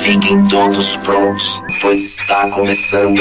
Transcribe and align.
Fiquem 0.00 0.46
todos 0.46 0.96
prontos, 0.98 1.60
pois 1.80 1.98
está 1.98 2.48
começando. 2.50 3.20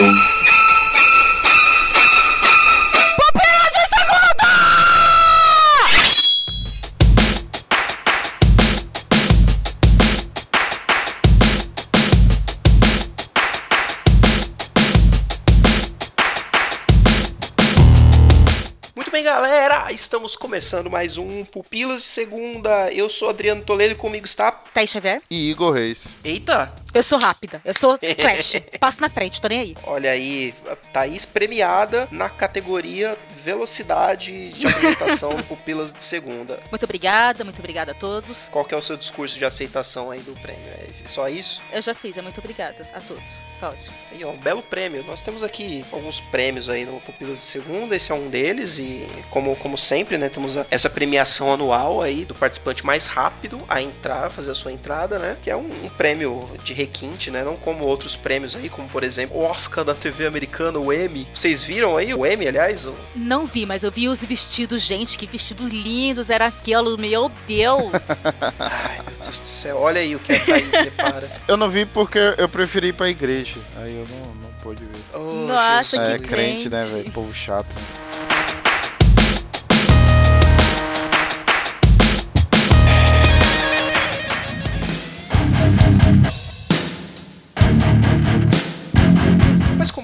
Estamos 20.23 20.37
começando 20.37 20.89
mais 20.89 21.17
um 21.17 21.43
Pupilas 21.43 22.03
de 22.03 22.07
Segunda. 22.07 22.89
Eu 22.93 23.09
sou 23.09 23.29
Adriano 23.29 23.61
Toledo 23.61 23.91
e 23.91 23.97
comigo 23.97 24.25
está. 24.25 24.53
Thaís 24.53 24.89
Xavier? 24.89 25.21
E 25.29 25.51
Igor 25.51 25.73
Reis. 25.73 26.17
Eita! 26.23 26.82
Eu 26.93 27.01
sou 27.01 27.17
rápida. 27.17 27.61
Eu 27.65 27.73
sou 27.73 27.97
flash. 28.19 28.61
Passo 28.79 29.01
na 29.01 29.09
frente, 29.09 29.41
tô 29.41 29.47
nem 29.47 29.59
aí. 29.59 29.77
Olha 29.83 30.11
aí, 30.11 30.53
Thaís 30.91 31.25
premiada 31.25 32.07
na 32.11 32.29
categoria 32.29 33.17
Velocidade 33.43 34.49
de 34.51 34.65
apresentação 34.65 35.35
Pupilas 35.43 35.91
de 35.91 36.03
Segunda. 36.03 36.59
Muito 36.69 36.83
obrigada, 36.83 37.43
muito 37.43 37.59
obrigada 37.59 37.91
a 37.91 37.95
todos. 37.95 38.47
Qual 38.49 38.63
que 38.63 38.73
é 38.73 38.77
o 38.77 38.81
seu 38.81 38.95
discurso 38.95 39.37
de 39.37 39.43
aceitação 39.43 40.11
aí 40.11 40.21
do 40.21 40.33
prêmio? 40.39 40.63
É 40.69 41.07
só 41.07 41.27
isso? 41.27 41.61
Eu 41.71 41.81
já 41.81 41.93
fiz, 41.93 42.15
é 42.15 42.21
muito 42.21 42.37
obrigada 42.39 42.87
a 42.93 43.01
todos. 43.01 43.41
Tá 43.59 43.69
ótimo. 43.69 43.95
Aí, 44.11 44.23
ó, 44.23 44.29
um 44.29 44.37
belo 44.37 44.61
prêmio. 44.61 45.03
Nós 45.03 45.19
temos 45.19 45.43
aqui 45.43 45.83
alguns 45.91 46.21
prêmios 46.21 46.69
aí 46.69 46.85
no 46.85 47.01
Pupilas 47.01 47.39
de 47.39 47.43
Segunda, 47.43 47.95
esse 47.95 48.11
é 48.11 48.15
um 48.15 48.29
deles 48.29 48.79
e 48.79 49.05
como, 49.29 49.55
como 49.57 49.77
sempre, 49.77 50.17
né, 50.17 50.29
temos 50.29 50.55
essa 50.69 50.89
premiação 50.89 51.51
anual 51.51 52.01
aí 52.01 52.23
do 52.23 52.35
participante 52.35 52.85
mais 52.85 53.07
rápido 53.07 53.61
a 53.67 53.81
entrar, 53.81 54.29
fazer 54.29 54.51
a 54.51 54.55
sua 54.55 54.71
entrada, 54.71 55.19
né, 55.19 55.35
que 55.41 55.49
é 55.49 55.55
um, 55.55 55.85
um 55.85 55.89
prêmio 55.89 56.49
de 56.63 56.73
requinte, 56.83 57.31
né, 57.31 57.43
não 57.43 57.55
como 57.55 57.83
outros 57.85 58.15
prêmios 58.15 58.55
aí, 58.55 58.69
como 58.69 58.87
por 58.89 59.03
exemplo 59.03 59.37
o 59.37 59.43
Oscar 59.43 59.83
da 59.83 59.93
TV 59.95 60.25
americana, 60.27 60.77
o 60.79 60.91
Emmy. 60.91 61.27
Vocês 61.33 61.63
viram 61.63 61.95
aí 61.97 62.13
o 62.13 62.25
Emmy, 62.25 62.47
aliás? 62.47 62.85
O- 62.85 62.95
Não 63.15 63.45
vi, 63.45 63.65
mas 63.65 63.83
eu 63.83 63.91
vi 63.91 64.07
os 64.09 64.23
vestidos, 64.23 64.81
gente, 64.81 65.17
que 65.17 65.25
vestidos 65.25 65.71
lindos 65.71 66.29
era 66.29 66.45
aquilo, 66.47 66.97
meu 66.97 67.31
Deus. 67.47 67.91
Ai, 68.59 69.01
meu 69.07 69.15
Deus 69.23 69.39
do 69.39 69.47
céu, 69.47 69.77
olha 69.79 70.01
aí 70.01 70.15
o 70.15 70.19
que 70.19 70.33
a 70.33 70.39
Thaís 70.39 70.69
separa. 70.69 71.31
Eu 71.47 71.57
não 71.57 71.69
vi 71.69 71.85
porque 71.85 72.19
eu 72.37 72.47
preferi 72.49 72.87
ir 72.89 72.93
pra 72.93 73.09
igreja. 73.09 73.57
Aí 73.77 73.93
eu 73.93 74.05
não, 74.09 74.33
não 74.35 74.49
pude 74.61 74.83
ver. 74.83 75.01
Oh, 75.13 75.45
Nossa, 75.47 75.97
Jesus. 75.97 76.07
que 76.07 76.11
é 76.11 76.19
crente, 76.19 76.69
né, 76.69 76.79
crente. 76.79 76.93
velho? 76.95 77.11
Povo 77.11 77.33
chato. 77.33 77.75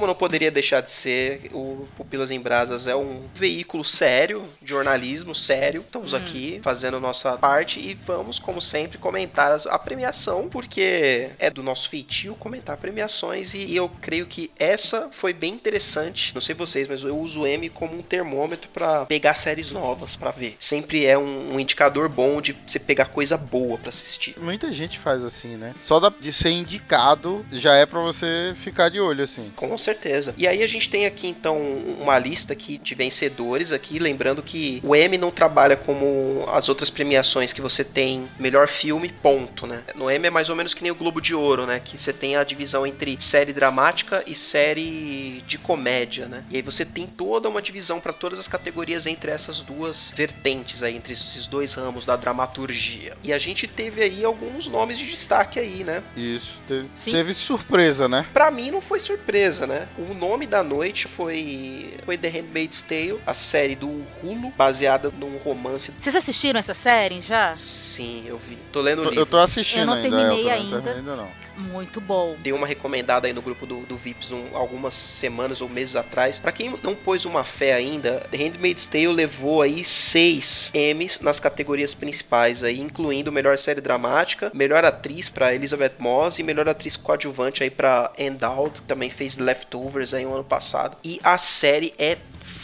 Não 0.09 0.15
poderia 0.15 0.49
deixar 0.49 0.81
de 0.81 0.89
ser, 0.89 1.51
o 1.53 1.87
Pupilas 1.95 2.31
em 2.31 2.39
Brasas 2.39 2.87
é 2.87 2.95
um 2.95 3.21
veículo 3.35 3.85
sério, 3.85 4.49
de 4.61 4.69
jornalismo 4.69 5.35
sério. 5.35 5.81
Estamos 5.81 6.13
aqui 6.15 6.59
fazendo 6.63 6.99
nossa 6.99 7.37
parte 7.37 7.79
e 7.79 7.93
vamos, 7.93 8.39
como 8.39 8.59
sempre, 8.59 8.97
comentar 8.97 9.55
a 9.67 9.77
premiação, 9.79 10.49
porque 10.49 11.29
é 11.37 11.49
do 11.51 11.61
nosso 11.61 11.87
feitio 11.89 12.33
comentar 12.35 12.75
premiações 12.77 13.53
e 13.53 13.75
eu 13.75 13.87
creio 14.01 14.25
que 14.25 14.49
essa 14.57 15.09
foi 15.11 15.31
bem 15.31 15.53
interessante. 15.53 16.33
Não 16.33 16.41
sei 16.41 16.55
vocês, 16.55 16.87
mas 16.87 17.03
eu 17.03 17.15
uso 17.17 17.41
o 17.41 17.47
M 17.47 17.69
como 17.69 17.95
um 17.97 18.01
termômetro 18.01 18.67
pra 18.73 19.05
pegar 19.05 19.35
séries 19.35 19.71
novas 19.71 20.15
pra 20.15 20.31
ver. 20.31 20.55
Sempre 20.59 21.05
é 21.05 21.17
um, 21.17 21.53
um 21.53 21.59
indicador 21.59 22.09
bom 22.09 22.41
de 22.41 22.55
você 22.65 22.79
pegar 22.79 23.05
coisa 23.05 23.37
boa 23.37 23.77
pra 23.77 23.89
assistir. 23.89 24.33
Muita 24.41 24.71
gente 24.71 24.97
faz 24.97 25.23
assim, 25.23 25.55
né? 25.55 25.73
Só 25.79 25.99
da- 25.99 26.11
de 26.19 26.33
ser 26.33 26.49
indicado 26.49 27.45
já 27.51 27.75
é 27.75 27.85
pra 27.85 27.99
você 28.01 28.53
ficar 28.55 28.89
de 28.89 28.99
olho, 28.99 29.23
assim. 29.23 29.51
Com 29.55 29.77
certeza. 29.77 29.98
E 30.37 30.47
aí 30.47 30.63
a 30.63 30.67
gente 30.67 30.89
tem 30.89 31.05
aqui 31.05 31.27
então 31.27 31.59
uma 31.99 32.17
lista 32.17 32.53
aqui 32.53 32.77
de 32.77 32.95
vencedores 32.95 33.71
aqui, 33.71 33.99
lembrando 33.99 34.41
que 34.41 34.81
o 34.83 34.95
Emmy 34.95 35.17
não 35.17 35.31
trabalha 35.31 35.75
como 35.75 36.45
as 36.51 36.69
outras 36.69 36.89
premiações 36.89 37.53
que 37.53 37.61
você 37.61 37.83
tem 37.83 38.27
melhor 38.39 38.67
filme, 38.67 39.09
ponto, 39.09 39.67
né? 39.67 39.83
No 39.95 40.09
Emmy 40.09 40.27
é 40.27 40.29
mais 40.29 40.49
ou 40.49 40.55
menos 40.55 40.73
que 40.73 40.81
nem 40.81 40.91
o 40.91 40.95
Globo 40.95 41.21
de 41.21 41.35
Ouro, 41.35 41.65
né? 41.65 41.79
Que 41.79 42.01
você 42.01 42.13
tem 42.13 42.35
a 42.35 42.43
divisão 42.43 42.85
entre 42.85 43.17
série 43.19 43.53
dramática 43.53 44.23
e 44.25 44.33
série 44.33 45.43
de 45.47 45.57
comédia, 45.57 46.27
né? 46.27 46.43
E 46.49 46.55
aí 46.55 46.61
você 46.61 46.85
tem 46.85 47.05
toda 47.05 47.49
uma 47.49 47.61
divisão 47.61 47.99
para 47.99 48.13
todas 48.13 48.39
as 48.39 48.47
categorias 48.47 49.05
entre 49.05 49.31
essas 49.31 49.61
duas 49.61 50.13
vertentes 50.15 50.83
aí, 50.83 50.95
entre 50.95 51.13
esses 51.13 51.47
dois 51.47 51.73
ramos 51.73 52.05
da 52.05 52.15
dramaturgia. 52.15 53.17
E 53.23 53.33
a 53.33 53.37
gente 53.37 53.67
teve 53.67 54.01
aí 54.01 54.23
alguns 54.23 54.67
nomes 54.67 54.97
de 54.97 55.05
destaque 55.05 55.59
aí, 55.59 55.83
né? 55.83 56.01
Isso. 56.15 56.61
Teve, 56.67 56.89
teve 57.03 57.33
surpresa, 57.33 58.07
né? 58.07 58.25
Pra 58.33 58.49
mim 58.49 58.71
não 58.71 58.81
foi 58.81 58.99
surpresa, 58.99 59.67
né? 59.67 59.88
O 59.97 60.13
nome 60.13 60.47
da 60.47 60.63
noite 60.63 61.07
foi, 61.07 61.93
foi 62.05 62.17
The 62.17 62.29
Handmaid's 62.29 62.81
Tale, 62.81 63.19
a 63.27 63.33
série 63.33 63.75
do 63.75 63.87
Hulu, 64.23 64.49
baseada 64.55 65.11
num 65.11 65.37
romance. 65.37 65.93
Vocês 65.99 66.15
assistiram 66.15 66.57
essa 66.59 66.73
série 66.73 67.19
já? 67.19 67.53
Sim, 67.55 68.23
eu 68.25 68.37
vi. 68.37 68.57
Tô 68.71 68.79
lendo 68.81 68.99
o 68.99 69.03
livro. 69.03 69.19
eu 69.19 69.25
tô 69.25 69.37
assistindo 69.37 69.81
Eu 69.81 69.85
não 69.87 69.93
ainda. 69.95 70.09
terminei 70.09 70.39
eu 70.39 70.43
tô- 70.43 70.49
ainda. 70.49 70.75
Não 70.77 70.81
terminei 70.83 71.11
ainda 71.11 71.15
não. 71.23 71.48
Muito 71.59 71.99
bom. 71.99 72.37
Dei 72.39 72.53
uma 72.53 72.65
recomendada 72.65 73.27
aí 73.27 73.33
no 73.33 73.41
grupo 73.41 73.65
do, 73.65 73.81
do 73.81 73.97
Vips 73.97 74.31
um- 74.31 74.55
algumas 74.55 74.93
semanas 74.93 75.59
ou 75.61 75.67
meses 75.67 75.95
atrás. 75.97 76.39
Pra 76.39 76.53
quem 76.53 76.73
não 76.81 76.95
pôs 76.95 77.25
uma 77.25 77.43
fé 77.43 77.73
ainda, 77.73 78.25
The 78.31 78.37
Handmaid's 78.37 78.85
Tale 78.85 79.07
levou 79.07 79.61
aí 79.61 79.83
seis 79.83 80.71
Emmys 80.73 81.19
nas 81.19 81.37
categorias 81.39 81.93
principais 81.93 82.63
aí, 82.63 82.79
incluindo 82.79 83.29
melhor 83.31 83.57
série 83.57 83.81
dramática, 83.81 84.49
melhor 84.53 84.85
atriz 84.85 85.27
pra 85.27 85.53
Elizabeth 85.53 85.95
Moss 85.99 86.39
e 86.39 86.43
melhor 86.43 86.69
atriz 86.69 86.95
coadjuvante 86.95 87.61
aí 87.61 87.69
pra 87.69 88.11
Endowed, 88.17 88.75
que 88.81 88.87
também 88.87 89.09
fez 89.09 89.37
Leftovers 89.37 90.13
aí 90.13 90.25
um 90.25 90.33
ano 90.33 90.45
passado. 90.45 90.95
E 91.03 91.19
a 91.23 91.37
série 91.37 91.93
é 91.99 92.17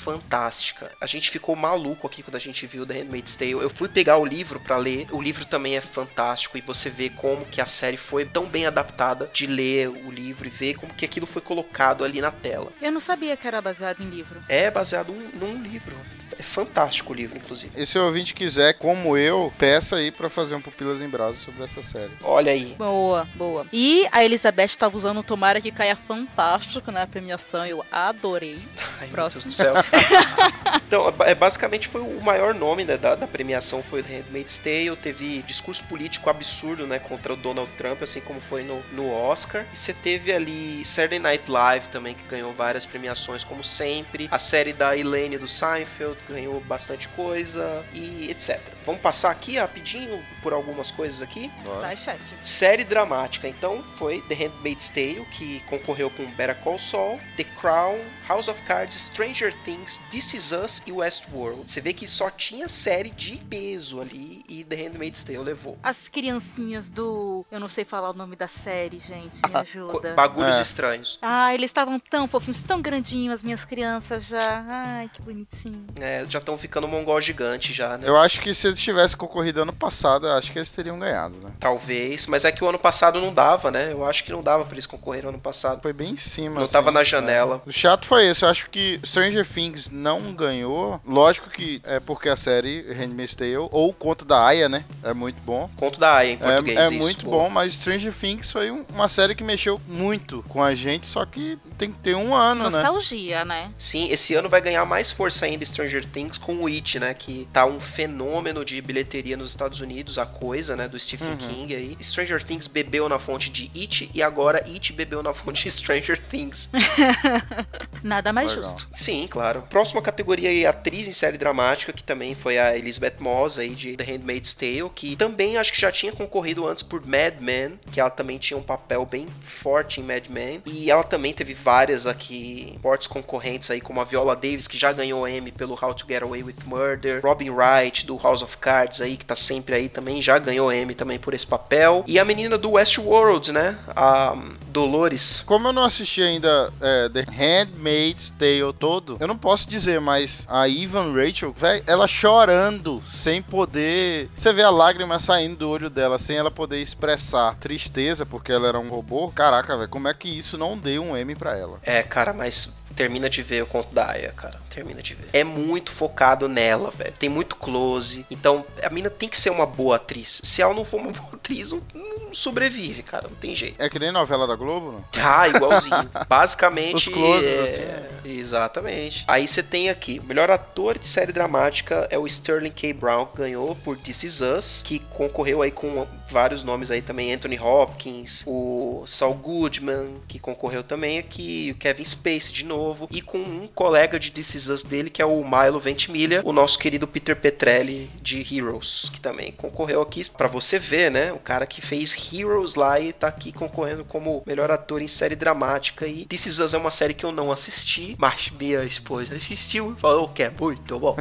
fantástica. 0.06 0.92
A 1.02 1.08
gente 1.08 1.32
ficou 1.32 1.56
maluco 1.56 2.06
aqui 2.06 2.22
quando 2.22 2.36
a 2.36 2.40
gente 2.40 2.68
viu 2.68 2.86
The 2.86 2.94
Handmaid's 2.94 3.36
Tale. 3.36 3.54
Eu 3.54 3.72
fui 3.72 3.90
pegar 3.90 4.18
o 4.18 4.26
livro 4.26 4.60
pra 4.60 4.78
ler. 4.78 5.08
O 5.12 5.20
livro 5.20 5.44
também 5.46 5.76
é 5.76 5.82
fantástico 5.82 6.60
e 6.60 6.62
você 6.62 6.92
vê 6.92 7.10
como 7.10 7.44
que 7.46 7.60
a 7.60 7.66
série 7.66 7.98
foi 7.98 8.24
tão 8.24 8.46
bem 8.46 8.68
adaptada 8.68 9.28
de 9.34 9.48
ler 9.48 9.90
o 9.90 10.12
livro 10.12 10.46
e 10.46 10.52
ver 10.52 10.76
como 10.76 10.94
que 10.94 11.06
aquilo 11.06 11.26
foi 11.26 11.42
colocado 11.42 12.04
ali 12.04 12.22
na 12.22 12.30
tela. 12.30 12.72
Eu 12.80 12.92
não 12.92 13.00
sabia 13.00 13.36
que 13.36 13.48
era 13.48 13.60
baseado 13.60 14.04
em 14.04 14.10
livro. 14.10 14.44
É 14.48 14.70
baseado 14.70 15.12
num, 15.12 15.30
num 15.40 15.64
livro. 15.64 15.96
É 16.38 16.44
fantástico 16.44 17.14
o 17.14 17.16
livro, 17.16 17.38
inclusive. 17.38 17.72
E 17.76 17.86
se 17.86 17.98
o 17.98 18.06
ouvinte 18.06 18.34
quiser, 18.34 18.74
como 18.74 19.18
eu, 19.18 19.52
peça 19.58 19.96
aí 19.96 20.12
pra 20.12 20.30
fazer 20.30 20.56
um 20.56 20.62
Pupilas 20.62 21.02
em 21.02 21.08
Brasa 21.08 21.38
sobre 21.38 21.64
essa 21.64 21.82
série. 21.82 22.12
Olha 22.24 22.52
aí. 22.52 22.76
Boa, 22.78 23.28
boa. 23.36 23.66
E 23.72 24.08
a 24.12 24.24
Elizabeth 24.24 24.66
estava 24.66 24.98
usando 24.98 25.20
o 25.20 25.24
Tomara 25.24 25.62
que 25.62 25.72
caia 25.72 25.96
fantástico 25.96 26.92
na 26.92 27.08
premiação. 27.08 27.66
Eu 27.66 27.86
adorei. 27.92 28.60
Ai, 29.00 29.08
meu 29.08 29.12
Próximo. 29.12 29.44
Deus 29.44 29.56
do 29.56 29.58
céu. 29.58 29.74
então, 30.88 31.14
é, 31.22 31.34
basicamente 31.34 31.88
foi 31.88 32.02
o 32.02 32.22
maior 32.22 32.54
nome 32.54 32.84
né, 32.84 32.98
da, 32.98 33.16
da 33.16 33.28
premiação 33.28 33.82
foi 33.84 34.04
The 34.04 34.18
Handmaid's 34.18 34.58
Tale. 34.58 34.96
Teve 34.98 35.42
discurso 35.44 35.84
político 35.86 36.30
absurdo, 36.30 36.86
né, 36.86 37.00
contra 37.00 37.34
o 37.34 37.36
Donald 37.36 37.72
Trump, 37.78 38.02
assim 38.02 38.20
como 38.20 38.42
foi 38.42 38.64
no, 38.64 38.82
no 38.92 39.12
Oscar. 39.12 39.66
E 39.72 39.78
você 39.78 39.94
teve 39.94 40.34
ali 40.34 40.84
Saturday 40.84 41.20
Night 41.20 41.50
Live 41.50 41.88
também, 41.90 42.14
que 42.14 42.28
ganhou 42.28 42.54
várias 42.54 42.86
premiações, 42.86 43.44
como 43.44 43.64
sempre. 43.64 44.28
A 44.32 44.40
série 44.40 44.74
da 44.74 44.98
Elaine 44.98 45.38
do 45.38 45.48
Seinfeld 45.48 46.18
ganhou 46.28 46.60
bastante 46.62 47.08
coisa 47.10 47.86
e 47.94 48.30
etc. 48.30 48.60
Vamos 48.86 49.02
passar 49.02 49.32
aqui 49.32 49.58
rapidinho 49.58 50.24
por 50.44 50.54
algumas 50.54 50.92
coisas 50.92 51.22
aqui. 51.22 51.50
Bora. 51.64 51.80
Vai, 51.82 51.98
chefe. 51.98 52.36
Série 52.44 52.84
dramática, 52.84 53.48
então, 53.48 53.84
foi 53.98 54.22
The 54.24 54.36
Handmaid's 54.36 54.90
Tale, 54.90 55.26
que 55.32 55.60
concorreu 55.62 56.10
com 56.12 56.26
Better 56.36 56.56
Call 56.58 56.78
Saul, 56.78 57.20
The 57.36 57.44
Crown, 57.44 57.98
House 58.28 58.48
of 58.48 58.62
Cards, 58.64 58.96
Stranger 58.96 59.54
Things, 59.64 60.00
This 60.12 60.34
Is 60.36 60.52
Us 60.52 60.82
e 60.86 60.92
Westworld. 60.92 61.72
Você 61.72 61.82
vê 61.82 61.94
que 61.94 62.08
só 62.08 62.30
tinha 62.30 62.68
série 62.68 63.10
de 63.10 63.38
peso 63.38 64.00
ali 64.02 64.44
e 64.48 64.64
The 64.64 64.76
Handmaid's 64.76 65.24
Tale 65.24 65.40
levou. 65.40 65.78
As 65.82 66.08
criancinhas 66.08 66.90
do. 66.90 67.46
Eu 67.52 67.60
não 67.60 67.68
sei 67.70 67.84
falar 67.86 68.12
o 68.12 68.14
nome 68.14 68.36
da 68.36 68.48
série, 68.48 69.00
gente. 69.00 69.42
Me 69.46 69.52
Co- 69.52 69.58
ajuda. 69.58 70.14
Bagulhos 70.14 70.56
É. 70.58 70.62
estranhos. 70.62 71.18
Ah, 71.22 71.54
eles 71.56 71.70
estavam 71.70 72.00
tão 72.00 72.28
fofinhos, 72.28 72.62
tão 72.62 72.82
grandinhos, 72.82 73.34
as 73.36 73.44
minhas 73.44 73.66
crianças 73.66 74.28
já. 74.28 74.64
Ai, 74.68 75.10
que 75.12 75.22
bonitinho. 75.24 75.88
É, 76.00 76.15
É, 76.16 76.26
já 76.30 76.40
estão 76.40 76.58
ficando 76.58 76.88
mongol 76.88 77.20
gigante 77.20 77.74
já, 77.74 77.98
né? 77.98 78.08
Eu 78.08 78.16
acho 78.18 78.40
que 78.42 78.54
se 78.54 78.68
eles 78.68 78.80
tivessem 78.80 79.18
concorrido 79.18 79.62
ano 79.62 79.74
passado, 79.74 80.28
eu 80.28 80.34
acho 80.34 80.52
que 80.52 80.58
eles 80.58 80.72
teriam 80.72 80.98
ganhado, 81.00 81.36
né? 81.38 81.52
Talvez, 81.60 82.26
mas 82.28 82.46
é 82.46 82.52
que 82.52 82.64
o 82.64 82.70
ano 82.70 82.80
passado 82.80 83.20
não 83.20 83.34
dava, 83.34 83.70
né? 83.72 83.92
Eu 83.92 84.06
acho 84.06 84.24
que 84.24 84.32
não 84.32 84.42
dava 84.42 84.64
pra 84.64 84.74
eles 84.74 84.86
concorrerem 84.86 85.30
ano 85.30 85.40
passado. 85.40 85.82
Foi 85.82 85.94
bem 85.94 86.12
em 86.12 86.16
cima. 86.16 86.56
Não 86.56 86.64
assim, 86.64 86.74
tava 86.74 86.92
na 86.92 87.00
né? 87.00 87.06
janela. 87.06 87.62
O 87.66 87.72
chato 87.72 88.06
foi 88.06 88.28
esse. 88.28 88.44
Eu 88.44 88.50
acho 88.50 88.70
que 88.70 89.00
Stranger 89.04 89.46
Things 89.46 89.90
não 89.90 90.34
ganhou. 90.34 91.00
Lógico 91.06 91.50
que 91.50 91.82
é 91.84 92.00
porque 92.00 92.30
a 92.30 92.36
série 92.36 92.82
Handmaid's 92.94 93.36
Tale, 93.36 93.58
ou 93.58 93.90
o 93.90 93.94
conto 93.94 94.24
da 94.26 94.46
Aya, 94.46 94.70
né? 94.70 94.86
É 95.04 95.14
muito 95.14 95.42
bom. 95.42 95.70
Conto 95.76 96.00
da 96.00 96.16
Aya 96.16 96.32
em 96.34 96.38
português. 96.38 96.78
É, 96.78 96.84
é 96.84 96.90
isso, 96.90 96.98
muito 96.98 97.26
boa. 97.26 97.44
bom, 97.44 97.50
mas 97.50 97.74
Stranger 97.74 98.14
Things 98.14 98.52
foi 98.52 98.72
um- 98.72 98.86
uma 98.94 99.08
série 99.08 99.36
que 99.36 99.44
mexeu 99.44 99.80
muito 99.88 100.44
com 100.48 100.62
a 100.64 100.74
gente, 100.74 101.08
só 101.08 101.26
que 101.26 101.58
tem 101.78 101.92
que 101.92 102.00
ter 102.00 102.16
um 102.16 102.34
ano, 102.34 102.64
né? 102.64 102.70
Nostalgia, 102.70 103.44
né? 103.44 103.72
Sim, 103.78 104.10
esse 104.12 104.34
ano 104.34 104.48
vai 104.50 104.62
ganhar 104.62 104.86
mais 104.86 105.12
força 105.12 105.46
ainda 105.46 105.66
Stranger 105.66 106.05
Things 106.06 106.38
com 106.38 106.58
o 106.64 106.68
It, 106.68 107.00
né? 107.00 107.14
Que 107.14 107.48
tá 107.52 107.66
um 107.66 107.80
fenômeno 107.80 108.64
de 108.66 108.82
bilheteria 108.82 109.36
nos 109.38 109.50
Estados 109.50 109.80
Unidos, 109.80 110.18
a 110.18 110.26
coisa, 110.26 110.76
né? 110.76 110.88
Do 110.88 111.00
Stephen 111.00 111.26
Uhum. 111.30 111.38
King 111.38 111.76
aí. 111.76 111.98
Stranger 112.02 112.44
Things 112.44 112.68
bebeu 112.68 113.08
na 113.10 113.18
fonte 113.20 113.50
de 113.50 113.72
It 113.76 114.10
e 114.14 114.22
agora 114.22 114.60
It 114.66 114.94
bebeu 114.94 115.22
na 115.24 115.34
fonte 115.34 115.64
de 115.64 115.72
Stranger 115.72 116.22
Things. 116.30 116.70
Nada 118.04 118.32
mais 118.32 118.56
Legal. 118.56 118.72
justo. 118.72 118.88
Sim, 118.94 119.28
claro. 119.30 119.64
Próxima 119.70 120.02
categoria 120.02 120.50
aí, 120.50 120.66
atriz 120.66 121.08
em 121.08 121.12
série 121.12 121.38
dramática, 121.38 121.92
que 121.92 122.04
também 122.04 122.36
foi 122.36 122.58
a 122.58 122.78
Elizabeth 122.78 123.16
Moss 123.20 123.58
aí 123.58 123.70
de 123.74 123.96
The 123.98 124.04
Handmaid's 124.04 124.54
Tale, 124.54 124.90
que 124.94 125.16
também 125.16 125.58
acho 125.58 125.74
que 125.74 125.82
já 125.82 125.92
tinha 125.92 126.12
concorrido 126.12 126.68
antes 126.68 126.84
por 126.84 127.06
Mad 127.06 127.36
Men, 127.40 127.80
que 127.92 128.00
ela 128.00 128.10
também 128.10 128.38
tinha 128.38 128.58
um 128.58 128.64
papel 128.64 129.06
bem 129.06 129.28
forte 129.42 130.00
em 130.00 130.04
Mad 130.04 130.28
Men. 130.30 130.62
E 130.66 130.92
ela 130.92 131.04
também 131.04 131.34
teve 131.34 131.54
várias 131.54 132.06
aqui 132.06 132.78
fortes 132.82 133.08
concorrentes 133.08 133.72
aí, 133.72 133.82
como 133.82 134.00
a 134.00 134.04
Viola 134.04 134.36
Davis, 134.36 134.68
que 134.68 134.78
já 134.78 134.92
ganhou 134.92 135.28
Emmy 135.28 135.52
pelo 135.52 135.74
How 135.74 135.95
to 135.96 136.06
Get 136.08 136.24
Away 136.24 136.44
with 136.44 136.56
Murder. 136.66 137.22
Robin 137.24 137.52
Wright, 137.52 138.06
do 138.06 138.18
House 138.18 138.42
of 138.42 138.58
Cards 138.58 139.02
aí, 139.02 139.18
que 139.18 139.26
tá 139.26 139.36
sempre 139.36 139.76
aí 139.76 139.90
também, 139.90 140.22
já 140.22 140.38
ganhou 140.38 140.72
Emmy 140.72 140.96
também 140.96 141.20
por 141.20 141.34
esse 141.34 141.46
papel. 141.46 142.04
E 142.08 142.20
a 142.20 142.26
menina 142.26 142.58
do 142.58 142.72
Westworld, 142.72 143.52
né? 143.52 143.78
A 143.96 144.34
hum, 144.34 144.56
Dolores. 144.68 145.44
Como 145.46 145.68
eu 145.68 145.74
não 145.74 145.84
assisti 145.84 146.22
ainda 146.22 146.72
é, 146.82 147.10
The 147.10 147.26
Handmaid's 147.32 148.30
Tale 148.30 148.74
todo, 148.78 149.18
eu 149.20 149.28
não 149.28 149.38
posso 149.38 149.68
dizer, 149.68 150.00
mas 150.00 150.46
a 150.50 150.68
Ivan 150.68 151.14
Rachel, 151.14 151.54
velho, 151.54 151.84
ela 151.88 152.08
chorando, 152.08 153.02
sem 153.10 153.42
poder. 153.42 154.30
Você 154.36 154.52
vê 154.52 154.64
a 154.64 154.70
lágrima 154.70 155.20
saindo 155.20 155.56
do 155.56 155.70
olho 155.70 155.90
dela, 155.90 156.20
sem 156.20 156.38
ela 156.38 156.52
poder 156.52 156.82
expressar 156.82 157.56
tristeza, 157.56 158.26
porque 158.26 158.52
ela 158.52 158.68
era 158.68 158.80
um 158.80 158.90
robô. 158.90 159.32
Caraca, 159.34 159.78
velho, 159.78 159.90
como 159.90 160.08
é 160.08 160.14
que 160.14 160.28
isso 160.28 160.58
não 160.58 160.78
deu 160.78 161.04
um 161.04 161.16
M 161.16 161.36
pra 161.36 161.58
ela? 161.58 161.80
É, 161.84 162.04
cara, 162.04 162.34
mas 162.34 162.74
termina 162.96 163.30
de 163.30 163.42
ver 163.42 163.64
o 163.64 163.68
conto 163.68 163.94
da 163.94 164.10
Aya, 164.12 164.32
cara. 164.32 164.60
Termina 164.70 165.02
de 165.02 165.14
ver. 165.14 165.30
É 165.34 165.44
muito 165.44 165.92
focado 165.92 166.48
nela, 166.48 166.92
velho. 166.92 167.14
Tem 167.18 167.30
muito 167.30 167.56
close. 167.56 168.26
Então, 168.30 168.66
a 168.82 168.90
mina 168.90 169.10
tem 169.10 169.30
que 169.30 169.40
ser 169.40 169.50
uma 169.50 169.66
boa 169.66 169.98
atriz. 169.98 170.42
Se 170.44 170.62
ela 170.62 170.74
não 170.74 170.86
for 170.86 171.00
uma 171.00 171.12
boa 171.14 171.34
atriz, 171.34 171.72
não, 171.72 171.82
não 171.94 172.34
sobrevive, 172.34 173.04
cara. 173.04 173.28
Não 173.28 173.36
tem 173.36 173.56
jeito. 173.56 173.82
É 173.82 173.90
que 173.90 174.00
nem 174.00 174.12
novela 174.12 174.48
da 174.48 174.56
Globo, 174.56 174.92
não? 174.92 175.06
Ah, 175.18 175.48
igualzinho. 175.48 176.10
Basicamente. 176.28 176.96
Os 176.96 177.08
closes, 177.08 177.48
é, 177.48 177.62
assim. 177.62 178.16
Exatamente. 178.26 179.24
Aí 179.28 179.48
você 179.48 179.62
tem 179.62 179.90
aqui: 179.90 180.20
o 180.20 180.24
melhor 180.24 180.50
ator 180.50 180.98
de 180.98 181.08
série 181.08 181.32
dramática 181.32 182.08
é 182.10 182.18
o 182.18 182.26
Sterling 182.26 182.72
K. 182.72 182.94
Brown, 182.94 183.26
que 183.26 183.38
ganhou 183.38 183.76
por 183.76 183.98
This 183.98 184.24
Is 184.24 184.42
Us, 184.42 184.82
que 184.84 185.00
concorreu 185.00 185.62
aí 185.62 185.72
com 185.72 186.08
vários 186.30 186.64
nomes 186.64 186.92
aí 186.92 187.02
também: 187.02 187.34
Anthony 187.34 187.60
Hopkins, 187.60 188.44
o 188.48 189.04
Saul 189.08 189.36
Goodman, 189.36 190.18
que 190.28 190.40
concorreu 190.40 190.84
também 190.84 191.18
aqui, 191.18 191.72
o 191.74 191.80
Kevin 191.80 192.06
Spacey 192.06 192.52
de 192.52 192.66
novo, 192.66 192.85
e 193.10 193.22
com 193.22 193.38
um 193.38 193.68
colega 193.68 194.20
de 194.20 194.32
This 194.32 194.70
Us 194.70 194.84
dele, 194.84 195.10
que 195.10 195.22
é 195.22 195.26
o 195.26 195.44
Milo 195.44 195.80
Ventimiglia, 195.80 196.42
o 196.44 196.52
nosso 196.52 196.78
querido 196.78 197.08
Peter 197.08 197.36
Petrelli 197.36 198.10
de 198.22 198.46
Heroes, 198.56 199.10
que 199.12 199.20
também 199.20 199.52
concorreu 199.52 200.02
aqui 200.02 200.30
pra 200.30 200.48
você 200.48 200.78
ver, 200.78 201.12
né? 201.12 201.32
O 201.34 201.40
cara 201.40 201.66
que 201.66 201.82
fez 201.82 202.16
Heroes 202.34 202.76
lá 202.76 203.00
e 203.00 203.14
tá 203.14 203.28
aqui 203.28 203.52
concorrendo 203.52 204.04
como 204.06 204.44
melhor 204.46 204.72
ator 204.72 205.02
em 205.02 205.08
série 205.08 205.36
dramática. 205.36 206.08
E 206.08 206.26
This 206.26 206.46
Is 206.46 206.60
Us 206.60 206.74
é 206.74 206.78
uma 206.78 206.92
série 206.92 207.14
que 207.14 207.26
eu 207.26 207.32
não 207.32 207.52
assisti, 207.52 208.16
mas 208.18 208.52
minha 208.52 208.84
esposa 208.84 209.36
assistiu 209.36 209.94
e 209.98 210.00
falou 210.00 210.30
que 210.30 210.44
é 210.44 210.50
muito 210.50 211.00
bom. 211.00 211.16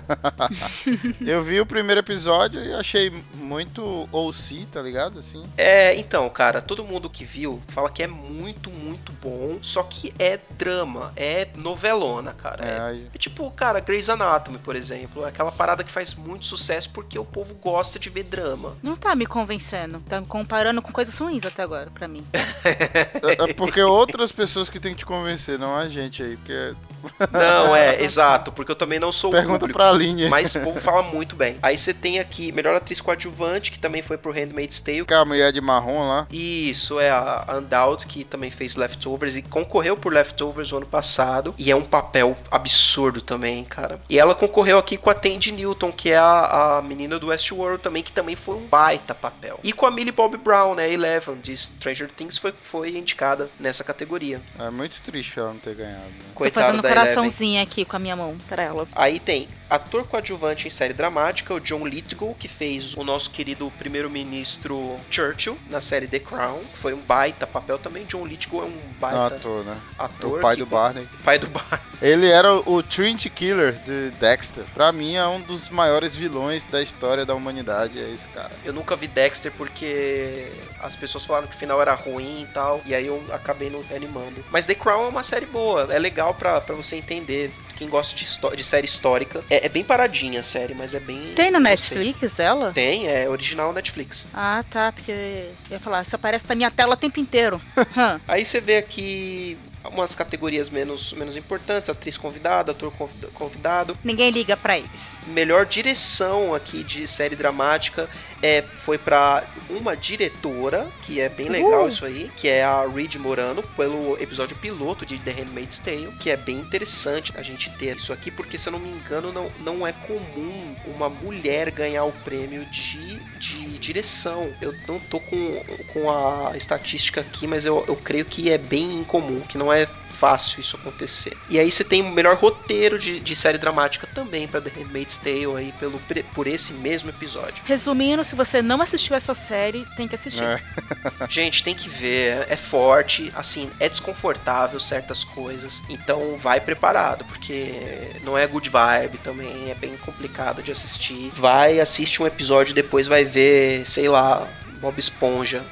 Eu 1.24 1.42
vi 1.42 1.60
o 1.60 1.66
primeiro 1.66 2.00
episódio 2.00 2.62
e 2.62 2.72
achei 2.72 3.10
muito 3.34 4.08
OC, 4.12 4.66
tá 4.70 4.80
ligado? 4.82 5.18
Assim. 5.18 5.44
É, 5.56 5.94
então, 5.96 6.28
cara, 6.30 6.60
todo 6.60 6.84
mundo 6.84 7.10
que 7.10 7.24
viu 7.24 7.62
fala 7.68 7.90
que 7.90 8.02
é 8.02 8.06
muito, 8.06 8.70
muito 8.70 9.12
bom, 9.12 9.58
só 9.62 9.82
que 9.82 10.14
é 10.18 10.38
drama, 10.58 11.12
é 11.16 11.43
novelona, 11.56 12.32
cara. 12.32 12.64
É, 12.64 12.74
É, 12.76 12.80
aí- 12.80 13.06
é 13.14 13.18
tipo, 13.18 13.50
cara, 13.52 13.80
Grey's 13.80 14.08
Anatomy, 14.08 14.58
por 14.58 14.74
exemplo, 14.76 15.24
é 15.24 15.28
aquela 15.28 15.52
parada 15.52 15.84
que 15.84 15.90
faz 15.90 16.14
muito 16.14 16.44
sucesso 16.46 16.90
porque 16.90 17.18
o 17.18 17.24
povo 17.24 17.54
gosta 17.54 17.98
de 17.98 18.08
ver 18.10 18.24
drama. 18.24 18.74
Não 18.82 18.96
tá 18.96 19.14
me 19.14 19.26
convencendo. 19.26 20.00
Tá 20.08 20.20
me 20.20 20.26
comparando 20.26 20.80
com 20.82 20.92
coisas 20.92 21.16
ruins 21.18 21.44
até 21.44 21.62
agora, 21.62 21.90
pra 21.92 22.08
mim. 22.08 22.24
É, 22.64 23.50
é 23.50 23.54
porque 23.54 23.80
outras 23.82 24.32
pessoas 24.32 24.68
que 24.68 24.80
tem 24.80 24.92
que 24.92 24.98
te 25.00 25.06
convencer, 25.06 25.58
não 25.58 25.76
a 25.76 25.86
gente 25.88 26.22
aí. 26.22 26.36
Porque... 26.36 26.74
Não, 27.30 27.76
é, 27.76 28.02
exato, 28.02 28.50
porque 28.50 28.72
eu 28.72 28.76
também 28.76 28.98
não 28.98 29.12
sou 29.12 29.30
Pergunta 29.30 29.58
público. 29.60 29.76
pra 29.78 29.90
Aline. 29.90 30.28
Mas 30.28 30.54
o 30.54 30.60
povo 30.60 30.80
fala 30.80 31.02
muito 31.12 31.36
bem. 31.36 31.58
Aí 31.62 31.76
você 31.76 31.92
tem 31.92 32.18
aqui 32.18 32.50
melhor 32.50 32.74
atriz 32.74 33.00
coadjuvante, 33.00 33.70
que 33.70 33.78
também 33.78 34.02
foi 34.02 34.16
pro 34.16 34.32
Handmaid's 34.32 34.80
Tale. 34.80 35.04
Que 35.04 35.12
é 35.12 35.16
a 35.18 35.24
mulher 35.24 35.52
de 35.52 35.60
marrom 35.60 36.08
lá. 36.08 36.26
Isso 36.30 36.98
é 36.98 37.10
a 37.10 37.44
Undoubted, 37.58 38.06
que 38.06 38.24
também 38.24 38.50
fez 38.50 38.76
Leftovers 38.76 39.36
e 39.36 39.42
concorreu 39.42 39.96
por 39.98 40.12
Leftovers 40.14 40.72
o 40.72 40.78
ano 40.78 40.86
passado. 40.86 41.33
E 41.58 41.70
é 41.70 41.76
um 41.76 41.84
papel 41.84 42.36
absurdo 42.50 43.20
também, 43.20 43.64
cara. 43.64 44.00
E 44.08 44.18
ela 44.18 44.34
concorreu 44.34 44.78
aqui 44.78 44.96
com 44.96 45.10
a 45.10 45.14
Tandy 45.14 45.52
Newton, 45.52 45.90
que 45.92 46.10
é 46.10 46.16
a, 46.16 46.78
a 46.78 46.82
menina 46.82 47.18
do 47.18 47.28
Westworld 47.28 47.82
também, 47.82 48.02
que 48.02 48.12
também 48.12 48.36
foi 48.36 48.56
um 48.56 48.66
baita 48.66 49.14
papel. 49.14 49.58
E 49.62 49.72
com 49.72 49.86
a 49.86 49.90
Millie 49.90 50.12
Bobby 50.12 50.36
Brown, 50.36 50.74
né? 50.74 50.92
Eleven, 50.92 51.36
de 51.36 51.56
Stranger 51.56 52.10
Things, 52.10 52.38
foi, 52.38 52.52
foi 52.52 52.96
indicada 52.96 53.48
nessa 53.58 53.82
categoria. 53.84 54.40
É 54.58 54.70
muito 54.70 55.00
triste 55.02 55.38
ela 55.38 55.48
não 55.48 55.58
ter 55.58 55.74
ganhado. 55.74 56.04
Né? 56.04 56.34
Tô 56.34 56.50
fazendo 56.50 56.76
um 56.76 56.78
Eleven. 56.80 56.90
coraçãozinho 56.90 57.62
aqui 57.62 57.84
com 57.84 57.96
a 57.96 57.98
minha 57.98 58.16
mão 58.16 58.36
pra 58.48 58.62
ela. 58.62 58.86
Aí 58.94 59.18
tem 59.18 59.48
ator 59.74 60.06
coadjuvante 60.06 60.66
em 60.68 60.70
série 60.70 60.92
dramática, 60.94 61.52
o 61.54 61.60
John 61.60 61.86
Lithgow, 61.86 62.34
que 62.38 62.48
fez 62.48 62.94
o 62.96 63.04
nosso 63.04 63.30
querido 63.30 63.70
primeiro-ministro 63.78 64.96
Churchill 65.10 65.58
na 65.68 65.80
série 65.80 66.06
The 66.06 66.18
Crown. 66.20 66.60
Foi 66.80 66.94
um 66.94 67.00
baita 67.00 67.46
papel 67.46 67.78
também. 67.78 68.04
John 68.04 68.24
Lithgow 68.26 68.62
é 68.62 68.66
um 68.66 68.78
baita 69.00 69.36
ator, 69.36 69.64
né? 69.64 69.76
ator. 69.98 70.38
o 70.38 70.40
pai 70.40 70.54
que- 70.56 70.62
do 70.62 70.66
Barney. 70.66 71.08
Pai 71.24 71.38
do 71.38 71.48
Barney. 71.48 71.80
Ele 72.02 72.28
era 72.28 72.52
o 72.54 72.82
Trinity 72.82 73.30
Killer 73.30 73.72
de 73.72 74.10
Dexter. 74.20 74.64
Pra 74.74 74.92
mim 74.92 75.14
é 75.14 75.26
um 75.26 75.40
dos 75.40 75.70
maiores 75.70 76.14
vilões 76.14 76.66
da 76.66 76.82
história 76.82 77.24
da 77.24 77.34
humanidade, 77.34 77.98
é 77.98 78.10
esse 78.10 78.28
cara. 78.28 78.50
Eu 78.64 78.72
nunca 78.72 78.94
vi 78.96 79.06
Dexter 79.08 79.50
porque 79.52 80.48
as 80.80 80.94
pessoas 80.96 81.24
falaram 81.24 81.46
que 81.46 81.54
o 81.54 81.58
final 81.58 81.80
era 81.80 81.94
ruim 81.94 82.42
e 82.42 82.46
tal. 82.46 82.80
E 82.84 82.94
aí 82.94 83.06
eu 83.06 83.24
acabei 83.32 83.70
não 83.70 83.82
animando. 83.94 84.44
Mas 84.50 84.66
The 84.66 84.74
Crown 84.74 85.04
é 85.06 85.08
uma 85.08 85.22
série 85.22 85.46
boa. 85.46 85.88
É 85.92 85.98
legal 85.98 86.34
pra, 86.34 86.60
pra 86.60 86.74
você 86.74 86.96
entender. 86.96 87.50
Quem 87.76 87.88
gosta 87.88 88.14
de, 88.14 88.26
de 88.56 88.64
série 88.64 88.86
histórica. 88.86 89.42
É, 89.50 89.66
é 89.66 89.68
bem 89.68 89.82
paradinha 89.82 90.40
a 90.40 90.42
série, 90.42 90.74
mas 90.74 90.94
é 90.94 91.00
bem. 91.00 91.32
Tem 91.34 91.50
no. 91.50 91.64
Netflix 91.64 92.38
ela? 92.38 92.72
Tem, 92.72 93.08
é 93.08 93.28
original 93.28 93.72
Netflix. 93.72 94.26
Ah, 94.34 94.64
tá, 94.70 94.92
porque 94.92 95.10
eu 95.10 95.72
ia 95.72 95.80
falar, 95.80 96.02
isso 96.02 96.14
aparece 96.14 96.46
na 96.48 96.54
minha 96.54 96.70
tela 96.70 96.94
o 96.94 96.96
tempo 96.96 97.18
inteiro. 97.18 97.60
Aí 98.28 98.44
você 98.44 98.60
vê 98.60 98.76
aqui 98.76 99.56
umas 99.90 100.14
categorias 100.14 100.70
menos, 100.70 101.12
menos 101.12 101.36
importantes, 101.36 101.90
atriz 101.90 102.16
convidada, 102.16 102.72
ator 102.72 102.92
convida- 102.92 103.28
convidado. 103.34 103.96
Ninguém 104.02 104.30
liga 104.30 104.56
pra 104.56 104.78
eles. 104.78 105.14
Melhor 105.26 105.66
direção 105.66 106.54
aqui 106.54 106.82
de 106.82 107.06
série 107.06 107.36
dramática 107.36 108.08
é, 108.42 108.62
foi 108.62 108.98
pra 108.98 109.44
uma 109.70 109.96
diretora, 109.96 110.86
que 111.02 111.20
é 111.20 111.28
bem 111.28 111.48
legal 111.48 111.84
Uh! 111.84 111.88
isso 111.88 112.04
aí, 112.04 112.30
que 112.36 112.48
é 112.48 112.62
a 112.64 112.86
Reed 112.86 113.14
Morano, 113.16 113.62
pelo 113.76 114.20
episódio 114.20 114.56
piloto 114.56 115.06
de 115.06 115.18
The 115.18 115.30
Handmaid's 115.32 115.78
Tale, 115.78 116.08
que 116.20 116.30
é 116.30 116.36
bem 116.36 116.56
interessante 116.56 117.32
a 117.36 117.42
gente 117.42 117.70
ter 117.70 117.96
isso 117.96 118.12
aqui, 118.12 118.30
porque 118.30 118.58
se 118.58 118.68
eu 118.68 118.72
não 118.72 118.78
me 118.78 118.88
engano, 118.90 119.32
não, 119.32 119.48
não 119.60 119.86
é 119.86 119.92
comum 119.92 120.74
uma 120.94 121.08
mulher 121.08 121.70
ganhar 121.70 122.04
o 122.04 122.12
prêmio 122.12 122.64
de, 122.66 123.16
de 123.38 123.78
direção. 123.78 124.52
Eu 124.60 124.74
não 124.86 124.98
tô 124.98 125.18
com, 125.20 125.62
com 125.92 126.10
a 126.10 126.56
estatística 126.56 127.20
aqui, 127.20 127.46
mas 127.46 127.64
eu, 127.64 127.84
eu 127.88 127.96
creio 127.96 128.24
que 128.24 128.50
é 128.50 128.58
bem 128.58 128.98
incomum, 128.98 129.40
que 129.40 129.56
não 129.58 129.72
é 129.72 129.73
fácil 130.14 130.60
isso 130.60 130.76
acontecer. 130.76 131.36
E 131.50 131.58
aí 131.58 131.70
você 131.70 131.84
tem 131.84 132.00
o 132.00 132.10
melhor 132.10 132.36
roteiro 132.36 132.98
de, 132.98 133.20
de 133.20 133.36
série 133.36 133.58
dramática 133.58 134.06
também 134.06 134.48
para 134.48 134.60
The 134.60 134.70
Handmaid's 134.70 135.18
Tale 135.18 135.56
aí 135.56 135.74
pelo, 135.78 136.00
por 136.34 136.46
esse 136.46 136.72
mesmo 136.72 137.10
episódio. 137.10 137.62
Resumindo, 137.66 138.24
se 138.24 138.34
você 138.34 138.62
não 138.62 138.80
assistiu 138.80 139.14
essa 139.14 139.34
série, 139.34 139.84
tem 139.96 140.08
que 140.08 140.14
assistir. 140.14 140.44
É. 140.44 140.60
Gente, 141.28 141.62
tem 141.62 141.74
que 141.74 141.88
ver, 141.88 142.46
é 142.48 142.56
forte, 142.56 143.30
assim, 143.34 143.70
é 143.78 143.88
desconfortável 143.88 144.80
certas 144.80 145.24
coisas, 145.24 145.82
então 145.88 146.38
vai 146.38 146.60
preparado, 146.60 147.24
porque 147.26 148.10
não 148.22 148.38
é 148.38 148.46
good 148.46 148.70
vibe 148.70 149.18
também, 149.18 149.70
é 149.70 149.74
bem 149.74 149.96
complicado 149.98 150.62
de 150.62 150.72
assistir. 150.72 151.30
Vai, 151.34 151.80
assiste 151.80 152.22
um 152.22 152.26
episódio, 152.26 152.74
depois 152.74 153.06
vai 153.06 153.24
ver, 153.24 153.86
sei 153.86 154.08
lá, 154.08 154.48
Bob 154.84 154.98
Esponja. 154.98 155.64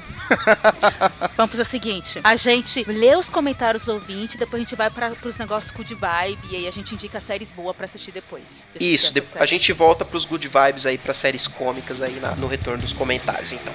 Vamos 1.37 1.50
fazer 1.50 1.62
o 1.62 1.66
seguinte: 1.66 2.19
a 2.25 2.35
gente 2.35 2.83
lê 2.90 3.14
os 3.14 3.28
comentários 3.28 3.85
do 3.85 3.92
ouvinte, 3.92 4.38
depois 4.38 4.61
a 4.62 4.64
gente 4.64 4.75
vai 4.75 4.88
para 4.88 5.11
pros 5.11 5.37
negócios 5.37 5.71
good 5.71 5.95
vibe 5.95 6.38
e 6.50 6.57
aí 6.57 6.66
a 6.66 6.71
gente 6.71 6.95
indica 6.95 7.21
séries 7.21 7.52
boas 7.52 7.76
pra 7.76 7.85
assistir 7.85 8.11
depois. 8.12 8.42
de 8.75 8.95
Isso, 8.95 9.12
de- 9.12 9.19
essa 9.21 9.31
a 9.37 9.38
série. 9.40 9.47
gente 9.50 9.73
volta 9.75 10.02
pros 10.04 10.25
good 10.25 10.49
vibes 10.49 10.87
aí, 10.87 10.97
pra 10.97 11.12
séries 11.12 11.47
cômicas 11.47 12.00
aí 12.00 12.19
na- 12.21 12.35
no 12.37 12.47
retorno 12.47 12.81
dos 12.81 12.92
comentários, 12.95 13.52
então. 13.52 13.73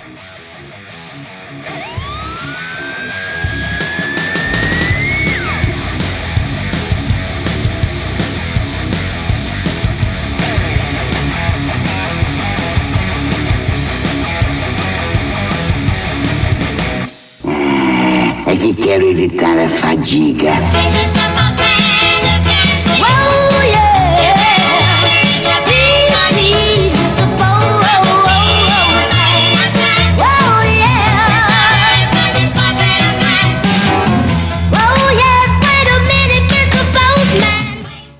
Quero 18.77 19.09
evitar 19.09 19.57
a 19.57 19.69
fadiga. 19.69 20.51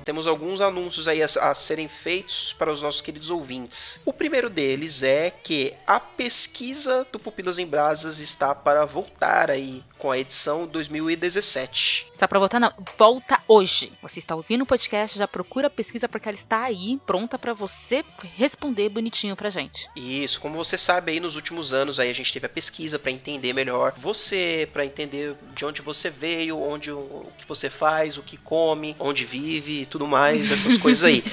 Temos 0.08 0.26
alguns 0.26 0.62
anúncios 0.62 1.06
aí 1.06 1.22
a, 1.22 1.26
a 1.26 1.54
serem 1.54 1.86
feitos 1.86 2.54
para 2.58 2.72
os 2.72 2.80
nossos 2.80 3.02
queridos 3.02 3.30
ouvintes. 3.30 4.00
O 4.06 4.12
primeiro 4.12 4.48
deles 4.48 5.02
é 5.02 5.30
que 5.30 5.74
a 5.86 6.00
pesquisa 6.00 7.06
do 7.12 7.18
Pupilas 7.18 7.58
em 7.58 7.66
Brasas 7.66 8.18
está 8.18 8.54
para 8.54 8.86
voltar 8.86 9.50
aí 9.50 9.84
com 9.98 10.10
a 10.10 10.18
edição 10.18 10.66
2017. 10.66 12.06
Está 12.12 12.26
pra 12.26 12.38
voltar? 12.38 12.60
Não. 12.60 12.72
Volta 12.96 13.40
hoje. 13.46 13.92
Você 14.00 14.18
está 14.20 14.34
ouvindo 14.34 14.62
o 14.62 14.66
podcast, 14.66 15.18
já 15.18 15.26
procura 15.26 15.66
a 15.66 15.70
pesquisa 15.70 16.08
porque 16.08 16.28
ela 16.28 16.36
está 16.36 16.62
aí, 16.62 16.98
pronta 17.04 17.38
pra 17.38 17.52
você 17.52 18.04
responder 18.36 18.88
bonitinho 18.88 19.36
pra 19.36 19.50
gente. 19.50 19.88
Isso, 19.96 20.40
como 20.40 20.56
você 20.56 20.78
sabe 20.78 21.12
aí 21.12 21.20
nos 21.20 21.36
últimos 21.36 21.72
anos 21.72 21.98
aí 21.98 22.10
a 22.10 22.14
gente 22.14 22.32
teve 22.32 22.46
a 22.46 22.48
pesquisa 22.48 22.98
para 22.98 23.10
entender 23.10 23.52
melhor 23.52 23.94
você, 23.96 24.68
para 24.72 24.84
entender 24.84 25.34
de 25.54 25.64
onde 25.64 25.82
você 25.82 26.10
veio, 26.10 26.60
onde 26.60 26.90
o, 26.90 27.26
que 27.36 27.46
você 27.46 27.68
faz, 27.68 28.16
o 28.16 28.22
que 28.22 28.36
come, 28.36 28.96
onde 28.98 29.24
vive, 29.24 29.82
e 29.82 29.86
tudo 29.86 30.06
mais, 30.06 30.50
essas 30.50 30.78
coisas 30.78 31.04
aí. 31.04 31.24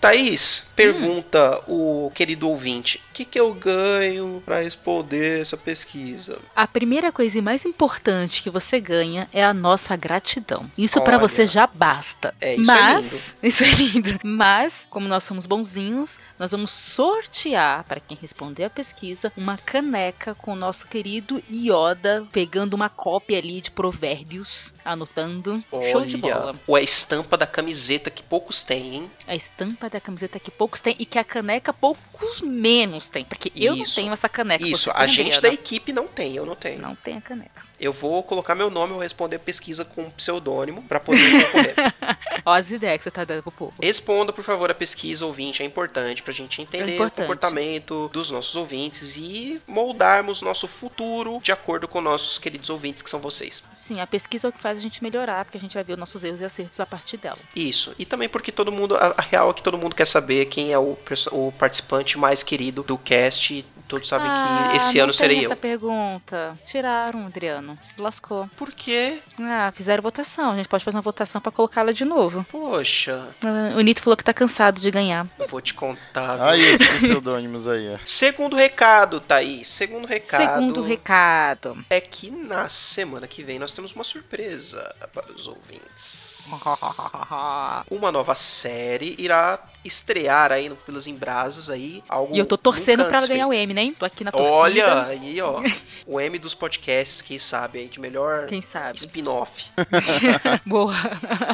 Thaís, 0.00 0.66
pergunta 0.74 1.62
o 1.68 2.10
querido 2.14 2.48
ouvinte, 2.48 3.00
o 3.10 3.12
que 3.14 3.24
que 3.24 3.38
eu 3.38 3.52
ganho 3.54 4.42
para 4.44 4.60
responder 4.60 5.40
essa 5.40 5.56
pesquisa? 5.56 6.38
A 6.54 6.66
primeira 6.66 7.12
coisa 7.12 7.38
e 7.38 7.42
mais 7.42 7.64
importante 7.64 8.11
que 8.42 8.50
você 8.50 8.80
ganha 8.80 9.28
é 9.32 9.44
a 9.44 9.54
nossa 9.54 9.96
gratidão. 9.96 10.70
Isso 10.76 11.00
pra 11.00 11.16
Olha. 11.18 11.28
você 11.28 11.46
já 11.46 11.66
basta. 11.66 12.34
É, 12.40 12.54
isso 12.54 12.70
é 12.70 12.74
Mas, 12.74 13.36
isso 13.42 13.64
é 13.64 13.70
lindo. 13.70 14.20
Mas, 14.22 14.86
como 14.90 15.08
nós 15.08 15.24
somos 15.24 15.46
bonzinhos, 15.46 16.18
nós 16.38 16.52
vamos 16.52 16.70
sortear 16.70 17.84
para 17.84 18.00
quem 18.00 18.16
responder 18.20 18.64
a 18.64 18.70
pesquisa 18.70 19.32
uma 19.36 19.56
caneca 19.58 20.34
com 20.34 20.52
o 20.52 20.56
nosso 20.56 20.86
querido 20.86 21.42
Yoda 21.50 22.26
pegando 22.32 22.74
uma 22.74 22.88
cópia 22.88 23.38
ali 23.38 23.60
de 23.60 23.70
provérbios, 23.70 24.72
anotando. 24.84 25.62
Show 25.90 26.04
de 26.04 26.16
bola. 26.16 26.58
Ou 26.66 26.76
a 26.76 26.82
estampa 26.82 27.36
da 27.36 27.46
camiseta 27.46 28.10
que 28.10 28.22
poucos 28.22 28.62
têm, 28.62 28.94
hein? 28.96 29.10
A 29.26 29.34
estampa 29.34 29.88
da 29.88 30.00
camiseta 30.00 30.38
que 30.38 30.50
poucos 30.50 30.80
têm 30.80 30.96
e 30.98 31.04
que 31.04 31.18
a 31.18 31.24
caneca 31.24 31.72
poucos 31.72 32.40
menos 32.40 33.08
têm, 33.08 33.24
porque 33.24 33.52
eu 33.54 33.76
não 33.76 33.84
tenho 33.84 34.12
essa 34.12 34.28
caneca. 34.28 34.66
Isso, 34.66 34.90
a 34.90 35.04
tem, 35.04 35.08
gente 35.08 35.40
da 35.40 35.48
equipe 35.48 35.92
não 35.92 36.06
tem, 36.06 36.36
eu 36.36 36.46
não 36.46 36.54
tenho. 36.54 36.80
não 36.80 36.94
tem 36.94 37.16
a 37.16 37.20
caneca. 37.20 37.71
Eu 37.82 37.92
vou 37.92 38.22
colocar 38.22 38.54
meu 38.54 38.70
nome, 38.70 38.92
eu 38.92 38.94
vou 38.94 39.02
responder 39.02 39.36
a 39.36 39.40
pesquisa 39.40 39.84
com 39.84 40.02
um 40.02 40.10
pseudônimo 40.10 40.84
para 40.84 41.00
poder 41.00 41.28
concorrer. 41.32 41.74
Ó 42.46 42.52
as 42.52 42.70
ideias 42.70 42.98
que 42.98 43.04
você 43.04 43.10
tá 43.10 43.24
dando 43.24 43.42
pro 43.42 43.50
povo. 43.50 43.74
Responda, 43.82 44.32
por 44.32 44.44
favor, 44.44 44.70
a 44.70 44.74
pesquisa 44.74 45.26
ouvinte, 45.26 45.62
é 45.62 45.66
importante 45.66 46.22
pra 46.22 46.32
gente 46.32 46.62
entender 46.62 46.96
É 46.96 47.04
o 47.04 47.10
comportamento 47.10 48.08
dos 48.12 48.30
nossos 48.30 48.54
ouvintes 48.54 49.16
e 49.16 49.60
moldarmos 49.66 50.42
nosso 50.42 50.68
futuro 50.68 51.40
de 51.42 51.50
acordo 51.50 51.88
com 51.88 52.00
nossos 52.00 52.38
queridos 52.38 52.70
ouvintes 52.70 53.02
que 53.02 53.10
são 53.10 53.18
vocês. 53.18 53.64
Sim, 53.74 54.00
a 54.00 54.06
pesquisa 54.06 54.46
é 54.46 54.50
o 54.50 54.52
que 54.52 54.60
faz 54.60 54.78
a 54.78 54.80
gente 54.80 55.02
melhorar, 55.02 55.44
porque 55.44 55.58
a 55.58 55.60
gente 55.60 55.74
vai 55.74 55.82
ver 55.82 55.94
os 55.94 55.98
nossos 55.98 56.22
erros 56.22 56.40
e 56.40 56.44
acertos 56.44 56.78
a 56.78 56.86
partir 56.86 57.16
dela. 57.16 57.38
Isso. 57.54 57.94
E 57.98 58.04
também 58.04 58.28
porque 58.28 58.52
todo 58.52 58.70
mundo, 58.70 58.96
a, 58.96 59.14
a 59.16 59.22
real 59.22 59.50
é 59.50 59.54
que 59.54 59.62
todo 59.62 59.76
mundo 59.76 59.96
quer 59.96 60.06
saber 60.06 60.46
quem 60.46 60.72
é 60.72 60.78
o, 60.78 60.96
o 61.32 61.52
participante 61.52 62.16
mais 62.16 62.44
querido 62.44 62.84
do 62.84 62.96
cast. 62.96 63.64
Todos 63.92 64.08
sabem 64.08 64.26
que 64.70 64.76
esse 64.78 64.92
Ah, 64.98 65.02
não 65.02 65.04
ano 65.04 65.12
serei 65.12 65.36
tem 65.36 65.44
eu. 65.44 65.50
essa 65.50 65.56
pergunta. 65.56 66.58
Tiraram, 66.64 67.26
Adriano. 67.26 67.78
Se 67.82 68.00
lascou. 68.00 68.48
Por 68.56 68.72
quê? 68.72 69.20
Ah, 69.38 69.70
fizeram 69.74 70.02
votação. 70.02 70.52
A 70.52 70.56
gente 70.56 70.66
pode 70.66 70.82
fazer 70.82 70.96
uma 70.96 71.02
votação 71.02 71.42
pra 71.42 71.52
colocá-la 71.52 71.92
de 71.92 72.06
novo. 72.06 72.42
Poxa, 72.50 73.28
Ah, 73.44 73.76
O 73.76 73.80
Nito 73.82 74.02
falou 74.02 74.16
que 74.16 74.24
tá 74.24 74.32
cansado 74.32 74.80
de 74.80 74.90
ganhar. 74.90 75.26
eu 75.38 75.46
vou 75.46 75.60
te 75.60 75.74
contar. 75.74 76.36
viu? 76.36 76.44
Aí, 76.46 76.74
os 76.74 76.86
pseudônimos 76.86 77.68
aí, 77.68 77.92
ó. 77.94 77.98
Segundo 78.06 78.56
recado, 78.56 79.20
Thaís. 79.20 79.68
Segundo 79.68 80.06
recado. 80.06 80.40
Segundo 80.54 80.80
recado. 80.82 81.84
É 81.90 82.00
que 82.00 82.30
na 82.30 82.70
semana 82.70 83.28
que 83.28 83.42
vem 83.44 83.58
nós 83.58 83.72
temos 83.72 83.92
uma 83.92 84.04
surpresa 84.04 84.90
para 85.12 85.30
os 85.32 85.46
ouvintes. 85.46 86.48
Uma 87.90 88.10
nova 88.10 88.34
série 88.34 89.14
irá 89.18 89.58
estrear 89.84 90.52
aí 90.52 90.68
no 90.68 90.76
Pilas 90.76 91.06
em 91.06 91.14
Brasas 91.14 91.68
aí. 91.70 92.02
Algo 92.08 92.34
E 92.34 92.38
eu 92.38 92.46
tô 92.46 92.56
torcendo 92.56 92.98
nunca 92.98 93.08
pra 93.08 93.18
ela 93.18 93.24
antes 93.26 93.36
ganhar 93.36 93.48
feito. 93.48 93.60
o 93.60 93.62
M, 93.62 93.74
né? 93.74 93.94
Tô 93.98 94.04
aqui 94.04 94.24
na 94.24 94.30
torcida. 94.32 94.52
Olha 94.54 95.04
aí, 95.06 95.40
ó. 95.40 95.60
o 96.06 96.20
M 96.20 96.38
dos 96.38 96.54
podcasts, 96.54 97.20
quem 97.22 97.38
sabe, 97.38 97.80
aí, 97.80 97.88
de 97.88 98.00
melhor 98.00 98.46
Quem 98.46 98.62
sabe? 98.62 98.98
spin-off. 98.98 99.70
Boa. 100.66 100.94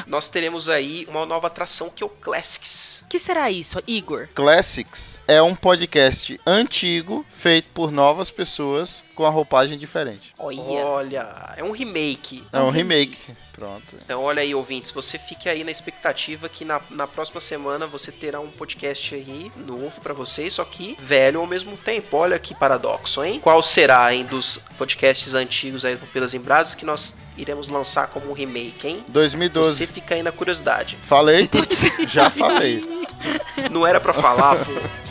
Nós 0.06 0.28
teremos 0.28 0.68
aí 0.68 1.06
uma 1.08 1.24
nova 1.26 1.46
atração 1.46 1.90
que 1.90 2.02
é 2.02 2.06
o 2.06 2.08
Classics. 2.08 3.02
O 3.04 3.08
que 3.08 3.18
será 3.18 3.50
isso, 3.50 3.82
Igor? 3.86 4.28
Classics 4.34 5.22
é 5.26 5.40
um 5.42 5.54
podcast 5.54 6.40
antigo 6.46 7.24
feito 7.32 7.68
por 7.72 7.90
novas 7.90 8.30
pessoas 8.30 9.04
com 9.18 9.26
a 9.26 9.30
roupagem 9.30 9.76
diferente. 9.76 10.32
Olha. 10.38 10.60
Olha, 10.62 11.54
é 11.56 11.64
um 11.64 11.72
remake. 11.72 12.44
É 12.52 12.60
um 12.60 12.70
remake. 12.70 13.18
Pronto. 13.50 13.96
Então, 14.00 14.22
olha 14.22 14.40
aí, 14.40 14.54
ouvintes, 14.54 14.92
você 14.92 15.18
fique 15.18 15.48
aí 15.48 15.64
na 15.64 15.72
expectativa 15.72 16.48
que 16.48 16.64
na, 16.64 16.80
na 16.88 17.04
próxima 17.04 17.40
semana 17.40 17.84
você 17.84 18.12
terá 18.12 18.38
um 18.38 18.46
podcast 18.46 19.16
aí 19.16 19.50
novo 19.56 20.00
pra 20.00 20.14
vocês, 20.14 20.54
só 20.54 20.64
que 20.64 20.96
velho 21.00 21.40
ao 21.40 21.48
mesmo 21.48 21.76
tempo. 21.76 22.16
Olha 22.16 22.38
que 22.38 22.54
paradoxo, 22.54 23.24
hein? 23.24 23.40
Qual 23.42 23.60
será, 23.60 24.14
hein, 24.14 24.24
dos 24.24 24.58
podcasts 24.78 25.34
antigos 25.34 25.84
aí 25.84 25.96
do 25.96 26.06
Pelas 26.06 26.32
em 26.32 26.38
Brasas 26.38 26.76
que 26.76 26.86
nós 26.86 27.16
iremos 27.36 27.66
lançar 27.66 28.06
como 28.06 28.30
um 28.30 28.32
remake, 28.32 28.86
hein? 28.86 29.02
Você 29.04 29.12
2012. 29.12 29.86
fica 29.88 30.14
aí 30.14 30.22
na 30.22 30.30
curiosidade. 30.30 30.96
Falei? 31.02 31.50
Já 32.06 32.30
falei. 32.30 32.84
Não 33.68 33.84
era 33.84 34.00
pra 34.00 34.12
falar, 34.12 34.64
pô. 34.64 35.07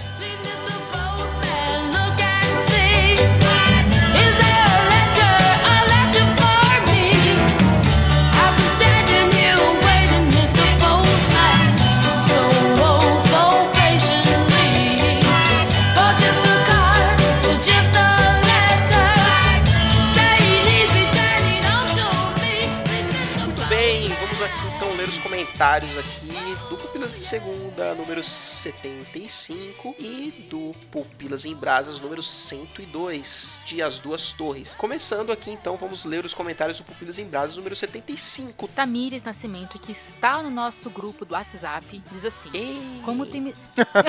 Comentários 25.57 25.97
aqui 25.97 26.16
Pupilas 27.07 27.13
de 27.13 27.23
Segunda, 27.23 27.95
número 27.95 28.23
75, 28.23 29.95
e 29.97 30.47
do 30.49 30.73
Pupilas 30.91 31.45
em 31.45 31.55
Brasas, 31.55 32.01
número 32.01 32.21
102, 32.21 33.59
de 33.65 33.81
As 33.81 33.99
Duas 33.99 34.31
Torres. 34.31 34.75
Começando 34.75 35.31
aqui 35.31 35.51
então, 35.51 35.77
vamos 35.77 36.05
ler 36.05 36.25
os 36.25 36.33
comentários 36.33 36.77
do 36.77 36.83
Pupilas 36.83 37.17
em 37.19 37.25
Brasas, 37.25 37.55
número 37.55 37.75
75. 37.75 38.67
Tamires 38.69 39.23
Nascimento, 39.23 39.79
que 39.79 39.91
está 39.91 40.41
no 40.41 40.49
nosso 40.49 40.89
grupo 40.89 41.23
do 41.23 41.33
WhatsApp, 41.33 42.01
diz 42.11 42.25
assim. 42.25 42.49
Ei, 42.53 43.01
Como 43.05 43.25
tem... 43.25 43.53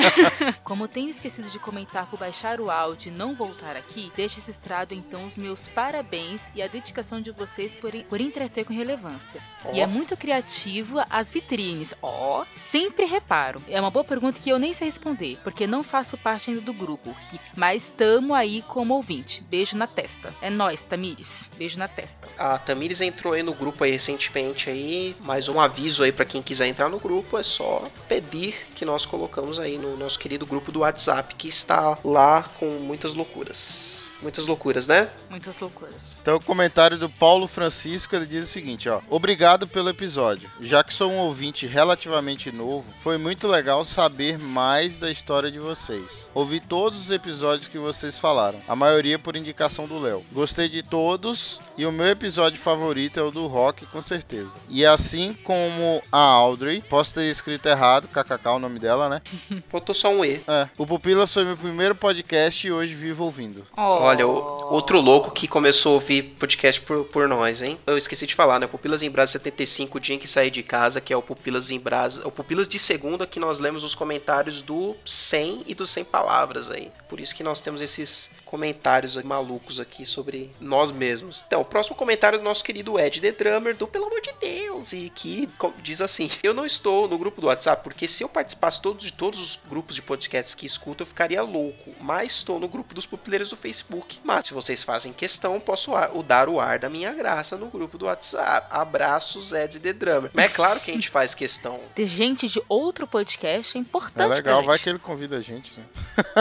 Como 0.64 0.88
tenho 0.88 1.08
esquecido 1.08 1.50
de 1.50 1.58
comentar 1.58 2.08
por 2.10 2.18
baixar 2.18 2.60
o 2.60 2.70
áudio 2.70 3.10
e 3.10 3.14
não 3.14 3.34
voltar 3.34 3.76
aqui, 3.76 4.10
deixo 4.16 4.36
registrado 4.36 4.94
então 4.94 5.26
os 5.26 5.36
meus 5.36 5.68
parabéns 5.68 6.42
e 6.54 6.62
a 6.62 6.66
dedicação 6.66 7.20
de 7.20 7.30
vocês 7.30 7.76
por, 7.76 7.92
por 8.04 8.20
entreter 8.20 8.64
com 8.64 8.72
relevância. 8.72 9.40
Ó. 9.64 9.72
E 9.72 9.80
é 9.80 9.86
muito 9.86 10.16
criativo 10.16 10.98
as 11.08 11.30
vitrines. 11.30 11.94
Ó, 12.02 12.44
sempre 12.88 13.04
reparo. 13.04 13.62
É 13.68 13.78
uma 13.78 13.90
boa 13.90 14.04
pergunta 14.04 14.40
que 14.40 14.48
eu 14.48 14.58
nem 14.58 14.72
sei 14.72 14.86
responder, 14.86 15.38
porque 15.44 15.66
não 15.66 15.82
faço 15.82 16.16
parte 16.16 16.50
ainda 16.50 16.62
do 16.62 16.72
grupo. 16.72 17.14
Mas 17.54 17.92
tamo 17.94 18.34
aí 18.34 18.62
como 18.62 18.94
ouvinte. 18.94 19.44
Beijo 19.48 19.76
na 19.76 19.86
testa. 19.86 20.34
É 20.40 20.48
nóis, 20.48 20.82
Tamires. 20.82 21.50
Beijo 21.56 21.78
na 21.78 21.86
testa. 21.86 22.28
A 22.38 22.58
Tamires 22.58 23.00
entrou 23.00 23.34
aí 23.34 23.42
no 23.42 23.52
grupo 23.52 23.84
aí 23.84 23.90
recentemente 23.90 24.70
aí, 24.70 25.14
mais 25.20 25.48
um 25.48 25.60
aviso 25.60 26.02
aí 26.02 26.10
pra 26.10 26.24
quem 26.24 26.42
quiser 26.42 26.66
entrar 26.66 26.88
no 26.88 26.98
grupo, 26.98 27.36
é 27.36 27.42
só 27.42 27.90
pedir 28.08 28.54
que 28.74 28.84
nós 28.84 29.04
colocamos 29.04 29.58
aí 29.58 29.76
no 29.76 29.96
nosso 29.96 30.18
querido 30.18 30.46
grupo 30.46 30.72
do 30.72 30.80
WhatsApp, 30.80 31.34
que 31.34 31.48
está 31.48 31.98
lá 32.02 32.44
com 32.58 32.66
muitas 32.78 33.12
loucuras. 33.12 34.10
Muitas 34.22 34.46
loucuras, 34.46 34.86
né? 34.86 35.10
Muitas 35.30 35.60
loucuras. 35.60 36.16
Então, 36.20 36.36
o 36.36 36.44
comentário 36.44 36.98
do 36.98 37.08
Paulo 37.08 37.46
Francisco, 37.46 38.16
ele 38.16 38.26
diz 38.26 38.48
o 38.48 38.52
seguinte, 38.52 38.88
ó. 38.88 39.00
Obrigado 39.08 39.68
pelo 39.68 39.90
episódio. 39.90 40.50
Já 40.60 40.82
que 40.82 40.92
sou 40.92 41.12
um 41.12 41.18
ouvinte 41.18 41.66
relativamente 41.66 42.50
novo, 42.50 42.77
foi 43.00 43.18
muito 43.18 43.46
legal 43.48 43.84
saber 43.84 44.38
mais 44.38 44.98
da 44.98 45.10
história 45.10 45.50
de 45.50 45.58
vocês. 45.58 46.30
Ouvi 46.34 46.60
todos 46.60 46.98
os 47.00 47.10
episódios 47.10 47.68
que 47.68 47.78
vocês 47.78 48.18
falaram, 48.18 48.60
a 48.68 48.76
maioria 48.76 49.18
por 49.18 49.36
indicação 49.36 49.86
do 49.86 49.98
Léo. 49.98 50.24
Gostei 50.32 50.68
de 50.68 50.82
todos 50.82 51.60
e 51.76 51.86
o 51.86 51.92
meu 51.92 52.06
episódio 52.08 52.60
favorito 52.60 53.18
é 53.18 53.22
o 53.22 53.30
do 53.30 53.46
Rock, 53.46 53.86
com 53.86 54.00
certeza. 54.02 54.58
E 54.68 54.84
assim 54.84 55.34
como 55.44 56.02
a 56.10 56.18
Audrey, 56.18 56.82
posso 56.82 57.14
ter 57.14 57.30
escrito 57.30 57.66
errado, 57.66 58.08
kkk 58.08 58.48
o 58.48 58.58
nome 58.58 58.78
dela, 58.78 59.08
né? 59.08 59.22
Faltou 59.68 59.94
só 59.94 60.08
um 60.10 60.24
E. 60.24 60.40
É, 60.46 60.68
o 60.76 60.86
Pupilas 60.86 61.32
foi 61.32 61.44
meu 61.44 61.56
primeiro 61.56 61.94
podcast 61.94 62.66
e 62.66 62.72
hoje 62.72 62.94
vivo 62.94 63.24
ouvindo. 63.24 63.64
Ó. 63.76 64.02
Olha, 64.02 64.26
o- 64.26 64.72
outro 64.74 65.00
louco 65.00 65.30
que 65.30 65.46
começou 65.48 65.92
a 65.92 65.94
ouvir 65.94 66.22
podcast 66.38 66.80
por, 66.82 67.04
por 67.04 67.28
nós, 67.28 67.62
hein? 67.62 67.78
Eu 67.86 67.96
esqueci 67.96 68.26
de 68.26 68.34
falar, 68.34 68.58
né? 68.60 68.66
Pupilas 68.66 69.02
em 69.02 69.10
Brasa 69.10 69.32
75, 69.32 69.96
o 69.96 70.00
dia 70.00 70.14
em 70.14 70.18
que 70.18 70.28
saí 70.28 70.50
de 70.50 70.62
casa, 70.62 71.00
que 71.00 71.12
é 71.12 71.16
o 71.16 71.22
Pupilas 71.22 71.70
em 71.70 71.78
Brasa. 71.78 72.26
O 72.26 72.30
Pupilas 72.30 72.67
de 72.68 72.78
segunda 72.78 73.26
que 73.26 73.40
nós 73.40 73.58
lemos 73.58 73.82
os 73.82 73.94
comentários 73.94 74.62
do 74.62 74.96
100 75.04 75.64
e 75.66 75.74
do 75.74 75.86
100 75.86 76.04
palavras 76.04 76.70
aí. 76.70 76.92
Por 77.08 77.18
isso 77.18 77.34
que 77.34 77.42
nós 77.42 77.60
temos 77.60 77.80
esses 77.80 78.30
comentários 78.44 79.14
malucos 79.22 79.78
aqui 79.78 80.06
sobre 80.06 80.50
nós 80.58 80.90
mesmos. 80.90 81.44
Então, 81.46 81.60
o 81.60 81.64
próximo 81.64 81.94
comentário 81.96 82.36
é 82.36 82.38
do 82.38 82.44
nosso 82.44 82.64
querido 82.64 82.98
Ed 82.98 83.20
The 83.20 83.32
Drummer, 83.32 83.76
do 83.76 83.86
Pelo 83.86 84.06
Amor 84.06 84.20
de 84.22 84.32
Deus, 84.40 84.67
e 84.92 85.10
que 85.10 85.48
diz 85.82 86.00
assim: 86.00 86.30
Eu 86.42 86.54
não 86.54 86.64
estou 86.66 87.08
no 87.08 87.18
grupo 87.18 87.40
do 87.40 87.46
WhatsApp, 87.48 87.82
porque 87.82 88.06
se 88.08 88.22
eu 88.22 88.28
participasse 88.28 88.80
todos 88.80 89.04
de 89.04 89.12
todos 89.12 89.40
os 89.40 89.58
grupos 89.68 89.94
de 89.94 90.02
podcasts 90.02 90.54
que 90.54 90.66
escuto, 90.66 91.02
eu 91.02 91.06
ficaria 91.06 91.42
louco. 91.42 91.94
Mas 92.00 92.32
estou 92.32 92.58
no 92.60 92.68
grupo 92.68 92.94
dos 92.94 93.06
pupileiros 93.06 93.50
do 93.50 93.56
Facebook. 93.56 94.18
Mas 94.24 94.46
se 94.46 94.54
vocês 94.54 94.82
fazem 94.82 95.12
questão, 95.12 95.58
posso 95.60 95.94
ar- 95.94 96.10
o 96.16 96.22
dar 96.22 96.48
o 96.48 96.60
ar 96.60 96.78
da 96.78 96.88
minha 96.88 97.12
graça 97.12 97.56
no 97.56 97.66
grupo 97.66 97.98
do 97.98 98.06
WhatsApp. 98.06 98.66
Abraços, 98.70 99.52
Ed 99.52 99.80
The 99.80 99.92
Drummer. 99.92 100.30
Mas 100.32 100.46
é 100.46 100.48
claro 100.48 100.80
que 100.80 100.90
a 100.90 100.94
gente 100.94 101.08
faz 101.08 101.34
questão. 101.34 101.80
Ter 101.94 102.06
gente 102.06 102.48
de 102.48 102.62
outro 102.68 103.06
podcast 103.06 103.76
é 103.76 103.78
É 103.78 103.82
importante 103.82 104.34
legal, 104.34 104.58
pra 104.58 104.66
vai 104.68 104.78
que 104.78 104.88
ele 104.88 104.98
convida 104.98 105.36
a 105.36 105.40
gente, 105.40 105.78
né? 105.78 105.84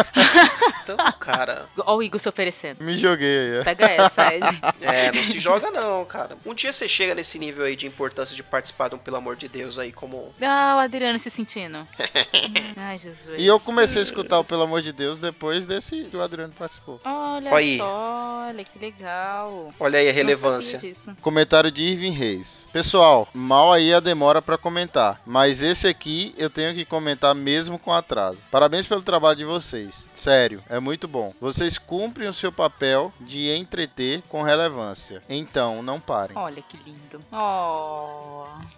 Então, 0.84 0.96
cara, 1.20 1.68
Ó 1.80 1.98
o 1.98 2.04
Igor 2.04 2.20
se 2.20 2.30
oferecendo. 2.30 2.82
Me 2.84 2.96
joguei 2.98 3.28
aí, 3.40 3.56
é. 3.60 3.64
Pega 3.64 3.86
essa, 3.88 4.34
Ed. 4.34 4.46
é, 4.82 5.12
não 5.12 5.22
se 5.24 5.38
joga 5.40 5.70
não, 5.70 6.06
cara. 6.06 6.38
Um 6.46 6.54
dia 6.54 6.72
você 6.72 6.88
chega 6.88 7.14
nesse 7.14 7.38
nível 7.38 7.66
aí 7.66 7.76
de 7.76 7.86
importância 7.86 8.27
de 8.36 8.44
participar 8.44 8.90
de 8.90 8.96
um 8.96 8.98
Pelo 8.98 9.18
Amor 9.18 9.36
de 9.36 9.48
Deus 9.48 9.78
aí 9.80 9.92
como 9.92 10.34
Ah, 10.42 10.76
o 10.78 10.80
Adriano 10.80 11.18
se 11.20 11.30
sentindo. 11.30 11.88
Ai, 12.76 12.98
Jesus. 12.98 13.36
E 13.40 13.46
eu 13.46 13.60
comecei 13.60 14.02
a 14.02 14.04
escutar 14.04 14.40
o 14.40 14.44
Pelo 14.44 14.64
Amor 14.64 14.82
de 14.82 14.92
Deus 14.92 15.20
depois 15.20 15.66
desse 15.66 16.06
que 16.06 16.18
o 16.18 16.22
Adriano 16.22 16.54
participou. 16.58 17.00
Olha 17.06 17.52
Olha 17.52 17.56
aí. 17.56 17.78
só, 17.78 18.48
olha 18.48 18.64
que 18.64 18.80
legal. 18.80 19.74
Olha 19.80 20.00
aí 20.00 20.10
a 20.10 20.14
relevância. 20.14 20.80
Comentário 21.22 21.72
de 21.72 21.84
Irving 21.84 22.12
Reis. 22.12 22.68
Pessoal, 22.72 23.28
mal 23.34 23.72
aí 23.74 23.94
a 23.94 24.00
demora 24.00 24.42
pra 24.42 24.58
comentar, 24.58 25.22
mas 25.26 25.62
esse 25.62 25.88
aqui 25.88 26.34
eu 26.38 26.50
tenho 26.50 26.74
que 26.74 26.86
comentar 26.86 27.34
mesmo 27.36 27.78
com 27.80 27.92
atraso. 27.94 28.40
Parabéns 28.52 28.88
pelo 28.88 29.02
trabalho 29.04 29.38
de 29.38 29.46
vocês. 29.46 30.10
Sério, 30.14 30.64
é 30.70 30.80
muito 30.80 31.08
bom. 31.08 31.34
Vocês 31.40 31.78
cumprem 31.78 32.28
o 32.28 32.34
seu 32.34 32.52
papel 32.52 33.14
de 33.20 33.50
entreter 33.56 34.22
com 34.30 34.42
relevância. 34.42 35.22
Então, 35.30 35.82
não 35.84 36.00
parem. 36.00 36.38
Olha 36.38 36.62
que 36.62 36.78
lindo. 36.78 37.22
Oh. 37.32 38.17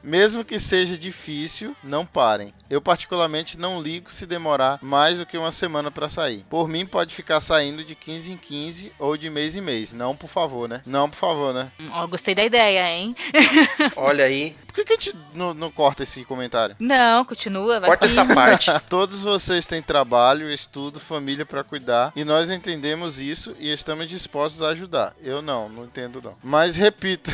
Mesmo 0.01 0.46
que 0.46 0.58
seja 0.58 0.98
difícil, 0.98 1.75
não 1.84 2.05
parem. 2.05 2.53
Eu 2.69 2.81
particularmente 2.81 3.60
não 3.60 3.81
ligo 3.81 4.12
se 4.12 4.25
demorar 4.25 4.79
mais 4.81 5.17
do 5.17 5.25
que 5.25 5.38
uma 5.38 5.51
semana 5.51 5.91
pra 5.91 6.08
sair. 6.08 6.46
Por 6.50 6.67
mim 6.67 6.86
pode 6.86 7.13
ficar 7.13 7.41
saindo 7.41 7.84
de 7.84 7.96
15 7.96 8.31
em 8.31 8.38
15 8.38 8.93
ou 8.98 9.17
de 9.17 9.29
mês 9.29 9.55
em 9.55 9.62
mês. 9.62 9.93
Não, 9.93 10.15
por 10.15 10.29
favor, 10.29 10.69
né? 10.69 10.81
Não, 10.86 11.10
por 11.10 11.17
favor, 11.17 11.53
né? 11.53 11.72
Hum, 11.79 11.89
Ó, 11.91 12.08
gostei 12.08 12.34
da 12.34 12.43
ideia, 12.43 12.89
hein? 12.89 13.15
Olha 13.98 14.25
aí. 14.25 14.55
Por 14.67 14.75
que, 14.75 14.86
que 14.86 14.93
a 14.93 14.96
gente 14.96 15.17
não, 15.34 15.53
não 15.53 15.72
corta 15.72 16.03
esse 16.03 16.24
comentário? 16.24 16.75
Não, 16.79 17.25
continua. 17.25 17.79
Vai 17.79 17.89
Corta 17.89 18.05
essa 18.05 18.24
parte. 18.24 18.72
Todos 18.88 19.22
vocês 19.22 19.65
têm 19.65 19.81
trabalho, 19.81 20.50
estudo, 20.50 21.00
família 21.00 21.46
pra 21.46 21.63
cuidar 21.63 22.13
e 22.15 22.24
nós 22.24 22.51
entendemos 22.51 23.19
isso 23.19 23.55
e 23.60 23.72
estamos 23.72 24.08
dispostos 24.08 24.62
a 24.62 24.69
ajudar. 24.69 25.15
Eu 25.22 25.41
não, 25.41 25.67
não 25.67 25.86
entendo 25.86 26.22
não. 26.24 26.36
Mas 26.43 26.75
repito, 26.75 27.31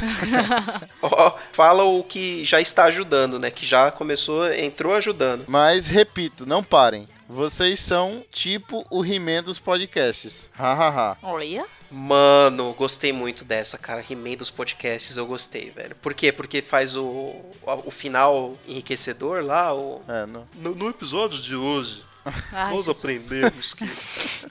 Ó, 1.02 1.36
fala 1.52 1.84
o 1.84 1.95
que 2.04 2.44
já 2.44 2.60
está 2.62 2.86
ajudando, 2.86 3.40
né? 3.40 3.50
Que 3.52 3.66
já 3.66 3.92
começou, 3.92 4.52
entrou 4.54 4.94
ajudando. 4.94 5.46
mas 5.48 5.88
repito, 5.88 6.46
não 6.46 6.64
parem. 6.64 7.08
Vocês 7.28 7.80
são 7.80 8.24
tipo 8.32 8.86
o 8.92 9.04
He-Man 9.04 9.42
dos 9.44 9.58
podcasts. 9.58 10.52
Hahaha. 10.54 11.18
Olha. 11.24 11.66
Mano, 11.90 12.74
gostei 12.74 13.14
muito 13.14 13.44
dessa, 13.46 13.77
cara. 13.77 14.03
He-Man 14.08 14.36
dos 14.36 14.50
podcasts, 14.50 15.18
eu 15.18 15.25
gostei, 15.25 15.72
velho. 15.72 15.96
Por 15.96 16.14
quê? 16.14 16.31
Porque 16.31 16.62
faz 16.62 16.96
o, 16.96 17.36
o 17.64 17.92
final 17.92 18.55
enriquecedor 18.68 19.44
lá. 19.44 19.74
O... 19.74 20.01
É. 20.08 20.25
No, 20.25 20.75
no 20.75 20.90
episódio 20.90 21.40
de 21.40 21.55
hoje, 21.55 22.03
Ai, 22.51 22.75
Jesus. 22.75 22.98
aprendemos 22.98 23.74
que. 23.75 23.85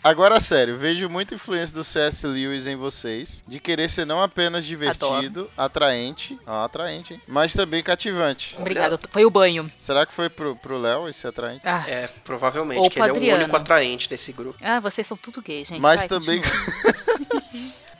Agora, 0.02 0.40
sério, 0.40 0.76
vejo 0.76 1.08
muita 1.08 1.34
influência 1.34 1.74
do 1.74 1.84
C.S. 1.84 2.26
Lewis 2.26 2.66
em 2.66 2.76
vocês, 2.76 3.42
de 3.46 3.58
querer 3.58 3.90
ser 3.90 4.04
não 4.04 4.22
apenas 4.22 4.64
divertido, 4.64 5.50
atraente, 5.56 6.38
ó, 6.46 6.64
atraente, 6.64 7.14
hein? 7.14 7.22
mas 7.26 7.52
também 7.52 7.82
cativante. 7.82 8.56
Obrigado. 8.58 8.98
Foi 9.10 9.24
o 9.24 9.30
banho. 9.30 9.70
Será 9.76 10.06
que 10.06 10.14
foi 10.14 10.28
pro 10.28 10.56
pro 10.56 10.78
Léo 10.78 11.08
esse 11.08 11.26
atraente? 11.26 11.62
Ah, 11.64 11.84
É, 11.88 12.08
provavelmente, 12.24 12.78
Ou 12.78 12.90
que 12.90 12.98
ele 13.00 13.28
é 13.30 13.34
o 13.34 13.38
único 13.38 13.56
atraente 13.56 14.08
desse 14.08 14.32
grupo. 14.32 14.58
ah, 14.62 14.80
vocês 14.80 15.06
são 15.06 15.16
tudo 15.16 15.42
gay, 15.42 15.64
gente. 15.64 15.80
Mas 15.80 16.00
Vai, 16.02 16.08
também-. 16.08 16.40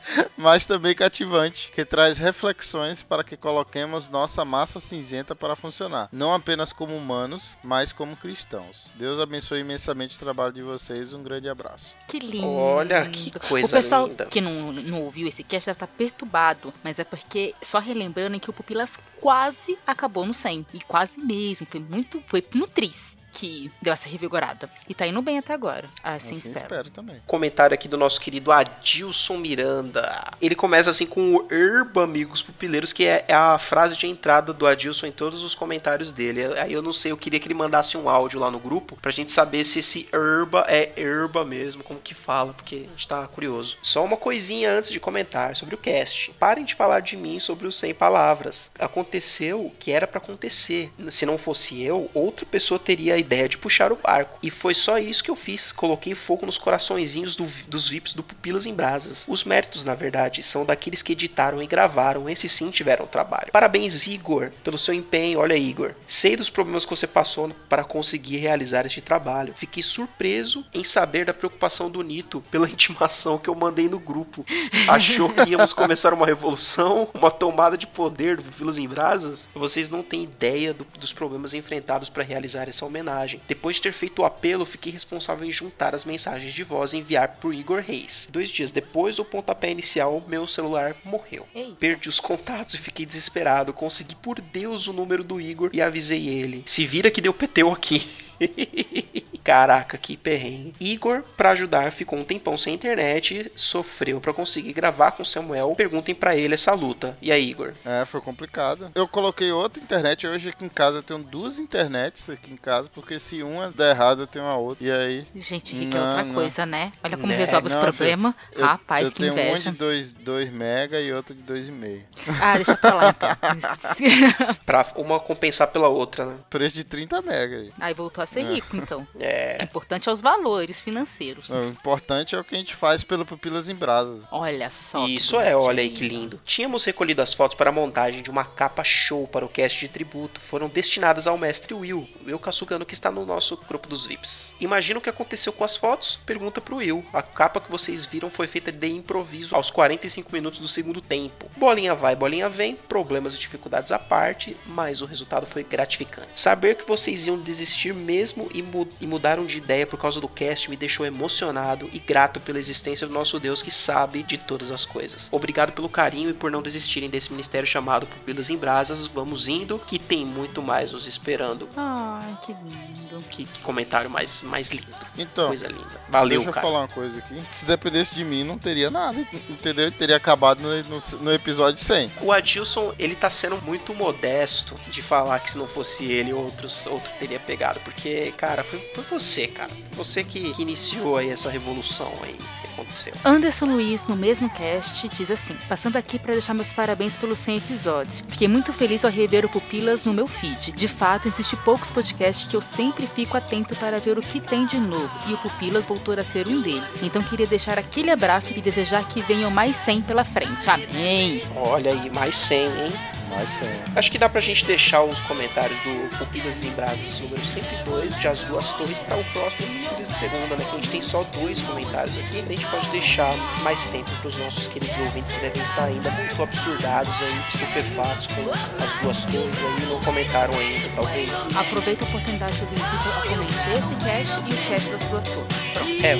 mas 0.37 0.65
também 0.65 0.95
cativante, 0.95 1.71
que 1.71 1.83
traz 1.85 2.17
reflexões 2.17 3.03
para 3.03 3.23
que 3.23 3.37
coloquemos 3.37 4.07
nossa 4.07 4.43
massa 4.45 4.79
cinzenta 4.79 5.35
para 5.35 5.55
funcionar, 5.55 6.09
não 6.11 6.33
apenas 6.33 6.71
como 6.71 6.95
humanos, 6.95 7.57
mas 7.63 7.91
como 7.91 8.15
cristãos. 8.15 8.91
Deus 8.95 9.19
abençoe 9.19 9.59
imensamente 9.59 10.15
o 10.15 10.19
trabalho 10.19 10.53
de 10.53 10.61
vocês, 10.61 11.13
um 11.13 11.23
grande 11.23 11.49
abraço. 11.49 11.93
Que 12.07 12.19
lindo. 12.19 12.47
Olha, 12.47 13.07
que 13.09 13.31
coisa 13.39 13.67
O 13.67 13.71
pessoal 13.71 14.07
linda. 14.07 14.25
que 14.25 14.41
não, 14.41 14.71
não 14.71 15.01
ouviu 15.01 15.27
esse 15.27 15.43
cast 15.43 15.67
deve 15.67 15.75
estar 15.75 15.87
perturbado, 15.87 16.73
mas 16.83 16.99
é 16.99 17.03
porque, 17.03 17.53
só 17.61 17.79
relembrando 17.79 18.39
que 18.39 18.49
o 18.49 18.53
Pupilas 18.53 18.99
quase 19.19 19.77
acabou 19.85 20.25
no 20.25 20.33
100. 20.33 20.65
E 20.73 20.81
quase 20.81 21.19
mesmo, 21.21 21.67
foi 21.69 21.79
muito, 21.79 22.21
foi 22.27 22.45
no 22.53 22.67
tris 22.67 23.17
que 23.35 23.69
deu 23.81 23.91
essa 23.93 24.07
revigorada. 24.07 24.69
E 24.87 24.93
tá 24.93 25.05
indo 25.05 25.21
bem 25.21 25.37
até 25.37 25.53
agora, 25.53 25.89
assim, 26.03 26.35
Assim 26.35 26.47
espero. 26.47 26.65
espero 26.65 26.89
também. 26.89 27.21
Comentário 27.27 27.73
aqui 27.73 27.87
do 27.87 27.97
nosso 27.97 28.19
querido 28.19 28.51
Adilson 28.51 29.37
Miranda. 29.37 30.31
Ele 30.41 30.55
começa 30.55 30.89
assim 30.89 31.05
com 31.05 31.35
o 31.35 31.47
Herba 31.51 32.03
Amigos 32.05 32.41
Pupileiros, 32.41 32.93
que 32.93 33.05
é 33.05 33.25
a 33.29 33.57
frase 33.59 33.97
de 33.97 34.07
entrada 34.07 34.53
do 34.53 34.65
Adilson 34.65 35.07
em 35.07 35.11
todos 35.11 35.43
os 35.43 35.53
comentários 35.53 36.11
dele. 36.11 36.45
Aí 36.57 36.71
eu 36.71 36.81
não 36.81 36.93
sei, 36.93 37.11
eu 37.11 37.17
queria 37.17 37.39
que 37.39 37.47
ele 37.47 37.53
mandasse 37.53 37.97
um 37.97 38.07
áudio 38.09 38.39
lá 38.39 38.49
no 38.49 38.59
grupo 38.59 38.97
pra 39.01 39.11
gente 39.11 39.31
saber 39.31 39.63
se 39.65 39.79
esse 39.79 40.07
Herba 40.13 40.65
é 40.67 40.93
Herba 40.95 41.43
mesmo, 41.43 41.83
como 41.83 41.99
que 41.99 42.13
fala, 42.13 42.53
porque 42.53 42.85
a 42.87 42.89
gente 42.91 43.07
tá 43.07 43.27
curioso. 43.27 43.77
Só 43.83 44.03
uma 44.03 44.17
coisinha 44.17 44.71
antes 44.71 44.89
de 44.89 44.99
comentar 44.99 45.55
sobre 45.55 45.75
o 45.75 45.77
cast. 45.77 46.31
Parem 46.39 46.63
de 46.63 46.73
falar 46.73 47.01
de 47.01 47.17
mim 47.17 47.39
sobre 47.39 47.67
os 47.67 47.75
100 47.75 47.93
palavras. 47.95 48.71
Aconteceu 48.79 49.65
o 49.65 49.71
que 49.71 49.91
era 49.91 50.07
pra 50.07 50.19
acontecer. 50.19 50.91
Se 51.11 51.25
não 51.25 51.37
fosse 51.37 51.81
eu, 51.81 52.09
outra 52.13 52.45
pessoa 52.45 52.79
teria 52.79 53.15
a 53.15 53.17
ideia 53.25 53.49
de 53.49 53.57
puxar 53.57 53.91
o 53.91 53.95
barco. 53.95 54.37
E 54.41 54.49
foi 54.49 54.73
só 54.73 54.97
isso 54.97 55.23
que 55.23 55.31
eu 55.31 55.35
fiz. 55.35 55.71
Coloquei 55.71 56.13
fogo 56.15 56.45
nos 56.45 56.57
coraçõezinhos 56.57 57.35
do- 57.35 57.45
dos 57.67 57.87
VIPs 57.87 58.13
do 58.13 58.23
Pupilas 58.23 58.65
em 58.65 58.73
Brasas. 58.73 59.25
Os 59.27 59.43
méritos, 59.43 59.83
na 59.83 59.95
verdade, 59.95 60.43
são 60.43 60.65
daqueles 60.65 61.01
que 61.01 61.11
editaram 61.13 61.61
e 61.61 61.67
gravaram. 61.67 62.29
Esses 62.29 62.51
sim 62.51 62.69
tiveram 62.71 63.05
trabalho. 63.07 63.51
Parabéns, 63.51 64.07
Igor, 64.07 64.51
pelo 64.63 64.77
seu 64.77 64.93
empenho. 64.93 65.39
Olha, 65.39 65.57
Igor. 65.57 65.93
Sei 66.07 66.35
dos 66.35 66.49
problemas 66.49 66.85
que 66.85 66.91
você 66.95 67.07
passou 67.07 67.49
para 67.67 67.83
conseguir 67.83 68.37
realizar 68.37 68.85
este 68.85 69.01
trabalho. 69.01 69.53
Fiquei 69.57 69.81
surpreso 69.83 70.65
em 70.73 70.83
saber 70.83 71.25
da 71.25 71.33
preocupação 71.33 71.89
do 71.89 72.01
Nito 72.01 72.41
pela 72.51 72.69
intimação 72.69 73.37
que 73.37 73.49
eu 73.49 73.55
mandei 73.55 73.89
no 73.89 73.99
grupo. 73.99 74.45
Achou 74.87 75.29
que 75.29 75.49
íamos 75.49 75.73
começar 75.73 76.13
uma 76.13 76.25
revolução, 76.25 77.07
uma 77.13 77.31
tomada 77.31 77.77
de 77.77 77.87
poder 77.87 78.37
do 78.37 78.43
Pupilas 78.43 78.77
em 78.77 78.87
Brasas? 78.87 79.49
Vocês 79.55 79.89
não 79.89 80.03
têm 80.03 80.23
ideia 80.23 80.73
do- 80.73 80.85
dos 80.99 81.11
problemas 81.11 81.53
enfrentados 81.53 82.09
para 82.09 82.23
realizar 82.23 82.67
essa 82.69 82.85
homenagem. 82.85 83.14
Personagem. 83.15 83.41
Depois 83.47 83.77
de 83.77 83.83
ter 83.83 83.93
feito 83.93 84.21
o 84.21 84.25
apelo, 84.25 84.65
fiquei 84.65 84.91
responsável 84.91 85.47
em 85.47 85.51
juntar 85.51 85.95
as 85.95 86.05
mensagens 86.05 86.53
de 86.53 86.63
voz 86.63 86.93
e 86.93 86.97
enviar 86.97 87.37
pro 87.39 87.53
Igor 87.53 87.81
Reis. 87.81 88.27
Dois 88.31 88.49
dias 88.49 88.71
depois 88.71 89.17
do 89.17 89.25
pontapé 89.25 89.71
inicial, 89.71 90.23
meu 90.27 90.45
celular 90.45 90.95
morreu. 91.03 91.47
Ei. 91.55 91.73
Perdi 91.79 92.09
os 92.09 92.19
contatos 92.19 92.75
e 92.75 92.79
fiquei 92.79 93.05
desesperado. 93.05 93.73
Consegui 93.73 94.15
por 94.15 94.39
Deus 94.41 94.87
o 94.87 94.93
número 94.93 95.23
do 95.23 95.39
Igor 95.39 95.69
e 95.73 95.81
avisei 95.81 96.27
ele. 96.27 96.63
Se 96.65 96.85
vira 96.85 97.11
que 97.11 97.21
deu 97.21 97.33
PTU 97.33 97.71
aqui. 97.71 98.05
Caraca, 99.43 99.95
que 99.95 100.17
perrengue. 100.17 100.73
Igor, 100.79 101.21
pra 101.37 101.51
ajudar, 101.51 101.91
ficou 101.91 102.17
um 102.17 102.23
tempão 102.23 102.57
sem 102.57 102.73
internet, 102.73 103.51
sofreu 103.55 104.19
pra 104.19 104.33
conseguir 104.33 104.73
gravar 104.73 105.11
com 105.11 105.23
Samuel. 105.23 105.75
Perguntem 105.75 106.15
pra 106.15 106.35
ele 106.35 106.55
essa 106.55 106.73
luta. 106.73 107.15
E 107.21 107.31
aí, 107.31 107.51
Igor? 107.51 107.73
É, 107.85 108.03
foi 108.05 108.21
complicado. 108.21 108.91
Eu 108.95 109.07
coloquei 109.07 109.51
outra 109.51 109.83
internet. 109.83 110.25
Hoje 110.25 110.49
aqui 110.49 110.65
em 110.65 110.69
casa 110.69 110.97
eu 110.97 111.03
tenho 111.03 111.21
duas 111.21 111.59
internets 111.59 112.27
aqui 112.27 112.51
em 112.51 112.57
casa, 112.57 112.89
porque 112.91 113.19
se 113.19 113.43
uma 113.43 113.71
der 113.71 113.91
errado, 113.95 114.23
eu 114.23 114.27
tenho 114.27 114.45
a 114.45 114.55
outra. 114.57 114.83
E 114.83 114.91
aí. 114.91 115.27
Gente, 115.35 115.75
Rick 115.75 115.95
é 115.95 116.01
outra 116.01 116.23
não. 116.23 116.33
coisa, 116.33 116.65
né? 116.65 116.91
Olha 117.03 117.15
como 117.15 117.27
Né? 117.27 117.35
resolve 117.35 117.67
os 117.67 117.73
Não, 117.75 117.81
problemas. 117.81 118.33
Eu, 118.51 118.65
Rapaz, 118.65 119.05
eu 119.05 119.11
que 119.11 119.19
tenho 119.19 119.33
uma 119.33 119.41
inveja. 119.41 119.71
de 119.71 119.77
2 119.77 120.13
2 120.13 120.51
mega 120.51 120.99
e 120.99 121.13
outra 121.13 121.35
de 121.35 121.43
2,5. 121.43 122.01
Ah, 122.41 122.55
deixa 122.55 122.75
pra 122.77 122.95
lá 122.95 123.09
então. 123.09 123.29
Pra 124.65 124.85
uma 124.95 125.19
compensar 125.19 125.67
pela 125.67 125.87
outra, 125.87 126.25
né? 126.25 126.35
Preço 126.49 126.75
de 126.75 126.83
30 126.83 127.21
mega 127.21 127.57
aí. 127.57 127.71
Aí 127.79 127.93
voltou 127.93 128.23
ser 128.25 128.43
rico, 128.43 128.75
então. 128.75 129.05
É. 129.19 129.57
O 129.61 129.63
importante 129.63 130.09
é 130.09 130.11
os 130.11 130.21
valores 130.21 130.81
financeiros. 130.81 131.49
O 131.49 131.63
importante 131.63 132.35
é 132.35 132.39
o 132.39 132.43
que 132.43 132.53
a 132.53 132.57
gente 132.57 132.75
faz 132.75 133.03
pelo 133.03 133.25
Pupilas 133.25 133.69
em 133.69 133.75
Brasas. 133.75 134.25
Olha 134.31 134.69
só. 134.69 135.05
que 135.05 135.15
Isso 135.15 135.39
é, 135.39 135.55
olha 135.55 135.81
aí 135.81 135.89
que 135.89 136.07
lindo. 136.07 136.39
Tínhamos 136.45 136.83
recolhido 136.83 137.21
as 137.21 137.33
fotos 137.33 137.55
para 137.55 137.69
a 137.69 137.73
montagem 137.73 138.21
de 138.21 138.29
uma 138.29 138.43
capa 138.43 138.83
show 138.83 139.27
para 139.27 139.45
o 139.45 139.49
cast 139.49 139.79
de 139.79 139.87
tributo. 139.87 140.39
Foram 140.39 140.67
destinadas 140.67 141.27
ao 141.27 141.37
mestre 141.37 141.73
Will, 141.73 142.07
Will 142.25 142.39
Kasugano, 142.39 142.85
que 142.85 142.93
está 142.93 143.09
no 143.09 143.25
nosso 143.25 143.57
grupo 143.57 143.87
dos 143.87 144.05
VIPs. 144.05 144.53
Imagina 144.59 144.99
o 144.99 145.01
que 145.01 145.09
aconteceu 145.09 145.53
com 145.53 145.63
as 145.63 145.77
fotos? 145.77 146.19
Pergunta 146.25 146.61
pro 146.61 146.77
Will. 146.77 147.05
A 147.13 147.21
capa 147.21 147.61
que 147.61 147.71
vocês 147.71 148.05
viram 148.05 148.29
foi 148.29 148.47
feita 148.47 148.71
de 148.71 148.87
improviso 148.87 149.55
aos 149.55 149.69
45 149.71 150.31
minutos 150.33 150.59
do 150.59 150.67
segundo 150.67 151.01
tempo. 151.01 151.49
Bolinha 151.57 151.95
vai, 151.95 152.15
bolinha 152.15 152.49
vem, 152.49 152.75
problemas 152.75 153.33
e 153.33 153.39
dificuldades 153.39 153.91
à 153.91 153.99
parte, 153.99 154.55
mas 154.65 155.01
o 155.01 155.05
resultado 155.05 155.45
foi 155.45 155.63
gratificante. 155.63 156.29
Saber 156.35 156.75
que 156.75 156.87
vocês 156.87 157.27
iam 157.27 157.39
desistir 157.39 157.93
mesmo 157.93 158.14
e, 158.53 158.61
mu- 158.61 158.87
e 159.01 159.07
mudaram 159.07 159.45
de 159.45 159.57
ideia 159.57 159.85
por 159.85 159.97
causa 159.99 160.19
do 160.21 160.27
cast 160.27 160.69
me 160.69 160.77
deixou 160.77 161.05
emocionado 161.05 161.89
e 161.91 161.99
grato 161.99 162.39
pela 162.39 162.59
existência 162.59 163.05
do 163.07 163.13
nosso 163.13 163.39
Deus 163.39 163.61
que 163.61 163.71
sabe 163.71 164.23
de 164.23 164.37
todas 164.37 164.71
as 164.71 164.85
coisas. 164.85 165.27
Obrigado 165.31 165.71
pelo 165.73 165.89
carinho 165.89 166.29
e 166.29 166.33
por 166.33 166.49
não 166.51 166.61
desistirem 166.61 167.09
desse 167.09 167.31
ministério 167.31 167.67
chamado 167.67 168.05
Pupilas 168.07 168.49
em 168.49 168.57
Brasas. 168.57 169.07
Vamos 169.07 169.47
indo, 169.47 169.79
que 169.79 169.99
tem 169.99 170.25
muito 170.25 170.61
mais 170.61 170.91
nos 170.91 171.07
esperando. 171.07 171.67
Ai, 171.75 172.37
que 172.45 172.53
lindo. 172.53 173.23
Que, 173.29 173.45
que 173.45 173.61
comentário 173.61 174.09
mais, 174.09 174.41
mais 174.41 174.69
lindo. 174.69 174.87
Então, 175.17 175.47
Coisa 175.47 175.67
linda. 175.67 176.01
Valeu, 176.09 176.39
deixa 176.39 176.49
eu 176.49 176.53
cara. 176.53 176.65
falar 176.67 176.79
uma 176.81 176.87
coisa 176.87 177.19
aqui. 177.19 177.41
Se 177.51 177.65
dependesse 177.65 178.13
de 178.13 178.23
mim, 178.23 178.43
não 178.43 178.57
teria 178.57 178.89
nada, 178.91 179.19
entendeu? 179.49 179.91
Teria 179.91 180.15
acabado 180.17 180.61
no, 180.61 180.69
no, 180.83 180.97
no 181.21 181.33
episódio 181.33 181.81
100. 181.83 182.11
O 182.21 182.31
Adilson, 182.31 182.93
ele 182.99 183.15
tá 183.15 183.29
sendo 183.29 183.57
muito 183.61 183.93
modesto 183.93 184.75
de 184.89 185.01
falar 185.01 185.39
que 185.39 185.51
se 185.51 185.57
não 185.57 185.67
fosse 185.67 186.05
ele, 186.05 186.33
outros, 186.33 186.85
outro 186.87 187.09
teria 187.19 187.39
pegado. 187.39 187.79
Porque, 187.81 188.04
cara, 188.37 188.63
foi, 188.63 188.79
foi 188.93 189.03
você, 189.03 189.47
cara. 189.47 189.71
Você 189.93 190.23
que, 190.23 190.51
que 190.53 190.61
iniciou 190.61 191.17
aí 191.17 191.29
essa 191.29 191.49
revolução 191.49 192.11
aí 192.21 192.35
que 192.61 192.73
aconteceu. 192.73 193.13
Anderson 193.23 193.65
Luiz, 193.65 194.07
no 194.07 194.15
mesmo 194.15 194.49
cast, 194.49 195.07
diz 195.09 195.31
assim: 195.31 195.55
Passando 195.67 195.95
aqui 195.95 196.19
para 196.19 196.33
deixar 196.33 196.53
meus 196.53 196.71
parabéns 196.71 197.17
pelos 197.17 197.39
100 197.39 197.57
episódios. 197.57 198.23
Fiquei 198.27 198.47
muito 198.47 198.73
feliz 198.73 199.05
ao 199.05 199.11
rever 199.11 199.45
o 199.45 199.49
Pupilas 199.49 200.05
no 200.05 200.13
meu 200.13 200.27
feed. 200.27 200.71
De 200.71 200.87
fato, 200.87 201.27
existem 201.27 201.57
poucos 201.59 201.89
podcasts 201.89 202.47
que 202.47 202.55
eu 202.55 202.61
sempre 202.61 203.07
fico 203.07 203.37
atento 203.37 203.75
para 203.75 203.99
ver 203.99 204.17
o 204.17 204.21
que 204.21 204.39
tem 204.39 204.65
de 204.65 204.77
novo, 204.77 205.11
e 205.27 205.33
o 205.33 205.37
Pupilas 205.37 205.85
voltou 205.85 206.13
a 206.13 206.23
ser 206.23 206.47
um 206.47 206.61
deles. 206.61 207.01
Então 207.01 207.21
queria 207.23 207.47
deixar 207.47 207.77
aquele 207.77 208.11
abraço 208.11 208.53
e 208.55 208.61
desejar 208.61 209.07
que 209.07 209.21
venham 209.21 209.49
mais 209.49 209.75
100 209.75 210.01
pela 210.03 210.23
frente. 210.23 210.69
Amém! 210.69 211.41
Olha 211.55 211.91
aí, 211.91 212.09
mais 212.09 212.35
100, 212.35 212.65
hein? 212.65 212.91
Mas 213.29 213.49
sim. 213.49 213.65
Acho 213.95 214.11
que 214.11 214.17
dá 214.17 214.29
pra 214.29 214.41
gente 214.41 214.65
deixar 214.65 215.03
os 215.03 215.19
comentários 215.21 215.77
do 215.79 216.17
Pupilas 216.17 216.63
em 216.63 216.69
Brasas 216.71 217.19
número 217.19 217.43
102 217.43 218.19
de 218.19 218.27
As 218.27 218.39
Duas 218.41 218.71
Torres 218.71 218.97
para 218.99 219.17
o 219.17 219.23
próximo 219.25 219.67
Pupilas 219.67 220.07
de 220.07 220.15
Segunda, 220.15 220.55
né? 220.55 220.65
Que 220.65 220.71
a 220.71 220.75
gente 220.75 220.89
tem 220.89 221.01
só 221.01 221.23
dois 221.39 221.61
comentários 221.61 222.17
aqui. 222.17 222.39
A 222.39 222.47
gente 222.47 222.65
pode 222.67 222.89
deixar 222.89 223.35
mais 223.63 223.85
tempo 223.85 224.09
pros 224.21 224.37
nossos 224.37 224.67
queridos 224.67 224.97
ouvintes 224.99 225.31
que 225.31 225.39
devem 225.39 225.63
estar 225.63 225.85
ainda 225.85 226.09
muito 226.11 226.41
absurdados 226.41 227.13
aí, 227.21 227.43
estupefatos 227.49 228.27
com 228.27 228.49
As 228.83 229.01
Duas 229.01 229.25
Torres 229.25 229.57
aí, 229.59 229.85
não 229.89 230.01
comentaram 230.01 230.53
ainda, 230.57 230.89
talvez. 230.95 231.29
Aproveita 231.55 232.05
a 232.05 232.07
oportunidade 232.07 232.53
de 232.57 232.65
visitar 232.65 233.23
comente 233.27 233.53
esse 233.77 233.95
cast 233.95 234.39
e 234.39 234.53
o 234.53 234.69
cast 234.69 234.89
das 234.89 235.03
duas 235.05 235.27
torres. 235.27 235.47
Pronto. 235.73 236.05
É, 236.05 236.13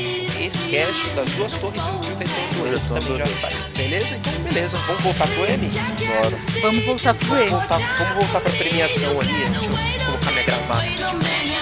esse 0.46 0.58
cast 0.70 1.10
das 1.16 1.32
Duas 1.32 1.54
Torres 1.54 1.82
e 1.82 2.60
o 2.60 2.70
Retorno 2.70 3.00
também 3.00 3.18
já 3.18 3.26
saiu. 3.40 3.58
Beleza? 3.76 4.16
Então, 4.16 4.34
beleza. 4.44 4.78
Vamos 4.88 5.04
voltar 5.04 5.28
pro 5.28 5.46
M? 5.46 5.68
Bora. 5.68 6.38
Vamos 6.62 6.86
voltar 6.86 7.05
pro 7.14 7.38
E. 7.38 7.48
Voltar, 7.50 7.78
vamos 7.78 8.16
voltar 8.16 8.42
pra 8.42 8.52
premiação 8.52 9.20
ali. 9.20 9.32
Deixa 9.32 9.66
eu 9.66 10.06
colocar 10.06 10.32
minha 10.32 10.44
gravata. 10.44 10.86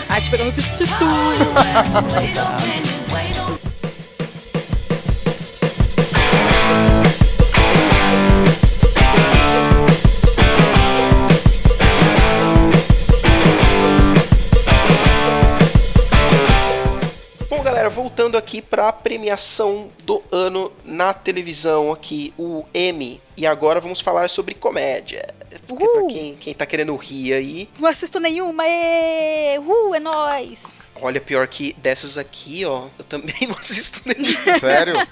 Ah, 0.10 0.21
te 0.21 0.29
pegando 0.29 0.51
vestido. 0.53 0.89
Bom, 0.99 1.34
voltando 18.23 18.38
aqui 18.38 18.62
pra 18.62 18.91
premiação 18.93 19.89
do 20.03 20.23
ano 20.31 20.71
na 20.86 21.13
televisão 21.13 21.91
aqui, 21.91 22.33
o 22.38 22.63
M. 22.73 23.19
E 23.36 23.45
agora 23.45 23.81
vamos 23.81 23.99
falar 23.99 24.29
sobre 24.29 24.55
comédia. 24.55 25.27
Porque 25.67 25.86
pra 25.86 25.99
Uhul. 26.01 26.07
quem, 26.09 26.36
quem 26.38 26.53
tá 26.53 26.65
querendo 26.65 26.95
rir 26.95 27.33
aí, 27.33 27.69
Não 27.77 27.89
assisto 27.89 28.19
nenhuma, 28.19 28.63
ê! 28.65 29.59
Uh, 29.59 29.93
é 29.95 29.99
nóis! 29.99 30.73
olha, 31.01 31.19
pior 31.19 31.47
que 31.47 31.73
dessas 31.79 32.17
aqui, 32.17 32.63
ó, 32.63 32.88
eu 32.97 33.03
também 33.03 33.36
não 33.47 33.57
assisto 33.57 34.01
nenhum. 34.05 34.59
Sério? 34.59 34.95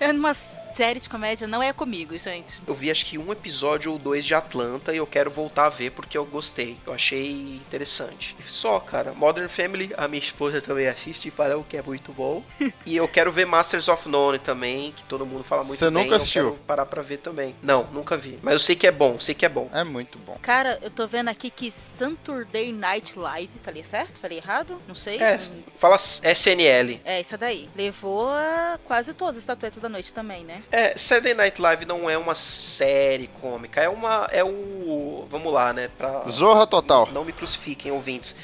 É 0.00 0.10
uma 0.10 0.30
série 0.74 1.00
de 1.00 1.08
comédia, 1.08 1.46
não 1.46 1.62
é 1.62 1.72
comigo, 1.72 2.16
gente. 2.16 2.60
Eu 2.66 2.74
vi 2.74 2.90
acho 2.90 3.04
que 3.06 3.18
um 3.18 3.32
episódio 3.32 3.92
ou 3.92 3.98
dois 3.98 4.24
de 4.24 4.34
Atlanta 4.34 4.92
e 4.92 4.96
eu 4.96 5.06
quero 5.06 5.30
voltar 5.30 5.66
a 5.66 5.68
ver 5.68 5.90
porque 5.92 6.16
eu 6.16 6.24
gostei. 6.24 6.76
Eu 6.86 6.92
achei 6.92 7.56
interessante. 7.56 8.36
Só, 8.46 8.80
cara. 8.80 9.12
Modern 9.12 9.48
Family, 9.48 9.92
a 9.96 10.08
minha 10.08 10.22
esposa 10.22 10.60
também 10.60 10.88
assiste 10.88 11.28
e 11.28 11.30
fala 11.30 11.62
que 11.68 11.76
é 11.76 11.82
muito 11.82 12.12
bom. 12.12 12.42
e 12.86 12.96
eu 12.96 13.06
quero 13.06 13.30
ver 13.30 13.46
Masters 13.46 13.88
of 13.88 14.08
None 14.08 14.38
também, 14.38 14.92
que 14.92 15.04
todo 15.04 15.26
mundo 15.26 15.44
fala 15.44 15.62
muito 15.62 15.76
Você 15.76 15.84
bem. 15.90 15.94
nunca 15.94 16.10
eu 16.12 16.16
assistiu? 16.16 16.44
quero 16.52 16.56
parar 16.64 16.86
pra 16.86 17.02
ver 17.02 17.18
também. 17.18 17.54
Não, 17.62 17.84
nunca 17.92 18.16
vi. 18.16 18.38
Mas 18.42 18.54
eu 18.54 18.58
sei 18.58 18.76
que 18.76 18.86
é 18.86 18.92
bom, 18.92 19.18
sei 19.20 19.34
que 19.34 19.44
é 19.44 19.48
bom. 19.48 19.68
É 19.72 19.84
muito 19.84 20.18
bom. 20.18 20.38
Cara, 20.42 20.78
eu 20.82 20.90
tô 20.90 21.06
vendo 21.06 21.28
aqui 21.28 21.50
que 21.50 21.70
Saturday 21.70 22.72
Night 22.72 23.18
Live, 23.18 23.52
falei 23.62 23.84
certo? 23.84 24.18
Falei 24.18 24.38
errado? 24.38 24.80
Não 24.88 24.94
sei. 24.94 25.18
É, 25.22 25.38
fala 25.78 25.96
SNL. 25.96 27.00
É, 27.04 27.20
isso 27.20 27.36
daí. 27.36 27.68
Levou 27.76 28.28
a 28.28 28.78
quase 28.84 29.12
todas 29.14 29.36
as 29.36 29.42
estatuetas 29.42 29.78
da 29.78 29.88
noite 29.88 30.12
também, 30.12 30.44
né? 30.44 30.61
É, 30.70 30.96
Saturday 30.96 31.34
Night 31.34 31.60
Live 31.60 31.84
não 31.84 32.08
é 32.08 32.16
uma 32.16 32.34
série 32.34 33.28
cômica, 33.40 33.80
é 33.80 33.88
uma. 33.88 34.28
É 34.30 34.42
o. 34.42 35.26
Vamos 35.30 35.52
lá, 35.52 35.72
né? 35.72 35.90
Pra. 35.98 36.24
Zorra 36.28 36.66
total. 36.66 37.08
Não 37.12 37.24
me 37.24 37.32
crucifiquem, 37.32 37.92
ouvintes. 37.92 38.36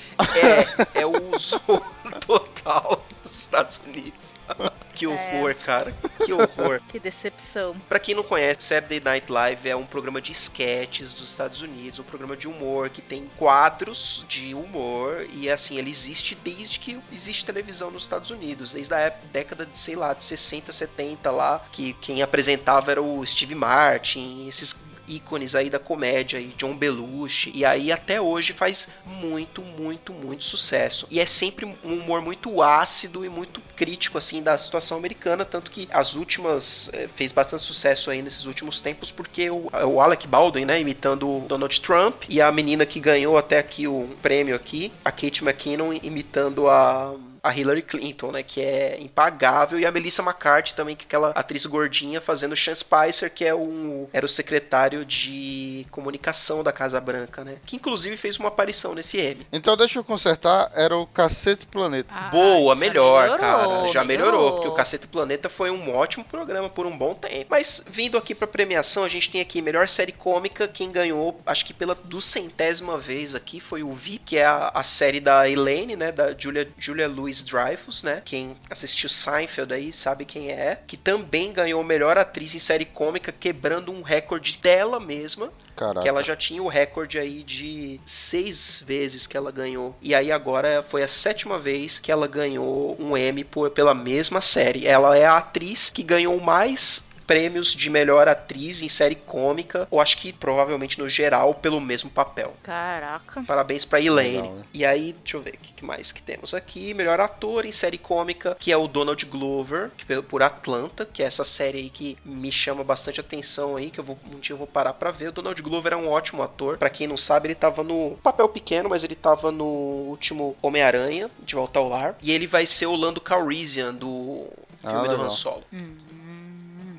É, 0.94 1.00
é 1.00 1.06
o 1.06 1.38
Zorro 1.38 1.84
total 2.26 3.02
Estados 3.40 3.80
Unidos. 3.86 4.34
que 4.94 5.06
horror, 5.06 5.54
cara. 5.64 5.94
Que 6.24 6.32
horror. 6.32 6.80
Que 6.88 6.98
decepção. 6.98 7.76
Pra 7.88 7.98
quem 7.98 8.14
não 8.14 8.22
conhece, 8.22 8.62
Saturday 8.62 9.00
Night 9.00 9.30
Live 9.30 9.68
é 9.68 9.76
um 9.76 9.84
programa 9.84 10.20
de 10.20 10.32
sketches 10.32 11.12
dos 11.12 11.28
Estados 11.28 11.60
Unidos, 11.60 11.98
um 11.98 12.02
programa 12.02 12.36
de 12.36 12.48
humor 12.48 12.88
que 12.88 13.02
tem 13.02 13.28
quadros 13.36 14.24
de 14.28 14.54
humor 14.54 15.26
e 15.30 15.50
assim, 15.50 15.76
ele 15.76 15.90
existe 15.90 16.34
desde 16.34 16.78
que 16.78 16.98
existe 17.12 17.44
televisão 17.44 17.90
nos 17.90 18.04
Estados 18.04 18.30
Unidos, 18.30 18.72
desde 18.72 18.94
a 18.94 18.98
época, 18.98 19.26
década 19.32 19.66
de, 19.66 19.78
sei 19.78 19.96
lá, 19.96 20.14
de 20.14 20.24
60, 20.24 20.72
70 20.72 21.30
lá, 21.30 21.64
que 21.70 21.92
quem 21.94 22.22
apresentava 22.22 22.90
era 22.90 23.02
o 23.02 23.24
Steve 23.26 23.54
Martin, 23.54 24.46
esses 24.48 24.72
ícones 25.08 25.54
aí 25.54 25.70
da 25.70 25.78
comédia, 25.78 26.38
e 26.38 26.48
John 26.56 26.74
Belushi, 26.74 27.52
e 27.54 27.64
aí 27.64 27.90
até 27.90 28.20
hoje 28.20 28.52
faz 28.52 28.88
muito, 29.04 29.62
muito, 29.62 30.12
muito 30.12 30.44
sucesso. 30.44 31.06
E 31.10 31.20
é 31.20 31.26
sempre 31.26 31.64
um 31.64 31.74
humor 31.84 32.20
muito 32.20 32.62
ácido 32.62 33.24
e 33.24 33.28
muito 33.28 33.60
crítico, 33.76 34.18
assim, 34.18 34.42
da 34.42 34.56
situação 34.58 34.98
americana, 34.98 35.44
tanto 35.44 35.70
que 35.70 35.88
as 35.90 36.14
últimas, 36.14 36.90
eh, 36.92 37.08
fez 37.14 37.32
bastante 37.32 37.62
sucesso 37.62 38.10
aí 38.10 38.22
nesses 38.22 38.46
últimos 38.46 38.80
tempos, 38.80 39.10
porque 39.10 39.50
o, 39.50 39.68
o 39.86 40.00
Alec 40.00 40.26
Baldwin, 40.26 40.64
né, 40.64 40.80
imitando 40.80 41.28
o 41.28 41.46
Donald 41.48 41.80
Trump, 41.80 42.24
e 42.28 42.40
a 42.40 42.50
menina 42.50 42.84
que 42.84 43.00
ganhou 43.00 43.38
até 43.38 43.58
aqui 43.58 43.86
o 43.86 44.08
prêmio 44.20 44.54
aqui, 44.54 44.92
a 45.04 45.10
Kate 45.10 45.44
McKinnon, 45.44 45.92
imitando 46.02 46.68
a 46.68 47.14
a 47.42 47.54
Hillary 47.56 47.82
Clinton, 47.82 48.32
né? 48.32 48.42
Que 48.42 48.60
é 48.60 49.00
impagável. 49.00 49.78
E 49.78 49.86
a 49.86 49.90
Melissa 49.90 50.22
McCarthy 50.22 50.74
também, 50.74 50.96
que 50.96 51.04
é 51.04 51.06
aquela 51.06 51.30
atriz 51.30 51.64
gordinha 51.66 52.20
fazendo 52.20 52.56
Sean 52.56 52.74
Spicer, 52.74 53.32
que 53.32 53.44
é 53.44 53.54
um, 53.54 54.08
era 54.12 54.24
o 54.24 54.28
secretário 54.28 55.04
de 55.04 55.86
comunicação 55.90 56.62
da 56.62 56.72
Casa 56.72 57.00
Branca, 57.00 57.44
né? 57.44 57.56
Que 57.64 57.76
inclusive 57.76 58.16
fez 58.16 58.38
uma 58.38 58.48
aparição 58.48 58.94
nesse 58.94 59.18
M. 59.18 59.46
Então 59.52 59.76
deixa 59.76 59.98
eu 59.98 60.04
consertar, 60.04 60.70
era 60.74 60.96
o 60.96 61.06
Cacete 61.06 61.66
Planeta. 61.66 62.12
Ah, 62.14 62.28
Boa, 62.28 62.74
já 62.74 62.80
melhor, 62.80 63.22
melhorou, 63.22 63.38
cara. 63.38 63.88
Já 63.92 64.04
melhorou, 64.04 64.32
melhorou. 64.32 64.52
porque 64.54 64.68
o 64.68 64.74
Cacete 64.74 65.06
Planeta 65.06 65.48
foi 65.48 65.70
um 65.70 65.94
ótimo 65.94 66.24
programa 66.24 66.68
por 66.68 66.86
um 66.86 66.96
bom 66.96 67.14
tempo. 67.14 67.46
Mas 67.50 67.82
vindo 67.90 68.16
aqui 68.18 68.34
pra 68.34 68.46
premiação, 68.46 69.04
a 69.04 69.08
gente 69.08 69.30
tem 69.30 69.40
aqui 69.40 69.62
melhor 69.62 69.88
série 69.88 70.12
cômica. 70.12 70.68
Quem 70.68 70.90
ganhou, 70.90 71.40
acho 71.46 71.64
que 71.64 71.72
pela 71.72 71.94
duzentésima 71.94 72.98
vez 72.98 73.34
aqui, 73.34 73.60
foi 73.60 73.82
o 73.82 73.92
VIP, 73.92 74.18
que 74.24 74.36
é 74.36 74.44
a, 74.44 74.70
a 74.74 74.82
série 74.82 75.20
da 75.20 75.48
Elaine, 75.48 75.96
né? 75.96 76.12
Da 76.12 76.34
Julia, 76.36 76.68
Julia 76.78 77.08
Louis 77.08 77.27
Dreyfus, 77.42 78.02
né? 78.02 78.22
Quem 78.24 78.56
assistiu 78.70 79.08
Seinfeld 79.08 79.72
aí 79.72 79.92
sabe 79.92 80.24
quem 80.24 80.50
é. 80.50 80.80
Que 80.86 80.96
também 80.96 81.52
ganhou 81.52 81.82
melhor 81.84 82.18
atriz 82.18 82.54
em 82.54 82.58
série 82.58 82.84
cômica, 82.84 83.32
quebrando 83.32 83.92
um 83.92 84.02
recorde 84.02 84.58
dela 84.60 84.98
mesma. 84.98 85.50
Caraca. 85.76 86.00
Que 86.00 86.08
ela 86.08 86.24
já 86.24 86.34
tinha 86.34 86.62
o 86.62 86.66
recorde 86.68 87.18
aí 87.18 87.42
de 87.44 88.00
seis 88.04 88.82
vezes 88.84 89.26
que 89.26 89.36
ela 89.36 89.52
ganhou. 89.52 89.96
E 90.02 90.14
aí 90.14 90.32
agora 90.32 90.84
foi 90.88 91.02
a 91.02 91.08
sétima 91.08 91.58
vez 91.58 91.98
que 91.98 92.10
ela 92.10 92.26
ganhou 92.26 92.96
um 92.98 93.12
por, 93.44 93.70
pela 93.70 93.94
mesma 93.94 94.40
série. 94.40 94.86
Ela 94.86 95.16
é 95.16 95.24
a 95.24 95.36
atriz 95.36 95.90
que 95.90 96.02
ganhou 96.02 96.40
mais 96.40 97.07
prêmios 97.28 97.72
de 97.74 97.90
melhor 97.90 98.26
atriz 98.26 98.80
em 98.82 98.88
série 98.88 99.14
cômica, 99.14 99.86
ou 99.90 100.00
acho 100.00 100.16
que 100.16 100.32
provavelmente 100.32 100.98
no 100.98 101.08
geral 101.08 101.54
pelo 101.54 101.78
mesmo 101.80 102.08
papel. 102.10 102.54
Caraca. 102.62 103.44
Parabéns 103.46 103.84
pra 103.84 104.00
Elaine. 104.00 104.38
Legal, 104.38 104.54
né? 104.54 104.62
E 104.72 104.84
aí, 104.84 105.12
deixa 105.22 105.36
eu 105.36 105.42
ver 105.42 105.50
o 105.54 105.58
que 105.58 105.72
que 105.74 105.84
mais 105.84 106.10
que 106.10 106.22
temos 106.22 106.54
aqui. 106.54 106.94
Melhor 106.94 107.20
ator 107.20 107.66
em 107.66 107.70
série 107.72 107.98
cômica, 107.98 108.56
que 108.58 108.72
é 108.72 108.76
o 108.76 108.88
Donald 108.88 109.24
Glover, 109.26 109.90
que 109.96 110.06
pelo- 110.06 110.22
por 110.22 110.42
Atlanta, 110.42 111.04
que 111.04 111.22
é 111.22 111.26
essa 111.26 111.44
série 111.44 111.78
aí 111.78 111.90
que 111.90 112.16
me 112.24 112.50
chama 112.50 112.82
bastante 112.82 113.20
atenção 113.20 113.76
aí, 113.76 113.90
que 113.90 114.00
eu 114.00 114.04
vou, 114.04 114.18
um 114.34 114.38
dia 114.40 114.54
eu 114.54 114.58
vou 114.58 114.66
parar 114.66 114.94
pra 114.94 115.10
ver. 115.10 115.28
O 115.28 115.32
Donald 115.32 115.60
Glover 115.62 115.92
é 115.92 115.96
um 115.96 116.08
ótimo 116.08 116.42
ator. 116.42 116.78
Pra 116.78 116.88
quem 116.88 117.06
não 117.06 117.16
sabe, 117.18 117.48
ele 117.48 117.54
tava 117.54 117.84
no 117.84 118.18
papel 118.22 118.48
pequeno, 118.48 118.88
mas 118.88 119.04
ele 119.04 119.14
tava 119.14 119.52
no 119.52 119.64
último 119.64 120.56
Homem-Aranha, 120.62 121.30
de 121.44 121.54
Volta 121.54 121.78
ao 121.78 121.88
Lar. 121.88 122.16
E 122.22 122.32
ele 122.32 122.46
vai 122.46 122.64
ser 122.64 122.86
o 122.86 122.96
Lando 122.96 123.20
Calrissian 123.20 123.92
do 123.94 124.46
Ah, 124.82 124.88
filme 124.90 125.04
do 125.08 125.10
legal. 125.12 125.26
Han 125.26 125.30
Solo. 125.30 125.64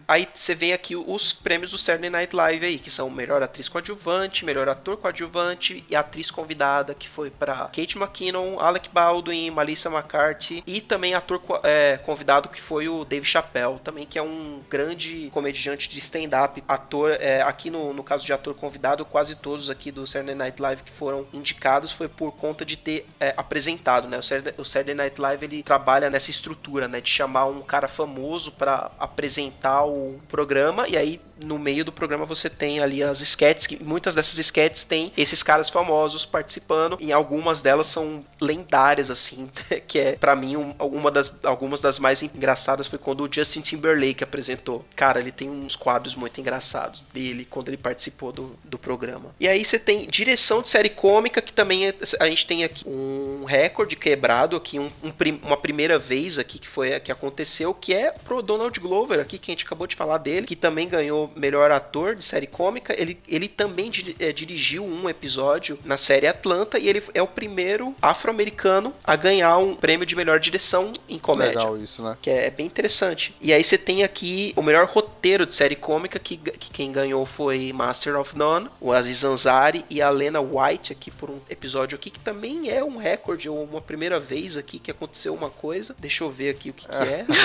Aí 0.10 0.28
você 0.34 0.56
vê 0.56 0.74
aqui 0.74 0.95
os 0.95 1.32
prêmios 1.32 1.69
do 1.69 1.78
Saturday 1.78 2.10
Night 2.10 2.36
Live 2.36 2.65
aí, 2.65 2.80
que 2.80 2.89
são 2.89 3.12
melhor 3.12 3.43
atriz 3.43 3.69
coadjuvante, 3.69 4.43
melhor 4.43 4.67
ator 4.67 4.98
coadjuvante 4.98 5.86
e 5.88 5.95
atriz 5.95 6.32
convidada, 6.32 6.95
que 6.95 7.08
foi 7.08 7.30
pra 7.30 7.65
Kate 7.65 7.95
McKinnon, 7.95 8.60
Alec 8.60 8.89
Baldwin, 8.91 9.52
Melissa 9.52 9.88
McCarthy 9.88 10.63
e 10.65 10.82
também 10.82 11.13
ator 11.13 11.39
é, 11.63 11.98
convidado 11.98 12.50
que 12.50 12.60
foi 12.60 12.89
o 12.89 13.06
Dave 13.06 13.24
Chappelle, 13.24 13.78
também 13.84 14.04
que 14.04 14.17
é 14.17 14.22
um 14.24 14.63
grande 14.67 15.30
comediante 15.32 15.88
de 15.88 16.00
stand-up, 16.00 16.63
ator, 16.67 17.12
é, 17.12 17.43
aqui 17.43 17.69
no, 17.69 17.93
no 17.93 18.04
caso 18.04 18.26
de 18.26 18.34
ator 18.34 18.56
convidado, 18.56 19.06
quase 19.06 19.36
todos 19.36 19.69
aqui 19.69 19.91
do 19.91 20.08
Saturday 20.08 20.34
Night 20.34 20.60
Live 20.60 20.82
que 20.82 20.91
foram 20.91 21.28
indicados 21.32 21.91
foi 21.91 22.08
por 22.08 22.32
conta 22.32 22.65
de 22.65 22.76
ter 22.76 23.06
é, 23.19 23.36
apresentado, 23.38 24.08
né? 24.08 24.17
O 24.17 24.24
Saturday, 24.24 24.56
o 24.58 24.65
Saturday 24.65 24.95
Night 24.95 25.22
Live 25.22 25.45
ele 25.45 25.62
trabalha 25.62 26.10
nessa 26.10 26.32
estrutura, 26.32 26.88
né? 26.88 27.00
De 27.00 27.12
chamar 27.12 27.45
um 27.45 27.62
cara 27.62 27.88
famoso 27.88 28.54
pra 28.54 28.89
apresentar 28.98 29.84
o 29.84 29.98
programa 30.27 30.88
e 30.88 30.97
aí 30.97 31.21
no 31.43 31.57
meio 31.57 31.85
do 31.85 31.91
programa 31.91 32.25
você 32.25 32.49
tem 32.49 32.79
ali 32.79 33.01
as 33.01 33.21
sketches, 33.21 33.67
que 33.67 33.81
muitas 33.83 34.15
dessas 34.15 34.38
sketches 34.38 34.83
tem 34.83 35.12
esses 35.15 35.41
caras 35.41 35.69
famosos 35.69 36.25
participando 36.25 36.97
e 36.99 37.12
algumas 37.12 37.62
delas 37.62 37.88
são 37.88 38.23
lendárias 38.41 39.09
assim, 39.09 39.49
que 39.88 39.99
é 39.99 40.12
pra 40.13 40.35
mim 40.35 40.55
um, 40.55 40.73
uma 40.79 41.12
das 41.12 41.33
algumas 41.43 41.81
das 41.81 41.99
mais 41.99 42.21
engraçadas 42.21 42.88
foi 42.88 42.99
quando 42.99 43.23
o 43.23 43.29
Justin 43.31 43.62
Timberlake 43.62 44.23
apresentou. 44.23 44.85
Cara, 44.95 45.19
ele 45.19 45.31
tem 45.31 45.49
uns 45.49 45.75
quadros 45.75 46.15
muito 46.15 46.39
engraçados 46.39 47.05
dele 47.13 47.45
quando 47.49 47.69
ele 47.69 47.77
participou 47.77 48.31
do, 48.31 48.55
do 48.63 48.77
programa. 48.77 49.33
E 49.39 49.47
aí 49.47 49.63
você 49.63 49.79
tem 49.79 50.07
direção 50.07 50.62
de 50.62 50.69
série 50.69 50.89
cômica 50.89 51.41
que 51.41 51.53
também 51.53 51.88
é- 51.88 51.95
a 52.19 52.27
gente 52.27 52.45
tem 52.45 52.63
aqui 52.63 52.88
um 52.88 53.45
recorde 53.45 53.95
quebrado 53.95 54.55
aqui 54.55 54.79
um, 54.79 54.91
um 55.03 55.13
uma 55.43 55.57
primeira 55.57 55.99
vez 55.99 56.39
aqui 56.39 56.57
que 56.57 56.67
foi 56.67 56.99
que 56.99 57.12
aconteceu 57.12 57.73
que 57.73 57.93
é 57.93 58.12
pro 58.12 58.41
Donald 58.41 58.77
Glover 58.79 59.19
aqui 59.19 59.38
que 59.38 59.51
a 59.51 59.53
gente 59.53 59.65
acabou 59.65 59.85
de 59.85 59.88
falar 59.95 60.17
dele 60.17 60.45
que 60.47 60.56
também 60.56 60.88
ganhou 60.88 61.32
melhor 61.36 61.71
ator 61.71 62.15
de 62.15 62.25
série 62.25 62.47
cômica 62.47 62.93
ele, 62.99 63.19
ele 63.28 63.47
também 63.47 63.89
di- 63.89 64.15
eh, 64.19 64.32
dirigiu 64.32 64.84
um 64.86 65.10
episódio 65.10 65.78
na 65.86 65.97
série 65.97 66.28
Atlanta 66.28 66.78
e 66.80 66.88
ele 66.88 67.04
é 67.13 67.21
o 67.21 67.28
primeiro 67.28 67.95
afro-americano 68.02 68.93
a 69.04 69.15
ganhar 69.15 69.58
um 69.58 69.75
prêmio 69.75 70.06
de 70.06 70.15
melhor 70.15 70.39
direção 70.39 70.91
em 71.08 71.17
comédia 71.17 71.60
Legal 71.60 71.78
isso, 71.78 72.02
né? 72.04 72.17
que 72.21 72.30
é 72.30 72.49
bem 72.49 72.65
interessante. 72.65 73.34
E 73.41 73.54
aí 73.54 73.63
você 73.63 73.78
tem 73.78 74.04
aqui 74.04 74.54
o 74.56 74.62
melhor 74.62 74.86
roteiro 74.88 75.45
de 75.45 75.56
série 75.56 75.75
cômica, 75.75 76.19
que, 76.19 76.38
que 76.38 76.69
quem 76.71 76.91
ganhou 76.91 77.25
foi 77.25 77.71
Master 77.73 78.17
of 78.19 78.38
None, 78.38 78.67
o 78.80 78.91
Aziz 78.91 79.23
Ansari 79.23 79.86
e 79.89 80.02
a 80.02 80.10
Lena 80.10 80.39
White 80.41 80.91
aqui 80.91 81.10
por 81.12 81.30
um 81.30 81.39
episódio 81.49 81.95
aqui, 81.95 82.10
que 82.10 82.19
também 82.19 82.69
é 82.69 82.84
um 82.84 82.97
recorde, 82.97 83.49
ou 83.49 83.63
uma 83.63 83.82
primeira 83.82 84.19
vez 84.19 84.58
aqui 84.58 84.80
que 84.80 84.91
aconteceu 84.91 85.34
uma 85.34 85.49
coisa. 85.49 85.95
Deixa 85.99 86.23
eu 86.23 86.30
ver 86.30 86.49
aqui 86.49 86.69
o 86.69 86.73
que, 86.73 86.88
que 86.88 86.93
é. 86.95 87.25
Vou 87.28 87.36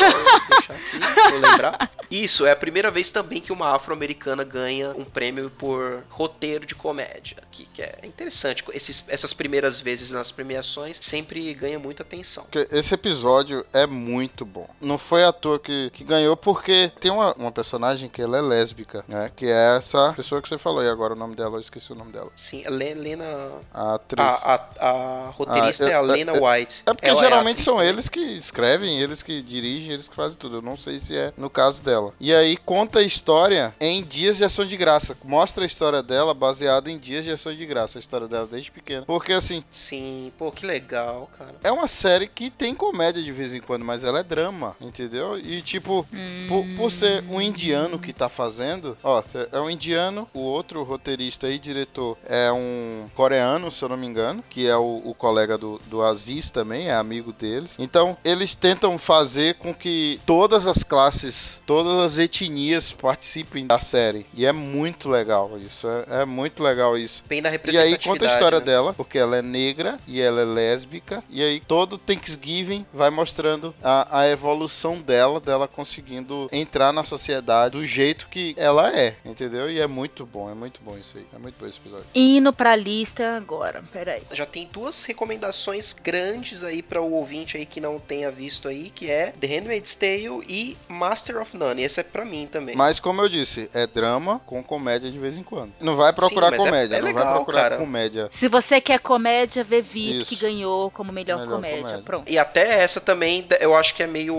deixar 0.50 0.74
aqui, 0.74 0.98
deixa 0.98 1.30
eu 1.34 1.40
lembrar. 1.40 1.78
Isso, 2.10 2.33
é 2.46 2.50
a 2.50 2.56
primeira 2.56 2.90
vez 2.90 3.10
também 3.10 3.40
que 3.40 3.52
uma 3.52 3.74
afro-americana 3.74 4.42
ganha 4.44 4.90
um 4.96 5.04
prêmio 5.04 5.50
por 5.50 6.02
roteiro 6.08 6.64
de 6.66 6.74
comédia. 6.74 7.36
Aqui, 7.42 7.68
que 7.72 7.82
é 7.82 7.98
interessante. 8.04 8.64
Esses, 8.72 9.04
essas 9.08 9.32
primeiras 9.32 9.80
vezes 9.80 10.10
nas 10.10 10.30
premiações 10.32 10.98
sempre 11.00 11.52
ganha 11.54 11.78
muita 11.78 12.02
atenção. 12.02 12.46
Esse 12.70 12.94
episódio 12.94 13.64
é 13.72 13.86
muito 13.86 14.44
bom. 14.44 14.68
Não 14.80 14.96
foi 14.98 15.24
à 15.24 15.32
toa 15.32 15.58
que, 15.58 15.90
que 15.90 16.02
ganhou, 16.04 16.36
porque 16.36 16.90
tem 17.00 17.10
uma, 17.10 17.32
uma 17.34 17.52
personagem 17.52 18.08
que 18.08 18.22
ela 18.22 18.38
é 18.38 18.40
lésbica, 18.40 19.04
né? 19.06 19.30
Que 19.36 19.46
é 19.46 19.76
essa 19.76 20.12
pessoa 20.14 20.40
que 20.42 20.48
você 20.48 20.58
falou. 20.58 20.82
E 20.82 20.88
agora 20.88 21.12
o 21.14 21.16
nome 21.16 21.34
dela, 21.36 21.56
eu 21.56 21.60
esqueci 21.60 21.92
o 21.92 21.94
nome 21.94 22.12
dela. 22.12 22.30
Sim, 22.34 22.64
a 22.66 22.70
Le- 22.70 22.94
Lena. 22.94 23.24
A 23.72 23.94
atriz. 23.94 24.24
A, 24.24 24.68
a, 24.78 24.88
a 25.26 25.30
roteirista 25.30 25.84
Ah, 25.84 25.88
eu- 25.88 25.92
é 25.92 25.94
a 25.94 26.00
Lena 26.00 26.32
é- 26.32 26.40
White. 26.40 26.82
É 26.86 26.94
porque 26.94 27.08
Ela 27.10 27.20
geralmente 27.20 27.54
atriz 27.60 27.64
são 27.64 27.82
eles 27.82 28.08
que 28.08 28.20
escrevem, 28.20 29.00
eles 29.00 29.22
que 29.22 29.42
dirigem, 29.42 29.92
eles 29.92 30.08
que 30.08 30.14
fazem 30.14 30.38
tudo. 30.38 30.56
Eu 30.56 30.62
não 30.62 30.76
sei 30.76 30.98
se 30.98 31.16
é 31.16 31.32
no 31.36 31.50
caso 31.50 31.82
dela. 31.82 32.12
E 32.24 32.32
aí 32.32 32.56
conta 32.56 33.00
a 33.00 33.02
história 33.02 33.74
em 33.78 34.02
Dias 34.02 34.38
de 34.38 34.44
Ação 34.44 34.64
de 34.64 34.78
Graça. 34.78 35.14
Mostra 35.22 35.62
a 35.62 35.66
história 35.66 36.02
dela 36.02 36.32
baseada 36.32 36.90
em 36.90 36.96
Dias 36.96 37.22
de 37.22 37.30
Ação 37.30 37.54
de 37.54 37.66
Graça. 37.66 37.98
A 37.98 38.00
história 38.00 38.26
dela 38.26 38.48
desde 38.50 38.70
pequena. 38.70 39.02
Porque 39.02 39.34
assim, 39.34 39.62
Sim, 39.70 40.32
pô, 40.38 40.50
que 40.50 40.64
legal, 40.64 41.28
cara. 41.36 41.54
é 41.62 41.70
uma 41.70 41.86
série 41.86 42.26
que 42.26 42.48
tem 42.48 42.74
comédia 42.74 43.22
de 43.22 43.30
vez 43.30 43.52
em 43.52 43.60
quando, 43.60 43.84
mas 43.84 44.06
ela 44.06 44.20
é 44.20 44.22
drama, 44.22 44.74
entendeu? 44.80 45.38
E 45.38 45.60
tipo, 45.60 46.06
por, 46.48 46.64
por 46.74 46.90
ser 46.90 47.22
um 47.28 47.42
indiano 47.42 47.98
que 47.98 48.10
tá 48.10 48.30
fazendo, 48.30 48.96
ó, 49.02 49.22
é 49.52 49.60
um 49.60 49.68
indiano, 49.68 50.26
o 50.32 50.40
outro 50.40 50.82
roteirista 50.82 51.50
e 51.50 51.58
diretor 51.58 52.16
é 52.24 52.50
um 52.50 53.06
coreano, 53.14 53.70
se 53.70 53.84
eu 53.84 53.90
não 53.90 53.98
me 53.98 54.06
engano, 54.06 54.42
que 54.48 54.66
é 54.66 54.76
o, 54.78 55.02
o 55.04 55.14
colega 55.14 55.58
do, 55.58 55.78
do 55.88 56.00
Aziz 56.00 56.50
também, 56.50 56.88
é 56.88 56.94
amigo 56.94 57.34
deles. 57.34 57.76
Então, 57.78 58.16
eles 58.24 58.54
tentam 58.54 58.96
fazer 58.96 59.56
com 59.56 59.74
que 59.74 60.18
todas 60.24 60.66
as 60.66 60.82
classes, 60.82 61.60
todas 61.66 62.03
as 62.04 62.18
etnias 62.18 62.92
participem 62.92 63.66
da 63.66 63.78
série. 63.78 64.26
E 64.34 64.46
é 64.46 64.52
muito 64.52 65.08
legal 65.08 65.58
isso, 65.58 65.88
é, 65.88 66.22
é 66.22 66.24
muito 66.24 66.62
legal 66.62 66.96
isso. 66.96 67.22
Bem 67.26 67.42
da 67.42 67.48
E 67.48 67.52
representatividade. 67.52 68.04
aí 68.04 68.12
conta 68.12 68.24
a 68.24 68.28
história 68.28 68.58
né? 68.58 68.64
dela, 68.64 68.92
porque 68.94 69.18
ela 69.18 69.36
é 69.36 69.42
negra 69.42 69.98
e 70.06 70.20
ela 70.20 70.40
é 70.40 70.44
lésbica. 70.44 71.22
E 71.30 71.42
aí 71.42 71.60
todo 71.60 71.98
Thanksgiving 71.98 72.86
vai 72.92 73.10
mostrando 73.10 73.74
a, 73.82 74.20
a 74.20 74.28
evolução 74.28 75.00
dela, 75.00 75.40
dela 75.40 75.66
conseguindo 75.68 76.48
entrar 76.52 76.92
na 76.92 77.04
sociedade 77.04 77.72
do 77.78 77.84
jeito 77.84 78.28
que 78.28 78.54
ela 78.56 78.94
é, 78.96 79.16
entendeu? 79.24 79.70
E 79.70 79.80
é 79.80 79.86
muito 79.86 80.26
bom, 80.26 80.50
é 80.50 80.54
muito 80.54 80.80
bom 80.82 80.96
isso 80.98 81.16
aí. 81.16 81.26
É 81.34 81.38
muito 81.38 81.56
bom 81.58 81.66
esse 81.66 81.78
episódio. 81.78 82.04
Indo 82.14 82.52
pra 82.52 82.76
lista 82.76 83.36
agora. 83.36 83.82
Peraí. 83.92 84.22
Já 84.32 84.46
tem 84.46 84.68
duas 84.70 85.04
recomendações 85.04 85.92
grandes 85.92 86.62
aí 86.62 86.82
para 86.82 87.00
o 87.00 87.12
ouvinte 87.12 87.56
aí 87.56 87.66
que 87.66 87.80
não 87.80 87.98
tenha 87.98 88.30
visto 88.30 88.68
aí, 88.68 88.90
que 88.90 89.10
é 89.10 89.32
The 89.40 89.46
Handmaid's 89.46 89.94
Tale 89.94 90.42
e 90.48 90.76
Master 90.88 91.40
of 91.40 91.56
None. 91.56 91.82
Esse 91.94 92.00
é 92.00 92.02
pra 92.04 92.24
mim 92.24 92.48
também. 92.50 92.74
Mas 92.74 92.98
como 92.98 93.22
eu 93.22 93.28
disse, 93.28 93.70
é 93.72 93.86
drama 93.86 94.40
com 94.46 94.60
comédia 94.64 95.08
de 95.10 95.16
vez 95.18 95.36
em 95.36 95.44
quando. 95.44 95.72
Não 95.80 95.94
vai 95.94 96.12
procurar 96.12 96.50
mas 96.50 96.60
é- 96.60 96.64
comédia, 96.64 96.96
é 96.96 96.98
não 96.98 97.06
legal, 97.06 97.24
vai 97.24 97.34
procurar 97.34 97.62
cara. 97.62 97.76
comédia. 97.76 98.28
Se 98.32 98.48
você 98.48 98.80
quer 98.80 98.98
comédia, 98.98 99.62
vê 99.62 99.80
VIP, 99.80 100.18
Isso. 100.22 100.28
que 100.30 100.36
ganhou 100.36 100.90
como 100.90 101.12
melhor, 101.12 101.38
Melhor 101.38 101.54
comédia. 101.54 101.82
comédia. 101.82 102.02
Pronto. 102.02 102.28
E 102.32 102.36
até 102.36 102.82
essa 102.82 103.00
também, 103.00 103.46
eu 103.60 103.76
acho 103.76 103.94
que 103.94 104.02
é 104.02 104.06
meio 104.08 104.34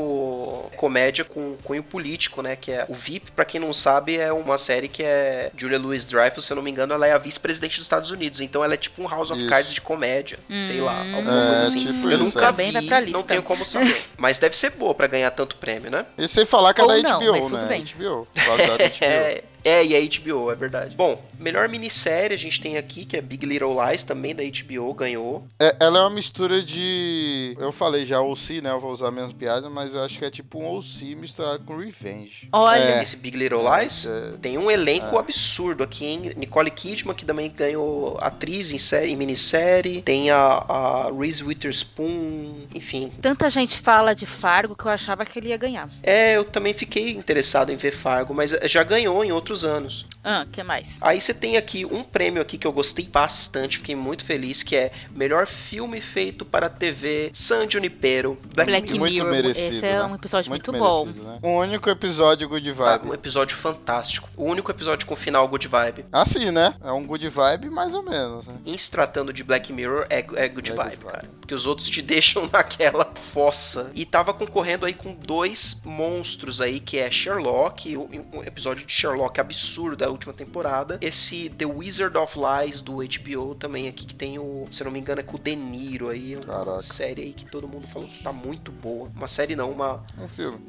comédia 0.75 1.23
com 1.23 1.55
cunho 1.63 1.81
político, 1.83 2.41
né? 2.41 2.55
Que 2.57 2.71
é 2.73 2.85
o 2.89 2.93
VIP, 2.93 3.31
pra 3.31 3.45
quem 3.45 3.59
não 3.61 3.71
sabe, 3.71 4.17
é 4.17 4.33
uma 4.33 4.57
série 4.57 4.87
que 4.89 5.01
é 5.03 5.49
Julia 5.55 5.79
Louis 5.79 6.03
Dreyfus, 6.05 6.43
se 6.45 6.51
eu 6.51 6.55
não 6.55 6.63
me 6.63 6.71
engano, 6.71 6.93
ela 6.93 7.07
é 7.07 7.13
a 7.13 7.17
vice-presidente 7.17 7.77
dos 7.77 7.85
Estados 7.85 8.11
Unidos. 8.11 8.41
Então 8.41 8.63
ela 8.63 8.73
é 8.73 8.77
tipo 8.77 9.01
um 9.01 9.07
House 9.07 9.31
of 9.31 9.39
Isso. 9.39 9.49
Cards 9.49 9.73
de 9.73 9.79
comédia, 9.81 10.37
sei 10.67 10.81
lá, 10.81 10.99
alguma 10.99 11.43
É, 11.43 11.47
coisa 11.47 11.63
assim. 11.67 11.79
tipo 11.79 12.07
eu 12.09 12.11
isso, 12.11 12.23
nunca 12.37 12.47
é. 12.47 12.51
Vi, 12.51 12.71
vai 12.71 12.81
pra 12.81 12.99
não 12.99 13.05
lista. 13.07 13.23
tenho 13.23 13.43
como 13.43 13.65
saber. 13.65 13.95
Mas 14.17 14.37
deve 14.37 14.57
ser 14.57 14.71
boa 14.71 14.93
pra 14.93 15.07
ganhar 15.07 15.31
tanto 15.31 15.55
prêmio, 15.57 15.89
né? 15.91 16.05
E 16.17 16.27
sem 16.27 16.45
falar 16.45 16.73
que 16.73 16.81
é 16.81 16.83
Ou 16.83 16.89
da 16.89 16.97
não, 16.97 17.19
HBO, 17.19 17.44
mas 17.49 17.61
tudo 17.61 17.69
né? 17.69 17.77
bem. 17.77 17.83
HBO. 17.83 18.27
HBO. 18.35 19.05
É, 19.05 19.43
É, 19.65 19.83
e 19.83 19.95
a 19.95 19.99
HBO, 20.19 20.51
é 20.51 20.55
verdade. 20.55 20.95
Bom, 20.95 21.19
melhor 21.39 21.67
minissérie 21.67 22.35
a 22.35 22.37
gente 22.37 22.61
tem 22.61 22.77
aqui, 22.77 23.03
que 23.03 23.17
é 23.17 23.21
Big 23.21 23.45
Little 23.45 23.75
Lies, 23.83 24.03
também 24.03 24.35
da 24.35 24.43
HBO, 24.43 24.93
ganhou. 24.93 25.43
É, 25.59 25.75
ela 25.79 25.97
é 25.99 26.01
uma 26.03 26.09
mistura 26.11 26.61
de. 26.61 27.57
Eu 27.59 27.71
falei 27.71 28.05
já 28.05 28.21
OC, 28.21 28.61
né? 28.61 28.69
Eu 28.69 28.79
vou 28.79 28.91
usar 28.91 29.07
a 29.07 29.11
mesma 29.11 29.33
piada, 29.33 29.69
mas 29.69 29.93
eu 29.95 30.03
acho 30.03 30.19
que 30.19 30.25
é 30.25 30.29
tipo 30.29 30.59
um 30.59 30.77
OC 30.77 31.15
misturado 31.15 31.63
com 31.63 31.77
Revenge. 31.77 32.47
Olha, 32.51 32.79
É. 32.99 33.01
Esse 33.03 33.17
Big 33.17 33.35
Little 33.37 33.61
Lies 33.63 34.05
É. 34.05 34.37
tem 34.41 34.57
um 34.57 34.69
elenco 34.69 35.17
absurdo 35.17 35.83
aqui, 35.83 36.05
hein? 36.05 36.31
Nicole 36.37 36.69
Kidman, 36.69 37.15
que 37.15 37.25
também 37.25 37.49
ganhou 37.51 38.17
atriz 38.21 38.71
em, 38.71 38.77
série, 38.77 39.11
em 39.11 39.15
minissérie. 39.15 40.01
Tem 40.03 40.29
a, 40.29 40.37
a 40.37 41.11
Reese 41.11 41.43
Witherspoon, 41.43 42.67
enfim. 42.73 43.11
tanta 43.21 43.49
gente 43.49 43.79
fala 43.79 44.13
de 44.13 44.25
Fargo 44.25 44.75
que 44.75 44.85
eu 44.85 44.91
achava 44.91 45.25
que 45.25 45.39
ele 45.39 45.49
ia 45.49 45.57
ganhar. 45.57 45.89
É, 46.03 46.37
eu 46.37 46.43
também 46.43 46.73
fiquei 46.73 47.11
interessado 47.11 47.71
em 47.71 47.75
ver 47.75 47.91
Fargo, 47.91 48.33
mas 48.33 48.51
já 48.65 48.83
ganhou 48.83 49.23
em 49.23 49.31
outros 49.31 49.54
anos. 49.63 50.05
Ah, 50.23 50.45
que 50.51 50.61
mais? 50.63 50.97
Aí 51.01 51.21
você 51.21 51.33
tem 51.33 51.55
aqui 51.55 51.85
um 51.85 52.01
prêmio 52.03 52.41
aqui 52.41 52.57
que 52.57 52.65
eu 52.65 52.71
gostei 52.73 53.07
bastante, 53.07 53.77
fiquei 53.77 53.95
muito 53.95 54.25
feliz, 54.25 54.63
que 54.63 54.75
é 54.75 54.91
melhor 55.11 55.45
filme 55.45 56.01
feito 56.01 56.43
para 56.43 56.67
TV 56.69 57.29
San 57.33 57.69
Junipero. 57.69 58.37
Black, 58.53 58.69
Black 58.71 58.91
Mirror. 58.93 58.99
muito 59.09 59.23
merecido. 59.25 59.75
esse 59.75 59.85
é 59.85 59.93
né? 59.99 60.03
um 60.03 60.15
episódio 60.15 60.49
muito 60.49 60.71
bom. 60.71 61.05
merecido, 61.05 61.25
Né? 61.27 61.39
Um 61.43 61.55
único 61.57 61.89
episódio 61.89 62.49
Good 62.49 62.69
Ah, 62.71 62.73
Vibe. 62.73 63.07
um 63.09 63.13
episódio 63.13 63.55
fantástico. 63.55 64.27
O 64.35 64.45
único 64.45 64.71
episódio 64.71 65.05
com 65.05 65.15
final 65.15 65.47
good 65.47 65.67
vibe. 65.67 66.05
Assim, 66.11 66.49
né? 66.51 66.73
É 66.83 66.91
um 66.91 67.05
Good 67.05 67.29
Vibe 67.29 67.69
mais 67.69 67.93
ou 67.93 68.01
menos, 68.03 68.47
né? 68.47 68.55
Em 68.65 68.75
se 68.77 68.89
tratando 68.89 69.31
de 69.31 69.43
Black 69.43 69.71
Mirror, 69.71 70.07
é, 70.09 70.19
é 70.35 70.49
good 70.49 70.71
É 70.71 70.75
vibe, 70.75 70.89
good 70.95 71.03
vibe. 71.03 71.05
cara. 71.05 71.25
Porque 71.39 71.53
os 71.53 71.67
outros 71.67 71.87
te 71.87 72.01
deixam 72.03 72.49
naquela 72.51 73.05
fossa. 73.31 73.91
E 73.93 74.05
tava 74.05 74.33
concorrendo 74.33 74.85
aí 74.87 74.93
com 74.93 75.13
dois 75.13 75.79
monstros 75.85 76.61
aí, 76.61 76.79
que 76.79 76.97
é 76.97 77.11
Sherlock, 77.11 77.95
um 77.95 78.43
episódio 78.43 78.85
de 78.85 78.91
Sherlock 78.91 79.39
absurdo 79.45 79.95
da 79.95 80.09
última 80.09 80.33
temporada. 80.33 80.97
Esse 81.01 81.49
The 81.49 81.65
Wizard 81.65 82.17
of 82.17 82.37
Lies 82.37 82.81
do 82.81 82.97
HBO 82.97 83.55
também 83.55 83.87
aqui, 83.87 84.05
que 84.05 84.15
tem 84.15 84.37
o, 84.39 84.65
se 84.69 84.81
eu 84.81 84.85
não 84.85 84.91
me 84.91 84.99
engano, 84.99 85.21
é 85.21 85.23
com 85.23 85.37
o 85.37 85.39
De 85.39 85.55
Niro 85.55 86.09
aí. 86.09 86.35
Uma 86.35 86.45
Caraca. 86.45 86.81
série 86.81 87.21
aí 87.21 87.33
que 87.33 87.45
todo 87.45 87.67
mundo 87.67 87.87
falou 87.87 88.07
que 88.07 88.21
tá 88.23 88.31
muito 88.33 88.71
boa. 88.71 89.09
Uma 89.15 89.27
série 89.27 89.55
não, 89.55 89.71
uma, 89.71 90.03
Um 90.17 90.27
filme. 90.27 90.59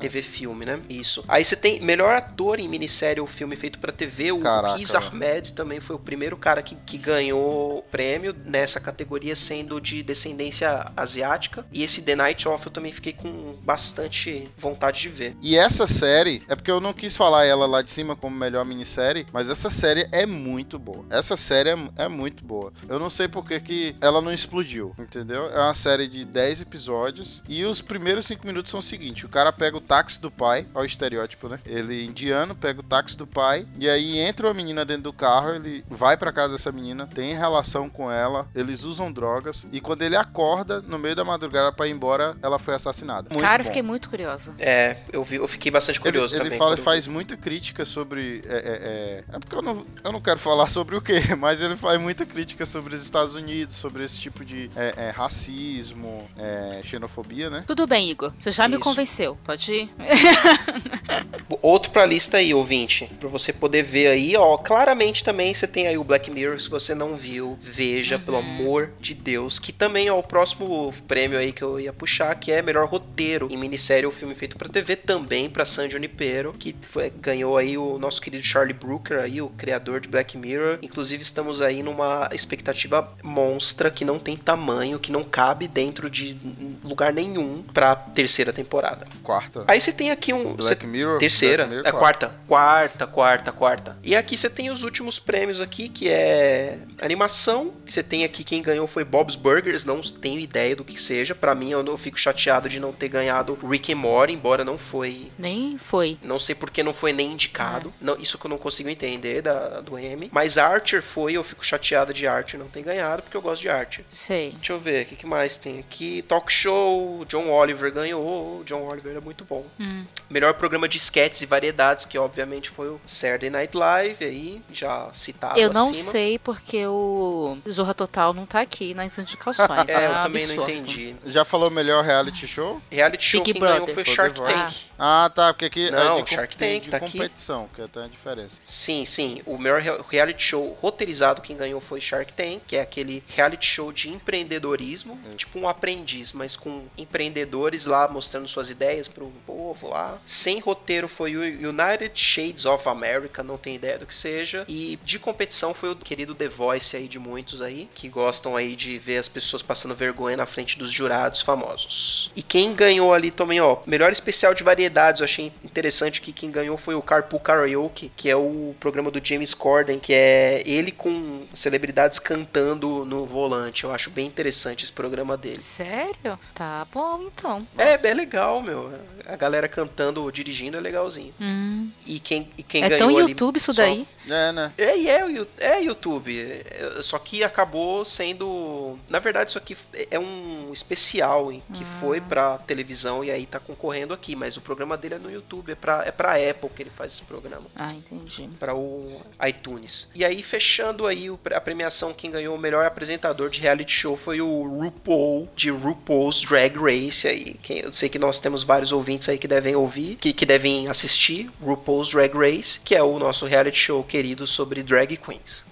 TV 0.00 0.20
filme, 0.22 0.66
né? 0.66 0.80
Isso. 0.90 1.24
Aí 1.26 1.44
você 1.44 1.56
tem 1.56 1.80
melhor 1.80 2.14
ator 2.14 2.60
em 2.60 2.68
minissérie 2.68 3.20
ou 3.20 3.26
filme 3.26 3.56
feito 3.56 3.78
pra 3.78 3.90
TV. 3.92 4.32
O 4.32 4.40
Caraca, 4.40 4.76
Riz 4.76 4.90
velho. 4.90 5.06
Ahmed 5.06 5.52
também 5.54 5.80
foi 5.80 5.96
o 5.96 5.98
primeiro 5.98 6.36
cara 6.36 6.62
que, 6.62 6.74
que 6.74 6.98
ganhou 6.98 7.78
o 7.78 7.82
prêmio 7.82 8.34
nessa 8.44 8.78
categoria, 8.78 9.34
sendo 9.34 9.80
de 9.80 10.02
descendência 10.02 10.92
asiática. 10.96 11.64
E 11.72 11.82
esse 11.82 12.02
The 12.02 12.14
Night 12.16 12.46
Off 12.48 12.66
eu 12.66 12.72
também 12.72 12.92
fiquei 12.92 13.12
com 13.12 13.54
bastante 13.62 14.48
vontade 14.58 15.00
de 15.00 15.08
ver. 15.08 15.36
E 15.42 15.56
essa 15.56 15.86
série, 15.86 16.42
é 16.48 16.54
porque 16.54 16.70
eu 16.70 16.80
não 16.80 16.92
quis 16.92 17.16
falar 17.16 17.44
ela 17.44 17.66
lá 17.66 17.82
de 17.82 17.90
cima 17.90 18.15
como 18.16 18.36
melhor 18.36 18.64
minissérie, 18.64 19.26
mas 19.32 19.50
essa 19.50 19.70
série 19.70 20.08
é 20.12 20.26
muito 20.26 20.78
boa. 20.78 21.04
Essa 21.10 21.36
série 21.36 21.70
é, 21.70 21.76
é 21.96 22.08
muito 22.08 22.44
boa. 22.44 22.72
Eu 22.88 22.98
não 22.98 23.10
sei 23.10 23.28
porque 23.28 23.60
que 23.60 23.96
ela 24.00 24.20
não 24.20 24.32
explodiu, 24.32 24.94
entendeu? 24.98 25.50
É 25.50 25.58
uma 25.60 25.74
série 25.74 26.06
de 26.08 26.24
10 26.24 26.62
episódios 26.62 27.42
e 27.48 27.64
os 27.64 27.80
primeiros 27.80 28.26
5 28.26 28.46
minutos 28.46 28.70
são 28.70 28.80
o 28.80 28.82
seguinte: 28.82 29.26
o 29.26 29.28
cara 29.28 29.52
pega 29.52 29.76
o 29.76 29.80
táxi 29.80 30.20
do 30.20 30.30
pai, 30.30 30.66
ó 30.74 30.80
o 30.80 30.84
estereótipo, 30.84 31.48
né? 31.48 31.58
Ele 31.66 32.04
indiano 32.04 32.54
pega 32.54 32.80
o 32.80 32.82
táxi 32.82 33.16
do 33.16 33.26
pai 33.26 33.66
e 33.78 33.88
aí 33.88 34.18
entra 34.18 34.46
uma 34.46 34.54
menina 34.54 34.84
dentro 34.84 35.04
do 35.04 35.12
carro, 35.12 35.54
ele 35.54 35.84
vai 35.88 36.16
pra 36.16 36.32
casa 36.32 36.52
dessa 36.54 36.72
menina, 36.72 37.06
tem 37.06 37.34
relação 37.34 37.88
com 37.88 38.10
ela, 38.10 38.46
eles 38.54 38.82
usam 38.84 39.12
drogas 39.12 39.66
e 39.72 39.80
quando 39.80 40.02
ele 40.02 40.16
acorda 40.16 40.80
no 40.80 40.98
meio 40.98 41.14
da 41.14 41.24
madrugada 41.24 41.72
pra 41.72 41.86
ir 41.86 41.92
embora, 41.92 42.36
ela 42.42 42.58
foi 42.58 42.74
assassinada. 42.74 43.28
Muito 43.30 43.42
Cara, 43.42 43.62
eu 43.62 43.64
bom. 43.64 43.70
fiquei 43.70 43.82
muito 43.82 44.08
curiosa. 44.08 44.54
É, 44.58 44.98
eu, 45.12 45.22
vi, 45.24 45.36
eu 45.36 45.48
fiquei 45.48 45.70
bastante 45.70 46.00
curioso 46.00 46.34
ele, 46.34 46.42
ele 46.42 46.50
também. 46.50 46.58
fala 46.58 46.70
quando 46.72 46.78
e 46.78 46.80
eu 46.80 46.84
faz 46.84 47.06
muita 47.06 47.36
crítica 47.36 47.84
sobre. 47.96 48.42
É, 48.46 48.56
é, 48.56 48.58
é, 48.58 49.36
é 49.36 49.38
porque 49.38 49.54
eu 49.54 49.62
não, 49.62 49.86
eu 50.04 50.12
não 50.12 50.20
quero 50.20 50.38
falar 50.38 50.68
sobre 50.68 50.96
o 50.96 51.00
que, 51.00 51.14
mas 51.36 51.62
ele 51.62 51.76
faz 51.76 51.98
muita 51.98 52.26
crítica 52.26 52.66
sobre 52.66 52.94
os 52.94 53.02
Estados 53.02 53.34
Unidos, 53.34 53.74
sobre 53.74 54.04
esse 54.04 54.20
tipo 54.20 54.44
de 54.44 54.70
é, 54.76 55.06
é, 55.06 55.10
racismo, 55.10 56.28
é, 56.36 56.80
xenofobia, 56.84 57.48
né? 57.48 57.64
Tudo 57.66 57.86
bem, 57.86 58.10
Igor. 58.10 58.32
Você 58.38 58.50
já 58.50 58.68
me 58.68 58.74
Isso. 58.74 58.84
convenceu. 58.84 59.38
Pode 59.44 59.72
ir. 59.72 59.90
Outro 61.62 61.90
pra 61.90 62.04
lista 62.04 62.36
aí, 62.36 62.52
ouvinte, 62.52 63.10
pra 63.18 63.28
você 63.28 63.52
poder 63.52 63.82
ver 63.82 64.08
aí, 64.08 64.36
ó, 64.36 64.58
claramente 64.58 65.24
também 65.24 65.54
você 65.54 65.66
tem 65.66 65.86
aí 65.86 65.96
o 65.96 66.04
Black 66.04 66.30
Mirror, 66.30 66.60
se 66.60 66.68
você 66.68 66.94
não 66.94 67.16
viu, 67.16 67.58
veja, 67.62 68.18
pelo 68.18 68.36
amor 68.36 68.90
de 69.00 69.14
Deus, 69.14 69.58
que 69.58 69.72
também 69.72 70.08
é 70.08 70.12
o 70.12 70.22
próximo 70.22 70.92
prêmio 71.08 71.38
aí 71.38 71.52
que 71.52 71.62
eu 71.62 71.80
ia 71.80 71.92
puxar, 71.92 72.34
que 72.34 72.52
é 72.52 72.60
melhor 72.60 72.86
roteiro 72.88 73.48
em 73.50 73.56
minissérie 73.56 74.04
ou 74.04 74.12
filme 74.12 74.34
feito 74.34 74.56
pra 74.56 74.68
TV, 74.68 74.96
também 74.96 75.48
pra 75.48 75.64
San 75.64 75.88
Junipero, 75.88 76.52
que 76.52 76.74
foi, 76.90 77.10
ganhou 77.10 77.56
aí 77.56 77.78
o 77.78 77.85
nosso 77.98 78.20
querido 78.20 78.42
Charlie 78.44 78.74
Brooker 78.74 79.18
aí, 79.18 79.40
o 79.40 79.48
criador 79.50 80.00
de 80.00 80.08
Black 80.08 80.36
Mirror. 80.36 80.78
Inclusive 80.82 81.22
estamos 81.22 81.60
aí 81.62 81.82
numa 81.82 82.28
expectativa 82.32 83.12
monstra 83.22 83.90
que 83.90 84.04
não 84.04 84.18
tem 84.18 84.36
tamanho, 84.36 84.98
que 84.98 85.12
não 85.12 85.24
cabe 85.24 85.68
dentro 85.68 86.10
de 86.10 86.36
lugar 86.84 87.12
nenhum 87.12 87.62
pra 87.74 87.94
terceira 87.96 88.52
temporada. 88.52 89.06
Quarta. 89.22 89.64
Aí 89.66 89.80
você 89.80 89.92
tem 89.92 90.10
aqui 90.10 90.32
um. 90.32 90.54
Black 90.54 90.80
você- 90.82 90.86
Mirror. 90.86 91.18
Terceira. 91.18 91.66
Black 91.66 91.80
é 91.80 91.82
Mirror, 91.82 91.98
quarta. 92.00 92.32
Quarta, 92.46 93.06
quarta, 93.06 93.52
quarta. 93.52 93.96
E 94.02 94.14
aqui 94.16 94.36
você 94.36 94.48
tem 94.50 94.70
os 94.70 94.82
últimos 94.82 95.18
prêmios 95.18 95.60
aqui, 95.60 95.88
que 95.88 96.08
é 96.08 96.78
animação. 97.00 97.72
Você 97.86 98.02
tem 98.02 98.24
aqui 98.24 98.44
quem 98.44 98.62
ganhou 98.62 98.86
foi 98.86 99.04
Bob's 99.04 99.36
Burgers, 99.36 99.84
não 99.84 100.00
tenho 100.00 100.38
ideia 100.38 100.74
do 100.76 100.84
que 100.84 101.00
seja. 101.00 101.34
Pra 101.34 101.54
mim, 101.54 101.70
eu, 101.70 101.82
não, 101.82 101.96
fico 101.96 102.18
chateado 102.18 102.68
de 102.68 102.78
não 102.78 102.92
ter 102.92 103.08
ganhado 103.08 103.58
Rick 103.68 103.92
and 103.92 103.96
Morty, 103.96 104.32
embora 104.32 104.64
não 104.64 104.78
foi. 104.78 105.30
Nem 105.38 105.76
foi. 105.78 106.18
Não 106.22 106.38
sei 106.38 106.54
porque 106.54 106.82
não 106.82 106.92
foi 106.94 107.12
nem 107.12 107.32
indicado. 107.32 107.75
Não, 108.00 108.16
isso 108.18 108.38
que 108.38 108.46
eu 108.46 108.50
não 108.50 108.58
consigo 108.58 108.88
entender 108.88 109.42
da, 109.42 109.80
do 109.80 109.98
M. 109.98 110.28
Mas 110.32 110.58
Archer 110.58 111.02
foi, 111.02 111.34
eu 111.34 111.44
fico 111.44 111.64
chateado 111.64 112.12
de 112.12 112.26
Archer 112.26 112.58
não 112.58 112.68
ter 112.68 112.82
ganhado, 112.82 113.22
porque 113.22 113.36
eu 113.36 113.42
gosto 113.42 113.62
de 113.62 113.68
Archer. 113.68 114.04
Sei. 114.08 114.50
Deixa 114.52 114.72
eu 114.72 114.80
ver, 114.80 115.04
o 115.04 115.08
que, 115.08 115.16
que 115.16 115.26
mais 115.26 115.56
tem 115.56 115.78
aqui? 115.78 116.22
Talk 116.22 116.52
show, 116.52 117.24
John 117.26 117.48
Oliver 117.50 117.92
ganhou. 117.92 118.62
John 118.64 118.82
Oliver 118.86 119.16
é 119.16 119.20
muito 119.20 119.44
bom. 119.44 119.64
Hum. 119.78 120.04
Melhor 120.28 120.54
programa 120.54 120.88
de 120.88 120.98
sketches 120.98 121.42
e 121.42 121.46
variedades, 121.46 122.04
que 122.04 122.18
obviamente 122.18 122.70
foi 122.70 122.88
o 122.88 123.00
Saturday 123.06 123.50
Night 123.50 123.76
Live, 123.76 124.24
aí, 124.24 124.62
já 124.72 125.08
citado 125.14 125.58
Eu 125.58 125.72
não 125.72 125.90
acima. 125.90 126.10
sei 126.10 126.38
porque 126.38 126.86
o 126.86 127.56
Zorra 127.70 127.94
Total 127.94 128.32
não 128.32 128.46
tá 128.46 128.60
aqui 128.60 128.94
nas 128.94 129.18
indicações. 129.18 129.66
É, 129.88 130.06
eu 130.06 130.10
um 130.10 130.22
também 130.22 130.46
não 130.46 130.62
entendi. 130.62 131.14
Já 131.26 131.44
falou 131.44 131.70
melhor 131.70 132.04
reality 132.04 132.46
show? 132.46 132.80
Reality 132.90 133.24
show 133.24 133.42
Big 133.42 133.52
quem 133.52 133.60
ganhou 133.60 133.86
Brother. 133.86 133.94
foi 133.94 134.04
Foi 134.04 134.14
Shark. 134.14 134.38
Tank. 134.40 134.74
Ah, 134.98 135.30
tá, 135.34 135.52
porque 135.52 135.66
aqui 135.66 135.90
Não, 135.90 136.18
é 136.18 136.22
de, 136.22 136.30
Shark 136.30 136.56
tem 136.56 136.74
Tank 136.80 136.84
de 136.84 136.90
tá 136.90 136.96
aqui. 136.98 137.18
Que 137.68 137.86
tem 137.88 138.04
a 138.04 138.08
diferença. 138.08 138.56
Sim, 138.62 139.04
sim. 139.04 139.42
O 139.46 139.58
melhor 139.58 139.80
rea- 139.80 139.98
reality 140.08 140.42
show 140.42 140.76
roteirizado 140.80 141.42
quem 141.42 141.56
ganhou 141.56 141.80
foi 141.80 142.00
Shark 142.00 142.32
Tank, 142.32 142.60
que 142.66 142.76
é 142.76 142.80
aquele 142.80 143.22
reality 143.28 143.66
show 143.66 143.92
de 143.92 144.08
empreendedorismo, 144.10 145.18
tipo 145.36 145.58
um 145.58 145.68
aprendiz, 145.68 146.32
mas 146.32 146.56
com 146.56 146.84
empreendedores 146.96 147.86
lá 147.86 148.08
mostrando 148.08 148.48
suas 148.48 148.70
ideias 148.70 149.08
pro 149.08 149.32
povo 149.46 149.88
lá. 149.88 150.18
Sem 150.26 150.58
roteiro 150.60 151.08
foi 151.08 151.36
o 151.36 151.42
United 151.42 152.12
Shades 152.14 152.64
of 152.66 152.88
America, 152.88 153.42
não 153.42 153.58
tem 153.58 153.74
ideia 153.74 153.98
do 153.98 154.06
que 154.06 154.14
seja. 154.14 154.64
E 154.68 154.98
de 155.04 155.18
competição 155.18 155.74
foi 155.74 155.90
o 155.90 155.96
querido 155.96 156.34
The 156.34 156.48
Voice 156.48 156.96
aí 156.96 157.08
de 157.08 157.18
muitos 157.18 157.60
aí, 157.62 157.88
que 157.94 158.08
gostam 158.08 158.56
aí 158.56 158.76
de 158.76 158.98
ver 158.98 159.18
as 159.18 159.28
pessoas 159.28 159.62
passando 159.62 159.94
vergonha 159.94 160.36
na 160.36 160.46
frente 160.46 160.78
dos 160.78 160.90
jurados 160.90 161.40
famosos. 161.40 162.30
E 162.36 162.42
quem 162.42 162.74
ganhou 162.74 163.12
ali 163.12 163.30
também, 163.30 163.60
ó, 163.60 163.78
melhor 163.86 164.12
especial 164.12 164.54
de 164.54 164.62
variedades, 164.62 165.20
eu 165.20 165.24
achei 165.24 165.52
interessante 165.64 166.20
que 166.20 166.32
quem 166.32 166.50
ganhou 166.50 166.76
foi 166.76 166.94
o 166.94 167.02
Carpool 167.02 167.40
Karaoke, 167.56 168.12
que 168.16 168.28
é 168.28 168.36
o 168.36 168.74
programa 168.78 169.10
do 169.10 169.20
James 169.24 169.54
Corden, 169.54 169.98
que 169.98 170.12
é 170.12 170.62
ele 170.66 170.92
com 170.92 171.44
celebridades 171.54 172.18
cantando 172.18 173.04
no 173.04 173.24
volante. 173.24 173.84
Eu 173.84 173.92
acho 173.92 174.10
bem 174.10 174.26
interessante 174.26 174.84
esse 174.84 174.92
programa 174.92 175.36
dele. 175.36 175.58
Sério? 175.58 176.38
Tá 176.54 176.86
bom, 176.92 177.22
então. 177.22 177.66
É, 177.78 177.96
bem 177.96 178.12
legal, 178.14 178.60
meu. 178.62 178.92
A 179.26 179.36
galera 179.36 179.66
cantando, 179.68 180.30
dirigindo 180.30 180.76
é 180.76 180.80
legalzinho. 180.80 181.32
Hum. 181.40 181.90
E 182.06 182.20
quem, 182.20 182.48
e 182.58 182.62
quem 182.62 182.84
É 182.84 182.88
ganhou 182.90 183.08
tão 183.08 183.18
ali 183.18 183.30
YouTube 183.30 183.56
isso 183.56 183.72
só- 183.72 183.82
daí? 183.82 184.06
É, 184.28 184.52
né? 184.52 184.72
É, 184.76 184.98
e 184.98 185.08
é, 185.08 185.22
é 185.58 185.82
YouTube. 185.82 186.38
É, 186.40 187.00
Só 187.00 187.18
que 187.18 187.42
acabou 187.42 188.04
sendo. 188.04 188.98
Na 189.08 189.18
verdade, 189.18 189.50
isso 189.50 189.58
aqui 189.58 189.76
é 190.10 190.18
um 190.18 190.70
especial 190.72 191.50
hein, 191.50 191.62
que 191.72 191.84
foi 192.00 192.20
pra 192.20 192.58
televisão 192.58 193.24
e 193.24 193.30
aí 193.30 193.46
tá 193.46 193.58
concorrendo 193.58 194.12
aqui. 194.12 194.36
Mas 194.36 194.56
o 194.56 194.60
programa 194.60 194.96
dele 194.96 195.14
é 195.14 195.18
no 195.18 195.30
YouTube. 195.30 195.72
É 195.72 195.74
pra, 195.74 196.02
é 196.04 196.10
pra 196.10 196.34
Apple 196.34 196.68
que 196.74 196.82
ele 196.82 196.90
faz 196.90 197.12
esse 197.12 197.22
programa. 197.22 197.45
Ah, 197.74 197.92
entendi. 197.92 198.48
Para 198.58 198.74
o 198.74 199.20
iTunes. 199.46 200.08
E 200.14 200.24
aí, 200.24 200.42
fechando 200.42 201.06
aí 201.06 201.28
a 201.54 201.60
premiação, 201.60 202.12
quem 202.12 202.30
ganhou 202.30 202.54
o 202.54 202.58
melhor 202.58 202.86
apresentador 202.86 203.50
de 203.50 203.60
reality 203.60 203.92
show 203.92 204.16
foi 204.16 204.40
o 204.40 204.62
RuPaul, 204.62 205.48
de 205.54 205.70
RuPaul's 205.70 206.42
Drag 206.42 206.76
Race. 206.76 207.26
Aí. 207.26 207.56
Quem, 207.62 207.80
eu 207.80 207.92
sei 207.92 208.08
que 208.08 208.18
nós 208.18 208.40
temos 208.40 208.62
vários 208.62 208.92
ouvintes 208.92 209.28
aí 209.28 209.38
que 209.38 209.48
devem 209.48 209.76
ouvir, 209.76 210.16
que, 210.16 210.32
que 210.32 210.46
devem 210.46 210.88
assistir 210.88 211.50
RuPaul's 211.62 212.08
Drag 212.08 212.32
Race, 212.34 212.80
que 212.80 212.94
é 212.94 213.02
o 213.02 213.18
nosso 213.18 213.46
reality 213.46 213.78
show 213.78 214.02
querido 214.02 214.46
sobre 214.46 214.82
drag 214.82 215.16
queens. 215.16 215.64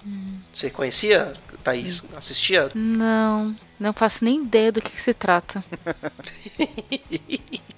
Você 0.53 0.71
conhecia, 0.71 1.33
Thaís? 1.63 2.05
Assistia? 2.17 2.69
Não, 2.75 3.55
não 3.81 3.93
faço 3.93 4.25
nem 4.25 4.43
ideia 4.43 4.71
do 4.71 4.81
que, 4.81 4.93
que 4.93 5.03
se 5.03 5.15
trata. 5.15 5.65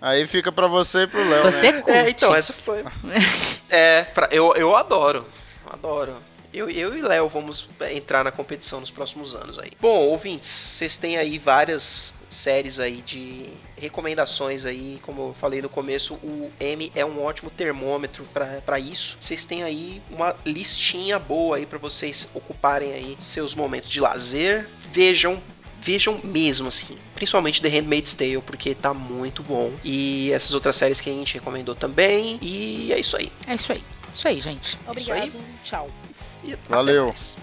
Aí 0.00 0.26
fica 0.26 0.52
pra 0.52 0.66
você 0.66 1.02
e 1.02 1.06
pro 1.06 1.28
Léo, 1.28 1.42
Você 1.42 1.72
né? 1.72 1.80
curte. 1.80 1.98
É, 1.98 2.10
então, 2.10 2.34
essa 2.34 2.52
foi. 2.52 2.84
É, 3.68 4.02
pra, 4.02 4.28
eu, 4.30 4.54
eu 4.54 4.76
adoro. 4.76 5.26
Adoro. 5.66 6.16
Eu, 6.52 6.70
eu 6.70 6.96
e 6.96 7.02
Léo 7.02 7.28
vamos 7.28 7.68
entrar 7.92 8.24
na 8.24 8.32
competição 8.32 8.80
nos 8.80 8.90
próximos 8.90 9.34
anos 9.34 9.58
aí. 9.58 9.72
Bom, 9.80 10.06
ouvintes, 10.06 10.48
vocês 10.48 10.96
têm 10.96 11.18
aí 11.18 11.38
várias 11.38 12.14
séries 12.28 12.80
aí 12.80 13.02
de 13.02 13.50
recomendações 13.76 14.64
aí, 14.64 14.98
como 15.02 15.28
eu 15.28 15.34
falei 15.34 15.60
no 15.60 15.68
começo, 15.68 16.14
o 16.14 16.50
M 16.58 16.90
é 16.94 17.04
um 17.04 17.22
ótimo 17.22 17.50
termômetro 17.50 18.24
para 18.64 18.78
isso. 18.78 19.16
Vocês 19.20 19.44
têm 19.44 19.62
aí 19.62 20.02
uma 20.10 20.34
listinha 20.44 21.18
boa 21.18 21.58
aí 21.58 21.66
para 21.66 21.78
vocês 21.78 22.28
ocuparem 22.34 22.92
aí 22.92 23.16
seus 23.20 23.54
momentos 23.54 23.90
de 23.90 24.00
lazer. 24.00 24.66
Vejam 24.90 25.42
Vejam 25.80 26.20
mesmo, 26.24 26.68
assim. 26.68 26.98
Principalmente 27.14 27.62
The 27.62 27.68
Handmaid's 27.68 28.14
Tale, 28.14 28.40
porque 28.42 28.74
tá 28.74 28.92
muito 28.92 29.42
bom. 29.42 29.72
E 29.84 30.30
essas 30.32 30.52
outras 30.52 30.76
séries 30.76 31.00
que 31.00 31.08
a 31.08 31.12
gente 31.12 31.34
recomendou 31.34 31.74
também. 31.74 32.38
E 32.42 32.92
é 32.92 32.98
isso 32.98 33.16
aí. 33.16 33.30
É 33.46 33.54
isso 33.54 33.72
aí. 33.72 33.82
Isso 34.14 34.28
aí, 34.28 34.40
gente. 34.40 34.64
Isso 34.64 34.78
aí. 34.84 34.90
Obrigado. 34.90 35.32
Tchau. 35.62 35.90
E 36.42 36.52
até 36.54 36.68
Valeu. 36.68 37.06
mais. 37.06 37.36